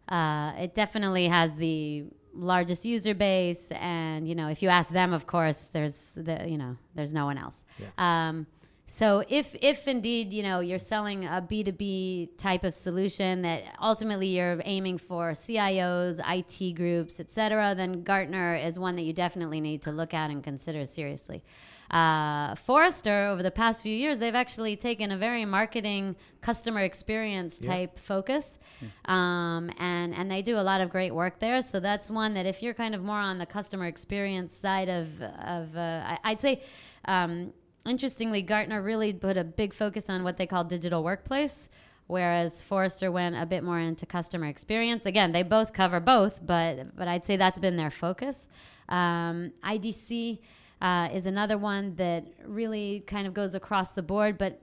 uh, 0.09 0.53
it 0.57 0.73
definitely 0.73 1.27
has 1.27 1.53
the 1.55 2.05
largest 2.33 2.85
user 2.85 3.13
base, 3.13 3.67
and 3.71 4.27
you 4.27 4.35
know, 4.35 4.47
if 4.47 4.61
you 4.63 4.69
ask 4.69 4.89
them, 4.89 5.13
of 5.13 5.27
course, 5.27 5.69
there's 5.71 6.09
the 6.15 6.45
you 6.47 6.57
know, 6.57 6.75
there's 6.95 7.13
no 7.13 7.25
one 7.25 7.37
else. 7.37 7.63
Um, 7.97 8.47
so 8.93 9.23
if 9.29 9.55
if 9.61 9.87
indeed 9.87 10.33
you 10.33 10.43
know 10.43 10.59
you're 10.59 10.85
selling 10.93 11.23
a 11.25 11.39
B2B 11.49 12.37
type 12.37 12.63
of 12.65 12.73
solution 12.73 13.41
that 13.43 13.63
ultimately 13.81 14.27
you're 14.27 14.61
aiming 14.65 14.97
for 14.97 15.31
CIOs, 15.31 16.19
IT 16.37 16.73
groups, 16.75 17.19
etc., 17.19 17.73
then 17.75 18.03
Gartner 18.03 18.55
is 18.55 18.77
one 18.77 18.97
that 18.97 19.03
you 19.03 19.13
definitely 19.13 19.61
need 19.61 19.81
to 19.83 19.91
look 19.91 20.13
at 20.13 20.29
and 20.29 20.43
consider 20.43 20.85
seriously. 20.85 21.41
Uh, 21.89 22.55
Forrester, 22.55 23.27
over 23.27 23.43
the 23.43 23.51
past 23.51 23.81
few 23.81 23.95
years, 23.95 24.19
they've 24.19 24.35
actually 24.45 24.75
taken 24.77 25.11
a 25.11 25.17
very 25.17 25.43
marketing, 25.45 26.15
customer 26.41 26.81
experience 26.81 27.59
Yeah. 27.61 27.69
type 27.71 27.99
focus, 27.99 28.59
um, 29.05 29.69
and 29.77 30.13
and 30.13 30.29
they 30.29 30.41
do 30.41 30.57
a 30.57 30.65
lot 30.71 30.79
of 30.81 30.89
great 30.89 31.13
work 31.13 31.39
there. 31.39 31.61
So 31.61 31.79
that's 31.79 32.09
one 32.09 32.33
that 32.35 32.45
if 32.45 32.61
you're 32.63 32.73
kind 32.73 32.93
of 32.95 33.01
more 33.03 33.19
on 33.19 33.37
the 33.39 33.45
customer 33.45 33.85
experience 33.87 34.53
side 34.53 34.89
of 34.89 35.21
of, 35.21 35.75
uh, 35.77 36.03
I, 36.11 36.17
I'd 36.25 36.41
say. 36.41 36.61
Um, 37.05 37.53
interestingly, 37.85 38.41
Gartner 38.41 38.81
really 38.81 39.13
put 39.13 39.37
a 39.37 39.43
big 39.43 39.73
focus 39.73 40.09
on 40.09 40.23
what 40.23 40.37
they 40.37 40.45
call 40.45 40.63
digital 40.63 41.03
workplace, 41.03 41.69
whereas 42.07 42.61
Forrester 42.61 43.11
went 43.11 43.35
a 43.35 43.45
bit 43.45 43.63
more 43.63 43.79
into 43.79 44.05
customer 44.05 44.47
experience. 44.47 45.05
Again, 45.05 45.31
they 45.31 45.43
both 45.43 45.73
cover 45.73 45.99
both, 45.99 46.45
but 46.45 46.95
but 46.95 47.07
I'd 47.07 47.25
say 47.25 47.37
that's 47.37 47.59
been 47.59 47.77
their 47.77 47.91
focus. 47.91 48.37
Um, 48.89 49.53
IDC 49.63 50.39
uh, 50.81 51.09
is 51.13 51.25
another 51.25 51.57
one 51.57 51.95
that 51.95 52.25
really 52.45 53.03
kind 53.07 53.27
of 53.27 53.33
goes 53.33 53.55
across 53.55 53.91
the 53.91 54.01
board, 54.01 54.37
but 54.37 54.59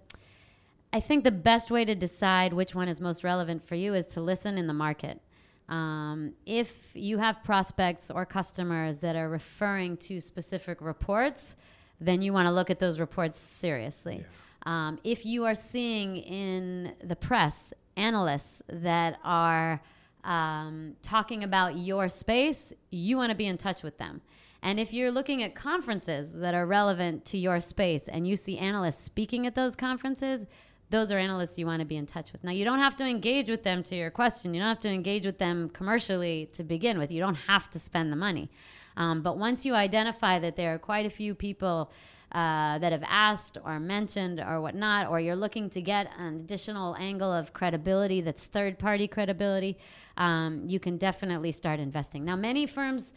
I 0.93 1.01
think 1.01 1.25
the 1.25 1.31
best 1.31 1.71
way 1.71 1.85
to 1.85 1.95
decide 1.95 2.53
which 2.53 2.75
one 2.75 2.89
is 2.89 3.01
most 3.01 3.23
relevant 3.23 3.67
for 3.67 3.75
you 3.75 3.95
is 3.95 4.07
to 4.09 4.21
listen 4.21 4.59
in 4.59 4.67
the 4.67 4.73
market. 4.73 5.21
Um, 5.69 6.33
if 6.47 6.91
you 6.95 7.19
have 7.19 7.45
prospects 7.45 8.11
or 8.11 8.25
customers 8.25 9.01
that 9.01 9.15
are 9.17 9.29
referring 9.29 9.99
to 9.99 10.21
specific 10.21 10.81
reports, 10.81 11.57
then 12.01 12.23
you 12.23 12.33
want 12.33 12.47
to 12.47 12.53
look 12.53 12.71
at 12.71 12.79
those 12.79 13.01
reports 13.01 13.39
seriously. 13.39 14.19
Yeah. 14.21 14.27
Um, 14.67 14.99
if 15.05 15.25
you 15.25 15.45
are 15.45 15.55
seeing 15.55 16.19
in 16.19 16.95
the 17.03 17.17
press 17.17 17.73
analysts 17.97 18.63
that 18.69 19.19
are 19.25 19.81
um, 20.25 20.97
talking 21.03 21.43
about 21.45 21.79
your 21.79 22.09
space, 22.09 22.73
you 22.91 23.17
want 23.17 23.31
to 23.31 23.37
be 23.37 23.47
in 23.47 23.57
touch 23.57 23.83
with 23.83 23.99
them. 23.99 24.21
And 24.63 24.81
if 24.81 24.93
you're 24.93 25.11
looking 25.11 25.43
at 25.43 25.55
conferences 25.55 26.35
that 26.35 26.55
are 26.55 26.67
relevant 26.67 27.25
to 27.27 27.39
your 27.39 27.61
space 27.61 28.09
and 28.09 28.27
you 28.27 28.37
see 28.37 28.59
analysts 28.59 29.05
speaking 29.05 29.47
at 29.47 29.55
those 29.55 29.77
conferences, 29.77 30.47
those 30.91 31.13
are 31.13 31.19
analysts 31.19 31.59
you 31.59 31.67
want 31.67 31.81
to 31.81 31.87
be 31.87 31.97
in 31.97 32.07
touch 32.07 32.33
with. 32.33 32.43
Now, 32.43 32.51
you 32.51 32.65
don't 32.65 32.79
have 32.79 32.97
to 32.97 33.05
engage 33.05 33.49
with 33.49 33.63
them 33.63 33.83
to 33.85 33.95
your 33.95 34.11
question. 34.11 34.55
You 34.55 34.61
don't 34.61 34.69
have 34.69 34.81
to 34.81 34.89
engage 34.89 35.27
with 35.27 35.39
them 35.39 35.69
commercially 35.69 36.49
to 36.55 36.65
begin 36.65 36.99
with. 36.99 37.13
You 37.13 37.21
don't 37.21 37.35
have 37.35 37.71
to 37.71 37.79
spend 37.79 38.11
the 38.11 38.17
money. 38.17 38.51
Um, 38.99 39.23
but 39.23 39.39
once 39.39 39.65
you 39.65 39.75
identify 39.75 40.39
that 40.41 40.57
there 40.57 40.75
are 40.75 40.79
quite 40.79 41.07
a 41.07 41.11
few 41.11 41.35
people 41.35 41.91
uh, 42.33 42.79
that 42.79 42.93
have 42.93 43.05
asked 43.07 43.57
or 43.65 43.81
mentioned 43.81 44.41
or 44.41 44.61
whatnot, 44.61 45.07
or 45.09 45.21
you're 45.21 45.37
looking 45.37 45.71
to 45.71 45.81
get 45.81 46.11
an 46.19 46.35
additional 46.35 46.95
angle 46.97 47.33
of 47.33 47.53
credibility 47.55 48.21
that's 48.21 48.45
third 48.45 48.79
party 48.79 49.09
credibility, 49.09 49.79
um, 50.19 50.63
you 50.67 50.81
can 50.81 50.99
definitely 50.99 51.53
start 51.53 51.81
investing. 51.81 52.25
Now, 52.25 52.37
many 52.37 52.67
firms 52.67 53.15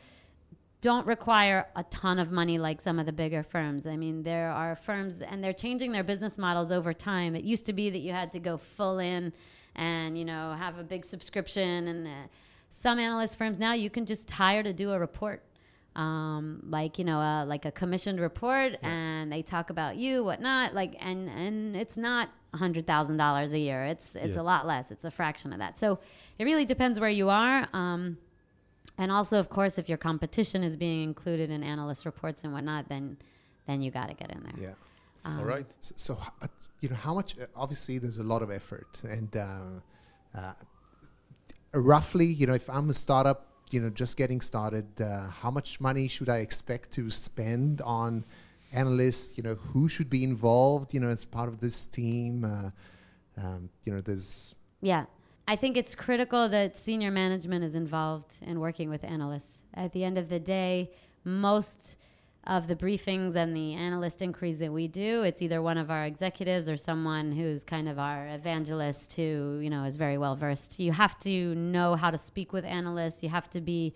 don't 0.82 1.06
require 1.06 1.68
a 1.76 1.84
ton 1.86 2.20
of 2.20 2.32
money 2.32 2.58
like 2.58 2.80
some 2.80 3.00
of 3.00 3.06
the 3.06 3.12
bigger 3.12 3.44
firms. 3.44 3.86
I 3.86 3.98
mean, 3.98 4.24
there 4.24 4.52
are 4.52 4.76
firms 4.76 5.22
and 5.22 5.44
they're 5.44 5.52
changing 5.52 5.92
their 5.92 6.04
business 6.04 6.38
models 6.38 6.72
over 6.72 6.94
time. 6.94 7.36
It 7.36 7.44
used 7.44 7.66
to 7.66 7.74
be 7.74 7.90
that 7.90 8.00
you 8.00 8.14
had 8.14 8.32
to 8.32 8.40
go 8.40 8.58
full 8.58 9.00
in 9.00 9.34
and, 9.76 10.18
you 10.18 10.26
know, 10.26 10.56
have 10.58 10.78
a 10.78 10.84
big 10.84 11.06
subscription 11.06 11.88
and 11.88 12.08
uh, 12.08 12.12
some 12.70 12.98
analyst 13.00 13.38
firms 13.38 13.60
now 13.60 13.74
you 13.74 13.90
can 13.90 14.06
just 14.06 14.30
hire 14.32 14.64
to 14.64 14.74
do 14.74 14.92
a 14.92 15.00
report. 15.00 15.44
Um, 15.96 16.64
like 16.70 16.98
you 17.00 17.06
know, 17.06 17.20
uh, 17.20 17.46
like 17.46 17.66
a 17.66 17.72
commissioned 17.72 18.20
report, 18.20 18.74
yeah. 18.74 18.90
and 18.90 19.32
they 19.32 19.42
talk 19.42 19.70
about 19.70 19.98
you, 19.98 20.24
whatnot. 20.24 20.74
Like, 20.74 20.96
and 21.00 21.30
and 21.30 21.76
it's 21.76 21.98
not 21.98 22.30
hundred 22.54 22.88
thousand 22.88 23.18
dollars 23.18 23.52
a 23.52 23.60
year. 23.60 23.84
It's 23.84 24.16
it's 24.16 24.36
yeah. 24.36 24.42
a 24.42 24.44
lot 24.44 24.66
less. 24.66 24.92
It's 24.92 25.04
a 25.04 25.12
fraction 25.12 25.52
of 25.54 25.60
that. 25.60 25.80
So 25.80 26.00
it 26.40 26.46
really 26.46 26.66
depends 26.66 27.00
where 27.00 27.10
you 27.10 27.30
are. 27.30 27.68
Um, 27.74 28.18
and 28.98 29.12
also, 29.12 29.40
of 29.40 29.50
course, 29.50 29.78
if 29.78 29.90
your 29.90 29.98
competition 29.98 30.64
is 30.64 30.76
being 30.76 31.04
included 31.04 31.50
in 31.50 31.64
analyst 31.64 32.06
reports 32.06 32.44
and 32.44 32.54
whatnot, 32.54 32.88
then 32.90 33.18
then 33.68 33.82
you 33.82 33.92
got 33.92 34.10
to 34.10 34.14
get 34.14 34.32
in 34.32 34.44
there. 34.44 34.70
Yeah. 34.70 34.74
Um, 35.24 35.40
All 35.40 35.46
right. 35.46 35.68
So, 35.82 35.94
so 35.96 36.18
uh, 36.42 36.48
you 36.82 36.90
know, 36.90 36.96
how 36.96 37.14
much? 37.14 37.38
Uh, 37.40 37.46
obviously, 37.56 37.98
there's 37.98 38.18
a 38.18 38.24
lot 38.24 38.42
of 38.42 38.52
effort, 38.52 39.02
and 39.04 39.36
uh, 39.36 40.38
uh, 40.38 40.54
roughly, 41.74 42.26
you 42.26 42.48
know, 42.48 42.54
if 42.54 42.70
I'm 42.70 42.90
a 42.90 42.94
startup, 42.94 43.48
you 43.74 43.82
know, 43.82 43.90
just 43.90 44.18
getting 44.18 44.42
started, 44.42 44.86
uh, 45.02 45.28
how 45.28 45.52
much 45.52 45.80
money 45.80 46.08
should 46.08 46.30
I 46.30 46.38
expect 46.38 46.92
to 46.94 47.10
spend 47.10 47.82
on 47.82 48.26
analysts? 48.74 49.38
You 49.38 49.44
know, 49.44 49.56
who 49.56 49.88
should 49.88 50.10
be 50.10 50.24
involved? 50.24 50.94
You 50.94 51.00
know, 51.00 51.10
as 51.10 51.26
part 51.26 51.50
of 51.50 51.60
this 51.60 51.86
team. 51.86 52.46
Uh, 52.46 52.72
um, 53.42 53.70
you 53.86 53.94
know, 53.94 54.02
there's 54.02 54.56
yeah. 54.82 55.06
I 55.48 55.56
think 55.56 55.76
it's 55.76 55.96
critical 55.96 56.48
that 56.50 56.78
senior 56.78 57.12
management 57.12 57.64
is 57.64 57.76
involved 57.76 58.36
in 58.42 58.60
working 58.60 58.90
with 58.90 59.04
analysts. 59.04 59.60
At 59.74 59.92
the 59.94 60.04
end 60.04 60.18
of 60.18 60.30
the 60.30 60.40
day, 60.40 60.92
most 61.24 61.96
of 62.46 62.68
the 62.68 62.76
briefings 62.76 63.36
and 63.36 63.56
the 63.56 63.74
analyst 63.74 64.22
inquiries 64.22 64.58
that 64.60 64.74
we 64.74 64.88
do, 64.88 65.24
it's 65.24 65.42
either 65.42 65.62
one 65.62 65.78
of 65.78 65.92
our 65.92 66.06
executives 66.06 66.68
or 66.68 66.76
someone 66.76 67.32
who's 67.32 67.64
kind 67.64 67.88
of 67.88 68.00
our 68.00 68.28
evangelist 68.30 69.14
who, 69.14 69.60
you 69.62 69.70
know, 69.70 69.84
is 69.84 69.96
very 69.96 70.18
well 70.18 70.36
versed. 70.36 70.80
You 70.80 70.92
have 70.92 71.20
to 71.20 71.54
know 71.56 71.96
how 71.96 72.10
to 72.10 72.18
speak 72.18 72.52
with 72.52 72.66
analysts. 72.66 73.22
You 73.22 73.30
have 73.30 73.50
to 73.52 73.62
be 73.62 73.94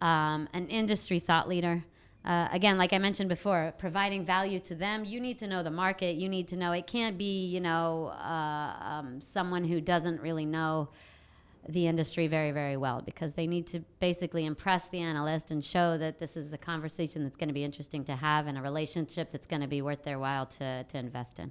um, 0.00 0.48
an 0.52 0.66
industry 0.68 1.18
thought 1.18 1.48
leader 1.48 1.84
uh, 2.24 2.48
again, 2.52 2.78
like 2.78 2.94
I 2.94 2.98
mentioned 2.98 3.28
before, 3.28 3.74
providing 3.76 4.24
value 4.24 4.58
to 4.60 4.74
them, 4.74 5.04
you 5.04 5.20
need 5.20 5.38
to 5.40 5.46
know 5.46 5.62
the 5.62 5.70
market. 5.70 6.16
You 6.16 6.30
need 6.30 6.48
to 6.48 6.56
know 6.56 6.72
it 6.72 6.86
can't 6.86 7.18
be, 7.18 7.46
you 7.46 7.60
know, 7.60 8.14
uh, 8.18 8.76
um, 8.80 9.20
someone 9.20 9.64
who 9.64 9.80
doesn't 9.80 10.22
really 10.22 10.46
know 10.46 10.88
the 11.68 11.86
industry 11.86 12.26
very, 12.26 12.50
very 12.50 12.76
well 12.76 13.02
because 13.04 13.34
they 13.34 13.46
need 13.46 13.66
to 13.68 13.80
basically 14.00 14.44
impress 14.44 14.88
the 14.88 15.00
analyst 15.00 15.50
and 15.50 15.64
show 15.64 15.96
that 15.98 16.18
this 16.18 16.36
is 16.36 16.52
a 16.52 16.58
conversation 16.58 17.22
that's 17.22 17.36
going 17.36 17.48
to 17.48 17.54
be 17.54 17.64
interesting 17.64 18.04
to 18.04 18.16
have 18.16 18.46
and 18.46 18.58
a 18.58 18.62
relationship 18.62 19.30
that's 19.30 19.46
going 19.46 19.62
to 19.62 19.68
be 19.68 19.80
worth 19.80 20.02
their 20.04 20.18
while 20.18 20.46
to, 20.46 20.84
to 20.84 20.98
invest 20.98 21.38
in. 21.38 21.50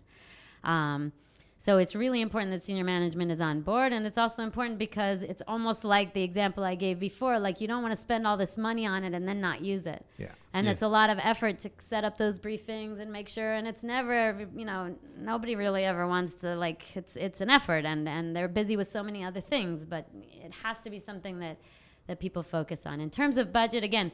Um, 0.64 1.12
so 1.64 1.78
it's 1.78 1.96
really 1.96 2.20
important 2.20 2.52
that 2.52 2.62
senior 2.62 2.84
management 2.84 3.32
is 3.32 3.40
on 3.40 3.62
board. 3.62 3.94
And 3.94 4.06
it's 4.06 4.18
also 4.18 4.44
important 4.44 4.78
because 4.78 5.22
it's 5.22 5.42
almost 5.48 5.86
like 5.86 6.14
the 6.14 6.22
example 6.22 6.66
I 6.66 6.76
gave 6.76 7.00
before. 7.00 7.40
Like 7.40 7.62
you 7.62 7.70
don't 7.70 7.82
want 7.82 7.94
to 7.94 8.02
spend 8.02 8.28
all 8.28 8.36
this 8.36 8.58
money 8.58 8.86
on 8.86 9.06
it 9.06 9.14
and 9.14 9.26
then 9.26 9.40
not 9.40 9.62
use 9.62 9.86
it. 9.86 10.06
Yeah. 10.18 10.28
And 10.54 10.66
yeah. 10.66 10.74
it's 10.74 10.82
a 10.82 10.90
lot 10.90 11.10
of 11.10 11.20
effort 11.20 11.60
to 11.60 11.72
set 11.78 12.04
up 12.04 12.18
those 12.18 12.38
briefings 12.38 13.00
and 13.00 13.14
make 13.14 13.30
sure. 13.30 13.54
And 13.54 13.66
it's 13.66 13.82
never, 13.82 14.46
you 14.54 14.66
know, 14.66 14.94
nobody 15.18 15.56
really 15.56 15.86
ever 15.86 16.06
wants 16.06 16.34
to 16.42 16.54
like, 16.54 16.98
it's, 16.98 17.16
it's 17.16 17.40
an 17.40 17.50
effort 17.50 17.86
and, 17.86 18.10
and 18.10 18.36
they're 18.36 18.50
busy 18.50 18.76
with 18.76 18.92
so 18.92 19.02
many 19.02 19.24
other 19.24 19.40
things, 19.40 19.86
but 19.86 20.10
it 20.14 20.52
has 20.64 20.82
to 20.82 20.90
be 20.90 21.00
something 21.00 21.40
that, 21.40 21.56
that 22.08 22.20
people 22.20 22.44
focus 22.44 22.86
on. 22.86 23.00
In 23.00 23.10
terms 23.10 23.38
of 23.38 23.54
budget, 23.54 23.86
again, 23.86 24.12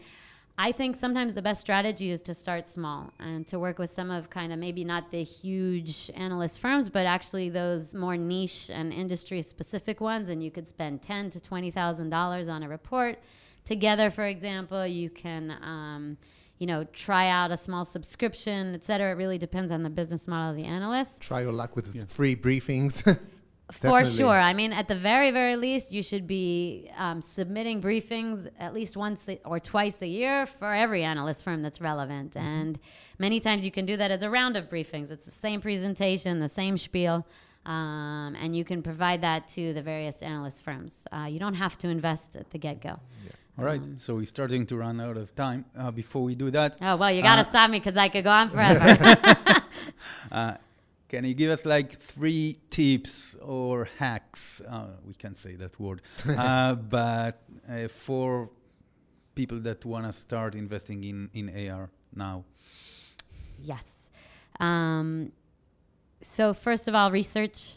I 0.62 0.74
think 0.74 0.98
sometimes 0.98 1.36
the 1.36 1.42
best 1.42 1.62
strategy 1.62 2.12
is 2.12 2.22
to 2.24 2.34
start 2.34 2.68
small 2.68 3.14
and 3.18 3.48
to 3.48 3.58
work 3.58 3.80
with 3.80 3.92
some 3.92 4.12
of 4.12 4.30
kind 4.30 4.52
of 4.52 4.60
maybe 4.60 4.84
not 4.84 5.10
the 5.10 5.24
huge 5.24 6.12
analyst 6.16 6.60
firms, 6.60 6.90
but 6.90 7.06
actually 7.06 7.48
those 7.48 7.96
more 7.96 8.18
niche 8.18 8.70
and 8.70 8.92
industry 8.92 9.42
specific 9.42 10.02
ones. 10.02 10.28
And 10.28 10.44
you 10.44 10.52
could 10.52 10.68
spend 10.68 11.02
ten 11.02 11.30
to 11.30 11.40
twenty 11.40 11.72
thousand 11.72 12.10
dollars 12.10 12.50
on 12.50 12.62
a 12.62 12.68
report 12.68 13.20
together. 13.64 14.10
For 14.10 14.26
example, 14.26 14.86
you 14.86 15.10
can. 15.10 15.52
Um, 15.64 16.18
you 16.58 16.68
know, 16.68 16.84
try 16.92 17.30
out 17.30 17.52
a 17.52 17.56
small 17.56 17.86
subscription, 17.86 18.76
et 18.76 18.84
cetera. 18.84 19.12
It 19.12 19.16
really 19.16 19.38
depends 19.38 19.72
on 19.72 19.82
the 19.84 19.90
business 19.90 20.28
model 20.28 20.50
of 20.50 20.58
the 20.58 20.66
analyst. 20.66 21.22
Try 21.22 21.40
your 21.40 21.54
luck 21.54 21.74
with 21.78 21.96
yeah. 21.96 22.04
free 22.06 22.36
briefings. 22.36 23.18
For 23.72 24.04
sure. 24.04 24.40
I 24.40 24.54
mean, 24.54 24.74
at 24.74 24.88
the 24.88 24.96
very, 24.96 25.30
very 25.30 25.56
least, 25.56 25.92
you 25.92 26.02
should 26.02 26.26
be 26.26 26.90
um, 26.98 27.22
submitting 27.22 27.82
briefings 27.82 28.50
at 28.60 28.74
least 28.74 28.98
once 28.98 29.30
or 29.46 29.60
twice 29.60 30.02
a 30.02 30.08
year 30.08 30.48
for 30.48 30.74
every 30.74 31.04
analyst 31.04 31.44
firm 31.44 31.62
that's 31.62 31.80
relevant. 31.80 32.32
Mm-hmm. 32.34 32.48
And 32.48 32.80
many 33.20 33.40
times 33.40 33.64
you 33.64 33.72
can 33.72 33.86
do 33.86 33.96
that 33.98 34.10
as 34.10 34.24
a 34.24 34.30
round 34.30 34.58
of 34.58 34.70
briefings. 34.70 35.12
It's 35.12 35.26
the 35.26 35.32
same 35.32 35.62
presentation, 35.62 36.40
the 36.40 36.50
same 36.50 36.78
spiel, 36.78 37.28
um, 37.66 38.36
and 38.42 38.56
you 38.56 38.66
can 38.66 38.82
provide 38.82 39.22
that 39.22 39.48
to 39.50 39.72
the 39.74 39.84
various 39.84 40.22
analyst 40.24 40.64
firms. 40.64 41.04
Uh, 41.12 41.28
you 41.30 41.40
don't 41.40 41.56
have 41.56 41.78
to 41.80 41.90
invest 41.90 42.36
at 42.36 42.50
the 42.50 42.58
get 42.58 42.82
go. 42.82 43.00
Yeah. 43.26 43.32
All 43.60 43.66
right, 43.66 43.82
um, 43.82 44.00
so 44.00 44.16
we're 44.16 44.26
starting 44.26 44.66
to 44.68 44.78
run 44.78 45.02
out 45.02 45.18
of 45.18 45.36
time. 45.36 45.66
Uh, 45.78 45.92
before 45.92 46.24
we 46.24 46.34
do 46.34 46.50
that, 46.52 46.78
oh 46.82 46.96
well, 46.96 47.12
you 47.12 47.22
got 47.22 47.36
to 47.36 47.42
uh, 47.42 47.44
stop 47.44 47.70
me 47.70 47.78
because 47.78 47.98
I 47.98 48.08
could 48.08 48.24
go 48.24 48.32
on 48.32 48.50
forever. 48.50 49.62
Can 51.10 51.26
you 51.26 51.34
give 51.34 51.50
us 51.50 51.66
like 51.66 52.00
three 52.00 52.58
tips 52.70 53.36
or 53.42 53.90
hacks? 53.98 54.62
Uh, 54.62 54.92
we 55.04 55.16
can't 55.16 55.38
say 55.38 55.56
that 55.56 55.80
word, 55.80 56.02
uh, 56.38 56.76
but 56.76 57.42
uh, 57.68 57.88
for 57.88 58.52
people 59.34 59.60
that 59.62 59.84
want 59.86 60.06
to 60.06 60.14
start 60.14 60.54
investing 60.54 61.04
in, 61.04 61.30
in 61.34 61.72
AR 61.72 61.90
now? 62.16 62.44
Yes. 63.60 63.86
Um, 64.60 65.32
so, 66.22 66.54
first 66.54 66.88
of 66.88 66.94
all, 66.94 67.10
research. 67.12 67.74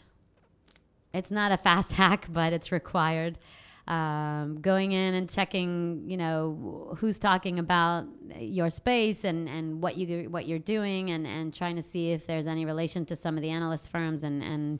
It's 1.11 1.31
not 1.31 1.51
a 1.51 1.57
fast 1.57 1.93
hack, 2.01 2.27
but 2.29 2.53
it's 2.53 2.71
required 2.71 3.39
um, 3.87 4.61
going 4.61 4.93
in 4.93 5.13
and 5.13 5.29
checking, 5.29 6.03
you 6.07 6.15
know, 6.15 6.95
who's 6.99 7.19
talking 7.19 7.59
about 7.59 8.05
your 8.39 8.69
space 8.69 9.25
and, 9.25 9.49
and 9.49 9.81
what 9.81 9.97
you 9.97 10.29
what 10.29 10.47
you're 10.47 10.59
doing, 10.59 11.11
and, 11.11 11.27
and 11.27 11.53
trying 11.53 11.75
to 11.75 11.81
see 11.81 12.11
if 12.11 12.25
there's 12.25 12.47
any 12.47 12.63
relation 12.65 13.05
to 13.07 13.15
some 13.15 13.35
of 13.35 13.41
the 13.41 13.49
analyst 13.49 13.89
firms, 13.89 14.23
and 14.23 14.41
and 14.41 14.79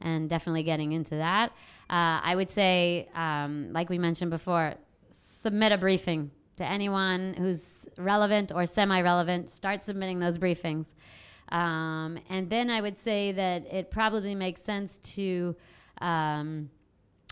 and 0.00 0.28
definitely 0.28 0.64
getting 0.64 0.92
into 0.92 1.16
that. 1.16 1.50
Uh, 1.88 2.18
I 2.22 2.34
would 2.34 2.50
say, 2.50 3.08
um, 3.14 3.72
like 3.72 3.88
we 3.88 3.98
mentioned 3.98 4.30
before, 4.30 4.74
submit 5.12 5.70
a 5.70 5.78
briefing 5.78 6.32
to 6.56 6.64
anyone 6.64 7.34
who's 7.34 7.70
relevant 7.98 8.50
or 8.52 8.66
semi-relevant. 8.66 9.50
Start 9.50 9.84
submitting 9.84 10.18
those 10.18 10.38
briefings, 10.38 10.86
um, 11.50 12.18
and 12.28 12.50
then 12.50 12.68
I 12.68 12.80
would 12.80 12.98
say 12.98 13.30
that 13.30 13.72
it 13.72 13.92
probably 13.92 14.34
makes 14.34 14.60
sense 14.60 14.98
to 15.14 15.54
um, 16.00 16.70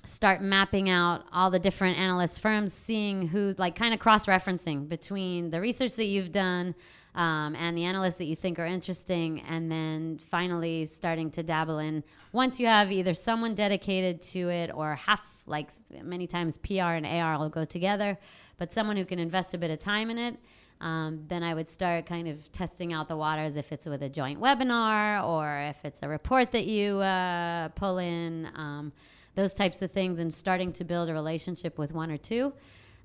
start 0.04 0.42
mapping 0.42 0.88
out 0.88 1.24
all 1.32 1.50
the 1.50 1.58
different 1.58 1.98
analyst 1.98 2.40
firms, 2.40 2.72
seeing 2.72 3.28
who, 3.28 3.54
like, 3.58 3.74
kind 3.74 3.92
of 3.92 4.00
cross 4.00 4.26
referencing 4.26 4.88
between 4.88 5.50
the 5.50 5.60
research 5.60 5.96
that 5.96 6.06
you've 6.06 6.32
done 6.32 6.74
um, 7.14 7.56
and 7.56 7.76
the 7.76 7.84
analysts 7.84 8.16
that 8.16 8.26
you 8.26 8.36
think 8.36 8.58
are 8.58 8.66
interesting, 8.66 9.40
and 9.40 9.70
then 9.70 10.18
finally 10.18 10.86
starting 10.86 11.30
to 11.32 11.42
dabble 11.42 11.78
in. 11.78 12.04
Once 12.32 12.60
you 12.60 12.66
have 12.66 12.92
either 12.92 13.14
someone 13.14 13.54
dedicated 13.54 14.22
to 14.22 14.48
it 14.48 14.70
or 14.72 14.94
half, 14.94 15.22
like 15.46 15.70
many 16.02 16.26
times 16.26 16.58
PR 16.58 16.94
and 16.94 17.06
AR 17.06 17.38
will 17.38 17.48
go 17.48 17.64
together, 17.64 18.18
but 18.56 18.72
someone 18.72 18.96
who 18.96 19.04
can 19.04 19.18
invest 19.18 19.54
a 19.54 19.58
bit 19.58 19.70
of 19.70 19.78
time 19.78 20.10
in 20.10 20.18
it. 20.18 20.36
Um, 20.80 21.24
then 21.26 21.42
I 21.42 21.54
would 21.54 21.68
start 21.68 22.06
kind 22.06 22.28
of 22.28 22.52
testing 22.52 22.92
out 22.92 23.08
the 23.08 23.16
waters 23.16 23.56
if 23.56 23.72
it's 23.72 23.86
with 23.86 24.02
a 24.02 24.08
joint 24.08 24.40
webinar 24.40 25.24
or 25.24 25.58
if 25.62 25.84
it's 25.84 25.98
a 26.02 26.08
report 26.08 26.52
that 26.52 26.66
you 26.66 26.98
uh, 27.00 27.68
pull 27.70 27.98
in, 27.98 28.48
um, 28.54 28.92
those 29.38 29.54
types 29.54 29.78
of 29.82 29.90
things, 29.98 30.18
and 30.18 30.30
starting 30.44 30.70
to 30.80 30.84
build 30.92 31.06
a 31.08 31.14
relationship 31.22 31.78
with 31.82 31.90
one 32.02 32.10
or 32.10 32.20
two. 32.30 32.52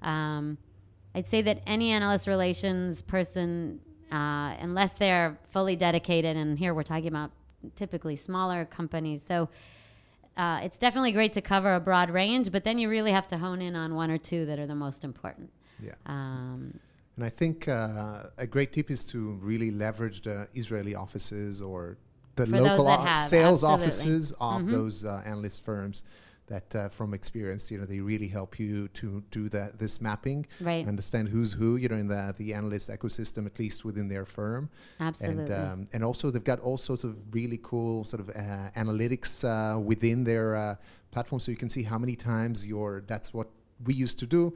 Um, 0.02 0.58
I'd 1.16 1.28
say 1.34 1.42
that 1.44 1.58
any 1.76 1.88
analyst 1.98 2.26
relations 2.28 3.04
person, 3.16 3.80
uh, 4.12 4.50
unless 4.68 4.92
they're 5.02 5.38
fully 5.56 5.76
dedicated, 5.88 6.36
and 6.42 6.58
here 6.64 6.74
we're 6.74 6.90
talking 6.94 7.12
about 7.18 7.30
typically 7.76 8.16
smaller 8.16 8.66
companies, 8.80 9.24
so 9.32 9.38
uh, 10.36 10.60
it's 10.66 10.80
definitely 10.86 11.12
great 11.20 11.34
to 11.34 11.42
cover 11.42 11.76
a 11.76 11.80
broad 11.80 12.10
range, 12.10 12.52
but 12.52 12.64
then 12.64 12.80
you 12.82 12.90
really 12.90 13.14
have 13.20 13.28
to 13.28 13.38
hone 13.38 13.62
in 13.62 13.76
on 13.84 13.90
one 14.04 14.10
or 14.16 14.18
two 14.18 14.42
that 14.48 14.58
are 14.58 14.70
the 14.74 14.80
most 14.88 15.04
important. 15.04 15.50
Yeah. 15.88 15.94
Um, 16.08 16.80
And 17.16 17.24
I 17.24 17.30
think 17.30 17.68
uh, 17.68 18.24
a 18.46 18.48
great 18.56 18.72
tip 18.78 18.90
is 18.90 19.06
to 19.14 19.20
really 19.50 19.72
leverage 19.86 20.20
the 20.30 20.38
Israeli 20.62 20.96
offices 20.96 21.62
or 21.62 21.82
the 22.36 22.46
For 22.48 22.62
local 22.62 22.88
o- 22.88 22.98
have, 22.98 23.18
sales 23.30 23.64
absolutely. 23.64 23.74
offices 23.74 24.32
of 24.40 24.62
Mhm. 24.64 24.72
those 24.72 25.06
uh, 25.06 25.22
analyst 25.26 25.64
firms. 25.64 26.04
That 26.48 26.76
uh, 26.76 26.90
from 26.90 27.14
experience, 27.14 27.72
you 27.72 27.78
know, 27.80 27.86
they 27.86 28.02
really 28.02 28.28
help 28.28 28.60
you 28.60 28.90
to 28.90 29.24
do 29.32 29.48
that 29.50 29.80
this 29.80 30.02
mapping, 30.02 30.46
Right. 30.60 30.86
understand 30.86 31.30
who's 31.30 31.54
who, 31.54 31.78
you 31.78 31.88
know, 31.88 31.96
in 31.96 32.10
the 32.10 32.36
the 32.38 32.54
analyst 32.54 32.90
ecosystem, 32.90 33.46
at 33.46 33.58
least 33.58 33.86
within 33.86 34.10
their 34.10 34.26
firm. 34.26 34.70
absolutely. 35.00 35.44
And 35.44 35.52
um, 35.54 35.88
and 35.94 36.04
also 36.04 36.30
they've 36.32 36.44
got 36.44 36.60
all 36.60 36.78
sorts 36.78 37.06
of 37.06 37.16
really 37.32 37.60
cool 37.64 38.04
sort 38.04 38.20
of 38.20 38.30
uh, 38.30 38.70
analytics 38.76 39.32
uh, 39.46 39.80
within 39.80 40.26
their 40.26 40.58
uh, 40.58 40.76
platform, 41.12 41.40
so 41.40 41.50
you 41.50 41.58
can 41.58 41.70
see 41.70 41.84
how 41.84 41.98
many 41.98 42.16
times 42.18 42.68
your 42.68 43.04
that's 43.08 43.34
what 43.34 43.48
we 43.86 43.94
used 43.94 44.20
to 44.20 44.26
do. 44.28 44.54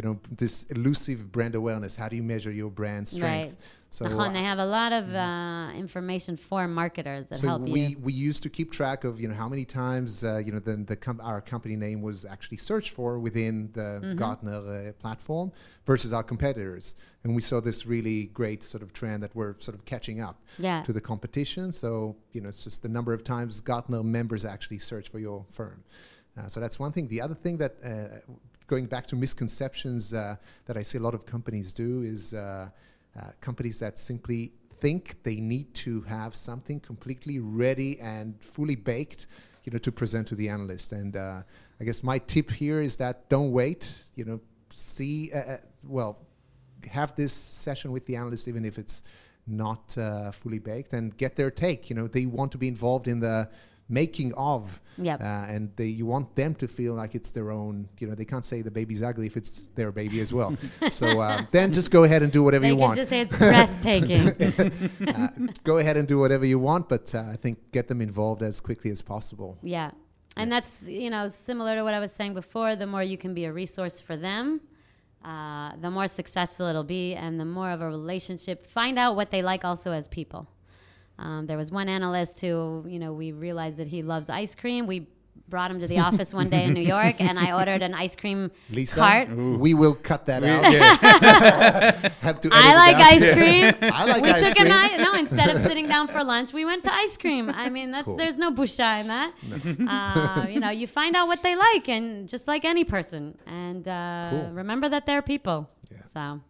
You 0.00 0.08
know, 0.08 0.20
this 0.34 0.62
elusive 0.70 1.30
brand 1.30 1.54
awareness. 1.54 1.94
How 1.94 2.08
do 2.08 2.16
you 2.16 2.22
measure 2.22 2.50
your 2.50 2.70
brand 2.70 3.06
strength? 3.06 3.50
Right. 3.52 3.56
So, 3.90 4.06
uh, 4.06 4.32
they 4.32 4.42
have 4.44 4.58
a 4.58 4.64
lot 4.64 4.92
of 4.94 5.14
uh, 5.14 5.72
information 5.74 6.38
for 6.38 6.66
marketers 6.66 7.26
that 7.26 7.40
so 7.40 7.48
help 7.48 7.62
we, 7.62 7.80
you. 7.80 7.98
we 7.98 8.12
used 8.14 8.42
to 8.44 8.48
keep 8.48 8.70
track 8.72 9.04
of 9.04 9.20
you 9.20 9.28
know 9.28 9.34
how 9.34 9.48
many 9.48 9.66
times 9.66 10.24
uh, 10.24 10.38
you 10.38 10.52
know 10.52 10.58
the, 10.60 10.76
the 10.76 10.96
com- 10.96 11.20
our 11.22 11.42
company 11.42 11.76
name 11.76 12.00
was 12.00 12.24
actually 12.24 12.56
searched 12.56 12.92
for 12.94 13.18
within 13.18 13.68
the 13.74 13.88
Mm-hmm. 14.00 14.16
Gartner 14.16 14.60
uh, 14.88 14.92
platform 15.02 15.52
versus 15.84 16.12
our 16.14 16.22
competitors, 16.22 16.94
and 17.24 17.34
we 17.34 17.42
saw 17.42 17.60
this 17.60 17.84
really 17.84 18.26
great 18.40 18.64
sort 18.64 18.82
of 18.82 18.94
trend 18.94 19.22
that 19.24 19.34
we're 19.34 19.54
sort 19.58 19.74
of 19.76 19.84
catching 19.84 20.22
up 20.22 20.36
Yeah. 20.58 20.82
to 20.84 20.92
the 20.94 21.00
competition. 21.12 21.72
So 21.72 22.16
you 22.32 22.40
know 22.40 22.48
it's 22.48 22.64
just 22.64 22.80
the 22.80 22.88
number 22.88 23.12
of 23.12 23.22
times 23.22 23.60
Gartner 23.60 24.02
members 24.02 24.44
actually 24.46 24.78
search 24.78 25.10
for 25.10 25.18
your 25.18 25.44
firm. 25.50 25.82
Uh, 26.38 26.48
so 26.48 26.60
that's 26.60 26.78
one 26.78 26.92
thing. 26.92 27.08
The 27.08 27.20
other 27.20 27.34
thing 27.34 27.56
that 27.58 27.72
uh, 27.84 28.20
going 28.70 28.86
back 28.86 29.04
to 29.04 29.16
misconceptions 29.16 30.14
uh, 30.14 30.36
that 30.66 30.76
I 30.76 30.82
see 30.82 30.96
a 30.96 31.00
lot 31.00 31.12
of 31.12 31.26
companies 31.26 31.72
do 31.72 32.02
is 32.02 32.32
uh, 32.32 32.68
uh, 33.18 33.22
companies 33.40 33.80
that 33.80 33.98
simply 33.98 34.52
think 34.78 35.20
they 35.24 35.40
need 35.40 35.74
to 35.74 36.02
have 36.02 36.36
something 36.36 36.78
completely 36.78 37.40
ready 37.40 37.98
and 37.98 38.40
fully 38.40 38.76
baked, 38.76 39.26
you 39.64 39.72
know, 39.72 39.78
to 39.78 39.90
present 39.90 40.28
to 40.28 40.36
the 40.36 40.48
analyst. 40.48 40.92
And 40.92 41.16
uh, 41.16 41.42
I 41.80 41.84
guess 41.84 42.04
my 42.04 42.18
tip 42.18 42.48
here 42.48 42.80
is 42.80 42.96
that 42.98 43.28
don't 43.28 43.50
wait. 43.50 44.04
You 44.14 44.24
know, 44.24 44.40
see, 44.70 45.32
uh, 45.32 45.56
well, 45.82 46.20
have 46.88 47.16
this 47.16 47.32
session 47.32 47.90
with 47.90 48.06
the 48.06 48.14
analyst, 48.14 48.46
even 48.46 48.64
if 48.64 48.78
it's 48.78 49.02
not 49.48 49.96
fully 50.32 50.60
baked, 50.60 50.92
and 50.92 51.16
get 51.16 51.34
their 51.34 51.50
take. 51.50 51.90
You 51.90 51.96
know, 51.96 52.06
they 52.06 52.26
want 52.26 52.52
to 52.52 52.58
be 52.58 52.68
involved 52.68 53.08
in 53.08 53.18
the 53.18 53.50
making 53.90 54.32
of, 54.34 54.80
Yep. 54.98 55.20
uh, 55.20 55.24
and 55.54 55.70
they 55.76 55.86
you 55.86 56.04
want 56.06 56.34
them 56.36 56.54
to 56.56 56.68
feel 56.68 56.94
like 56.94 57.14
it's 57.14 57.30
their 57.30 57.50
own. 57.50 57.88
You 57.98 58.06
know, 58.08 58.14
they 58.14 58.24
can't 58.24 58.44
say 58.44 58.60
the 58.62 58.70
baby's 58.70 59.02
ugly 59.02 59.26
if 59.26 59.36
it's 59.36 59.68
their 59.74 59.90
baby 59.92 60.20
as 60.20 60.32
well. 60.32 60.56
so 60.90 61.20
um, 61.20 61.48
then 61.52 61.72
just 61.72 61.90
go 61.90 62.04
ahead 62.04 62.22
and 62.22 62.30
do 62.32 62.42
whatever 62.42 62.62
They 62.62 62.68
you 62.68 62.74
can 62.74 62.80
want. 62.80 62.96
just 62.96 63.08
say 63.08 63.20
it's 63.22 63.36
breathtaking. 63.50 64.28
uh, 65.08 65.28
go 65.64 65.78
ahead 65.78 65.96
and 65.96 66.06
do 66.06 66.18
whatever 66.18 66.44
you 66.46 66.58
want, 66.58 66.88
but 66.88 67.14
uh, 67.14 67.24
I 67.32 67.36
think 67.36 67.58
get 67.72 67.88
them 67.88 68.00
involved 68.00 68.42
as 68.42 68.60
quickly 68.60 68.90
as 68.90 69.02
possible. 69.02 69.58
yeah. 69.62 69.90
And 70.36 70.50
that's, 70.50 70.84
you 70.84 71.10
know, 71.10 71.26
similar 71.28 71.74
to 71.74 71.82
what 71.82 71.92
I 71.92 71.98
was 71.98 72.12
saying 72.12 72.34
before. 72.34 72.76
The 72.76 72.86
more 72.86 73.02
you 73.02 73.18
can 73.18 73.34
be 73.34 73.44
a 73.46 73.52
resource 73.52 74.00
for 74.00 74.16
them, 74.16 74.60
uh, 75.24 75.72
the 75.80 75.90
more 75.90 76.06
successful 76.08 76.66
it'll 76.66 76.84
be 76.84 77.14
and 77.14 77.38
the 77.38 77.44
more 77.44 77.70
of 77.72 77.80
a 77.82 77.88
relationship. 77.88 78.66
Find 78.66 78.98
out 78.98 79.16
what 79.16 79.30
they 79.32 79.42
like 79.42 79.64
also 79.64 79.90
as 79.92 80.06
people. 80.08 80.48
Um, 81.20 81.46
there 81.46 81.56
was 81.62 81.70
one 81.70 81.88
analyst 81.88 82.40
who, 82.40 82.84
you 82.88 82.98
know, 82.98 83.12
we 83.12 83.32
realized 83.32 83.76
that 83.76 83.88
he 83.88 84.02
loves 84.02 84.28
ice 84.30 84.54
cream. 84.54 84.86
We 84.86 85.06
brought 85.48 85.70
him 85.70 85.80
to 85.80 85.86
the 85.88 85.98
office 86.08 86.32
one 86.32 86.48
day 86.48 86.64
in 86.64 86.72
New 86.72 86.80
York, 86.96 87.20
and 87.20 87.38
I 87.38 87.52
ordered 87.52 87.82
an 87.82 87.92
ice 87.94 88.14
cream 88.16 88.50
Lisa, 88.70 89.00
cart. 89.00 89.28
we 89.66 89.74
will 89.74 89.94
cut 90.10 90.26
that 90.26 90.42
out. 90.44 90.62
yeah. 90.72 92.08
Have 92.28 92.40
to 92.42 92.48
I 92.52 92.74
like 92.74 92.96
ice 92.96 93.34
cream. 93.38 93.92
I 93.92 94.04
like 94.06 94.22
we 94.22 94.30
ice 94.30 94.42
took 94.46 94.56
cream. 94.56 94.66
a 94.66 94.68
night. 94.80 94.96
No, 94.98 95.14
instead 95.14 95.48
of 95.54 95.62
sitting 95.66 95.88
down 95.88 96.08
for 96.08 96.22
lunch, 96.24 96.52
we 96.52 96.64
went 96.64 96.84
to 96.84 96.92
ice 97.04 97.16
cream. 97.16 97.50
I 97.50 97.68
mean, 97.68 97.90
that's 97.90 98.04
Cool. 98.06 98.16
there's 98.16 98.36
no 98.38 98.50
busha 98.52 99.00
in 99.00 99.08
that. 99.08 99.32
Uh, 99.88 100.46
you 100.48 100.60
know, 100.60 100.70
you 100.70 100.86
find 100.86 101.14
out 101.16 101.26
what 101.26 101.42
they 101.42 101.54
like, 101.56 101.88
and 101.88 102.28
just 102.28 102.46
like 102.48 102.64
any 102.64 102.84
person, 102.84 103.36
and 103.46 103.86
uh, 103.88 104.28
Cool. 104.30 104.50
remember 104.52 104.88
that 104.88 105.04
they're 105.06 105.22
people. 105.22 105.68
Yeah. 105.90 106.04
So, 106.14 106.40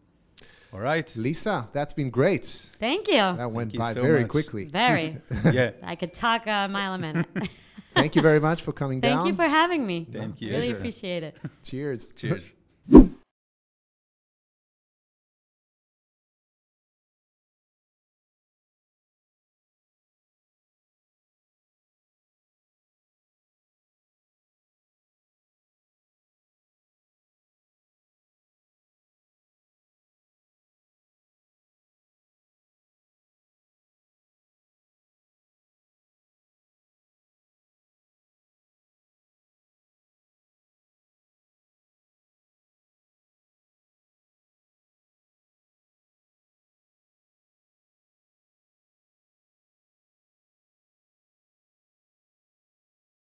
All 0.73 0.81
right. 0.81 1.15
Lisa, 1.17 1.69
that's 1.73 1.93
been 1.93 2.11
great. 2.11 2.45
thank 2.79 3.09
you. 3.09 3.15
That 3.17 3.51
went 3.51 3.73
you 3.73 3.79
by 3.79 3.93
so 3.95 4.03
very 4.03 4.23
much. 4.23 4.31
quickly. 4.31 4.65
Very. 4.67 5.19
Yeah. 5.53 5.73
I 5.83 5.97
could 5.97 6.15
talk 6.15 6.47
a 6.47 6.69
mile 6.69 6.95
a 6.95 6.99
minute. 6.99 7.27
Thank 7.95 8.15
you 8.15 8.23
very 8.23 8.39
much 8.39 8.63
for 8.63 8.73
coming 8.73 9.01
Thank 9.01 9.17
down. 9.19 9.27
you 9.27 9.35
for 9.35 9.49
having 9.49 9.85
me. 9.85 10.07
Thank 10.13 10.41
you. 10.41 10.51
Really 10.51 10.69
Pleasure. 10.69 10.79
appreciate 10.79 11.23
it. 11.25 11.37
Cheers. 11.65 12.13
Cheers. 12.17 12.53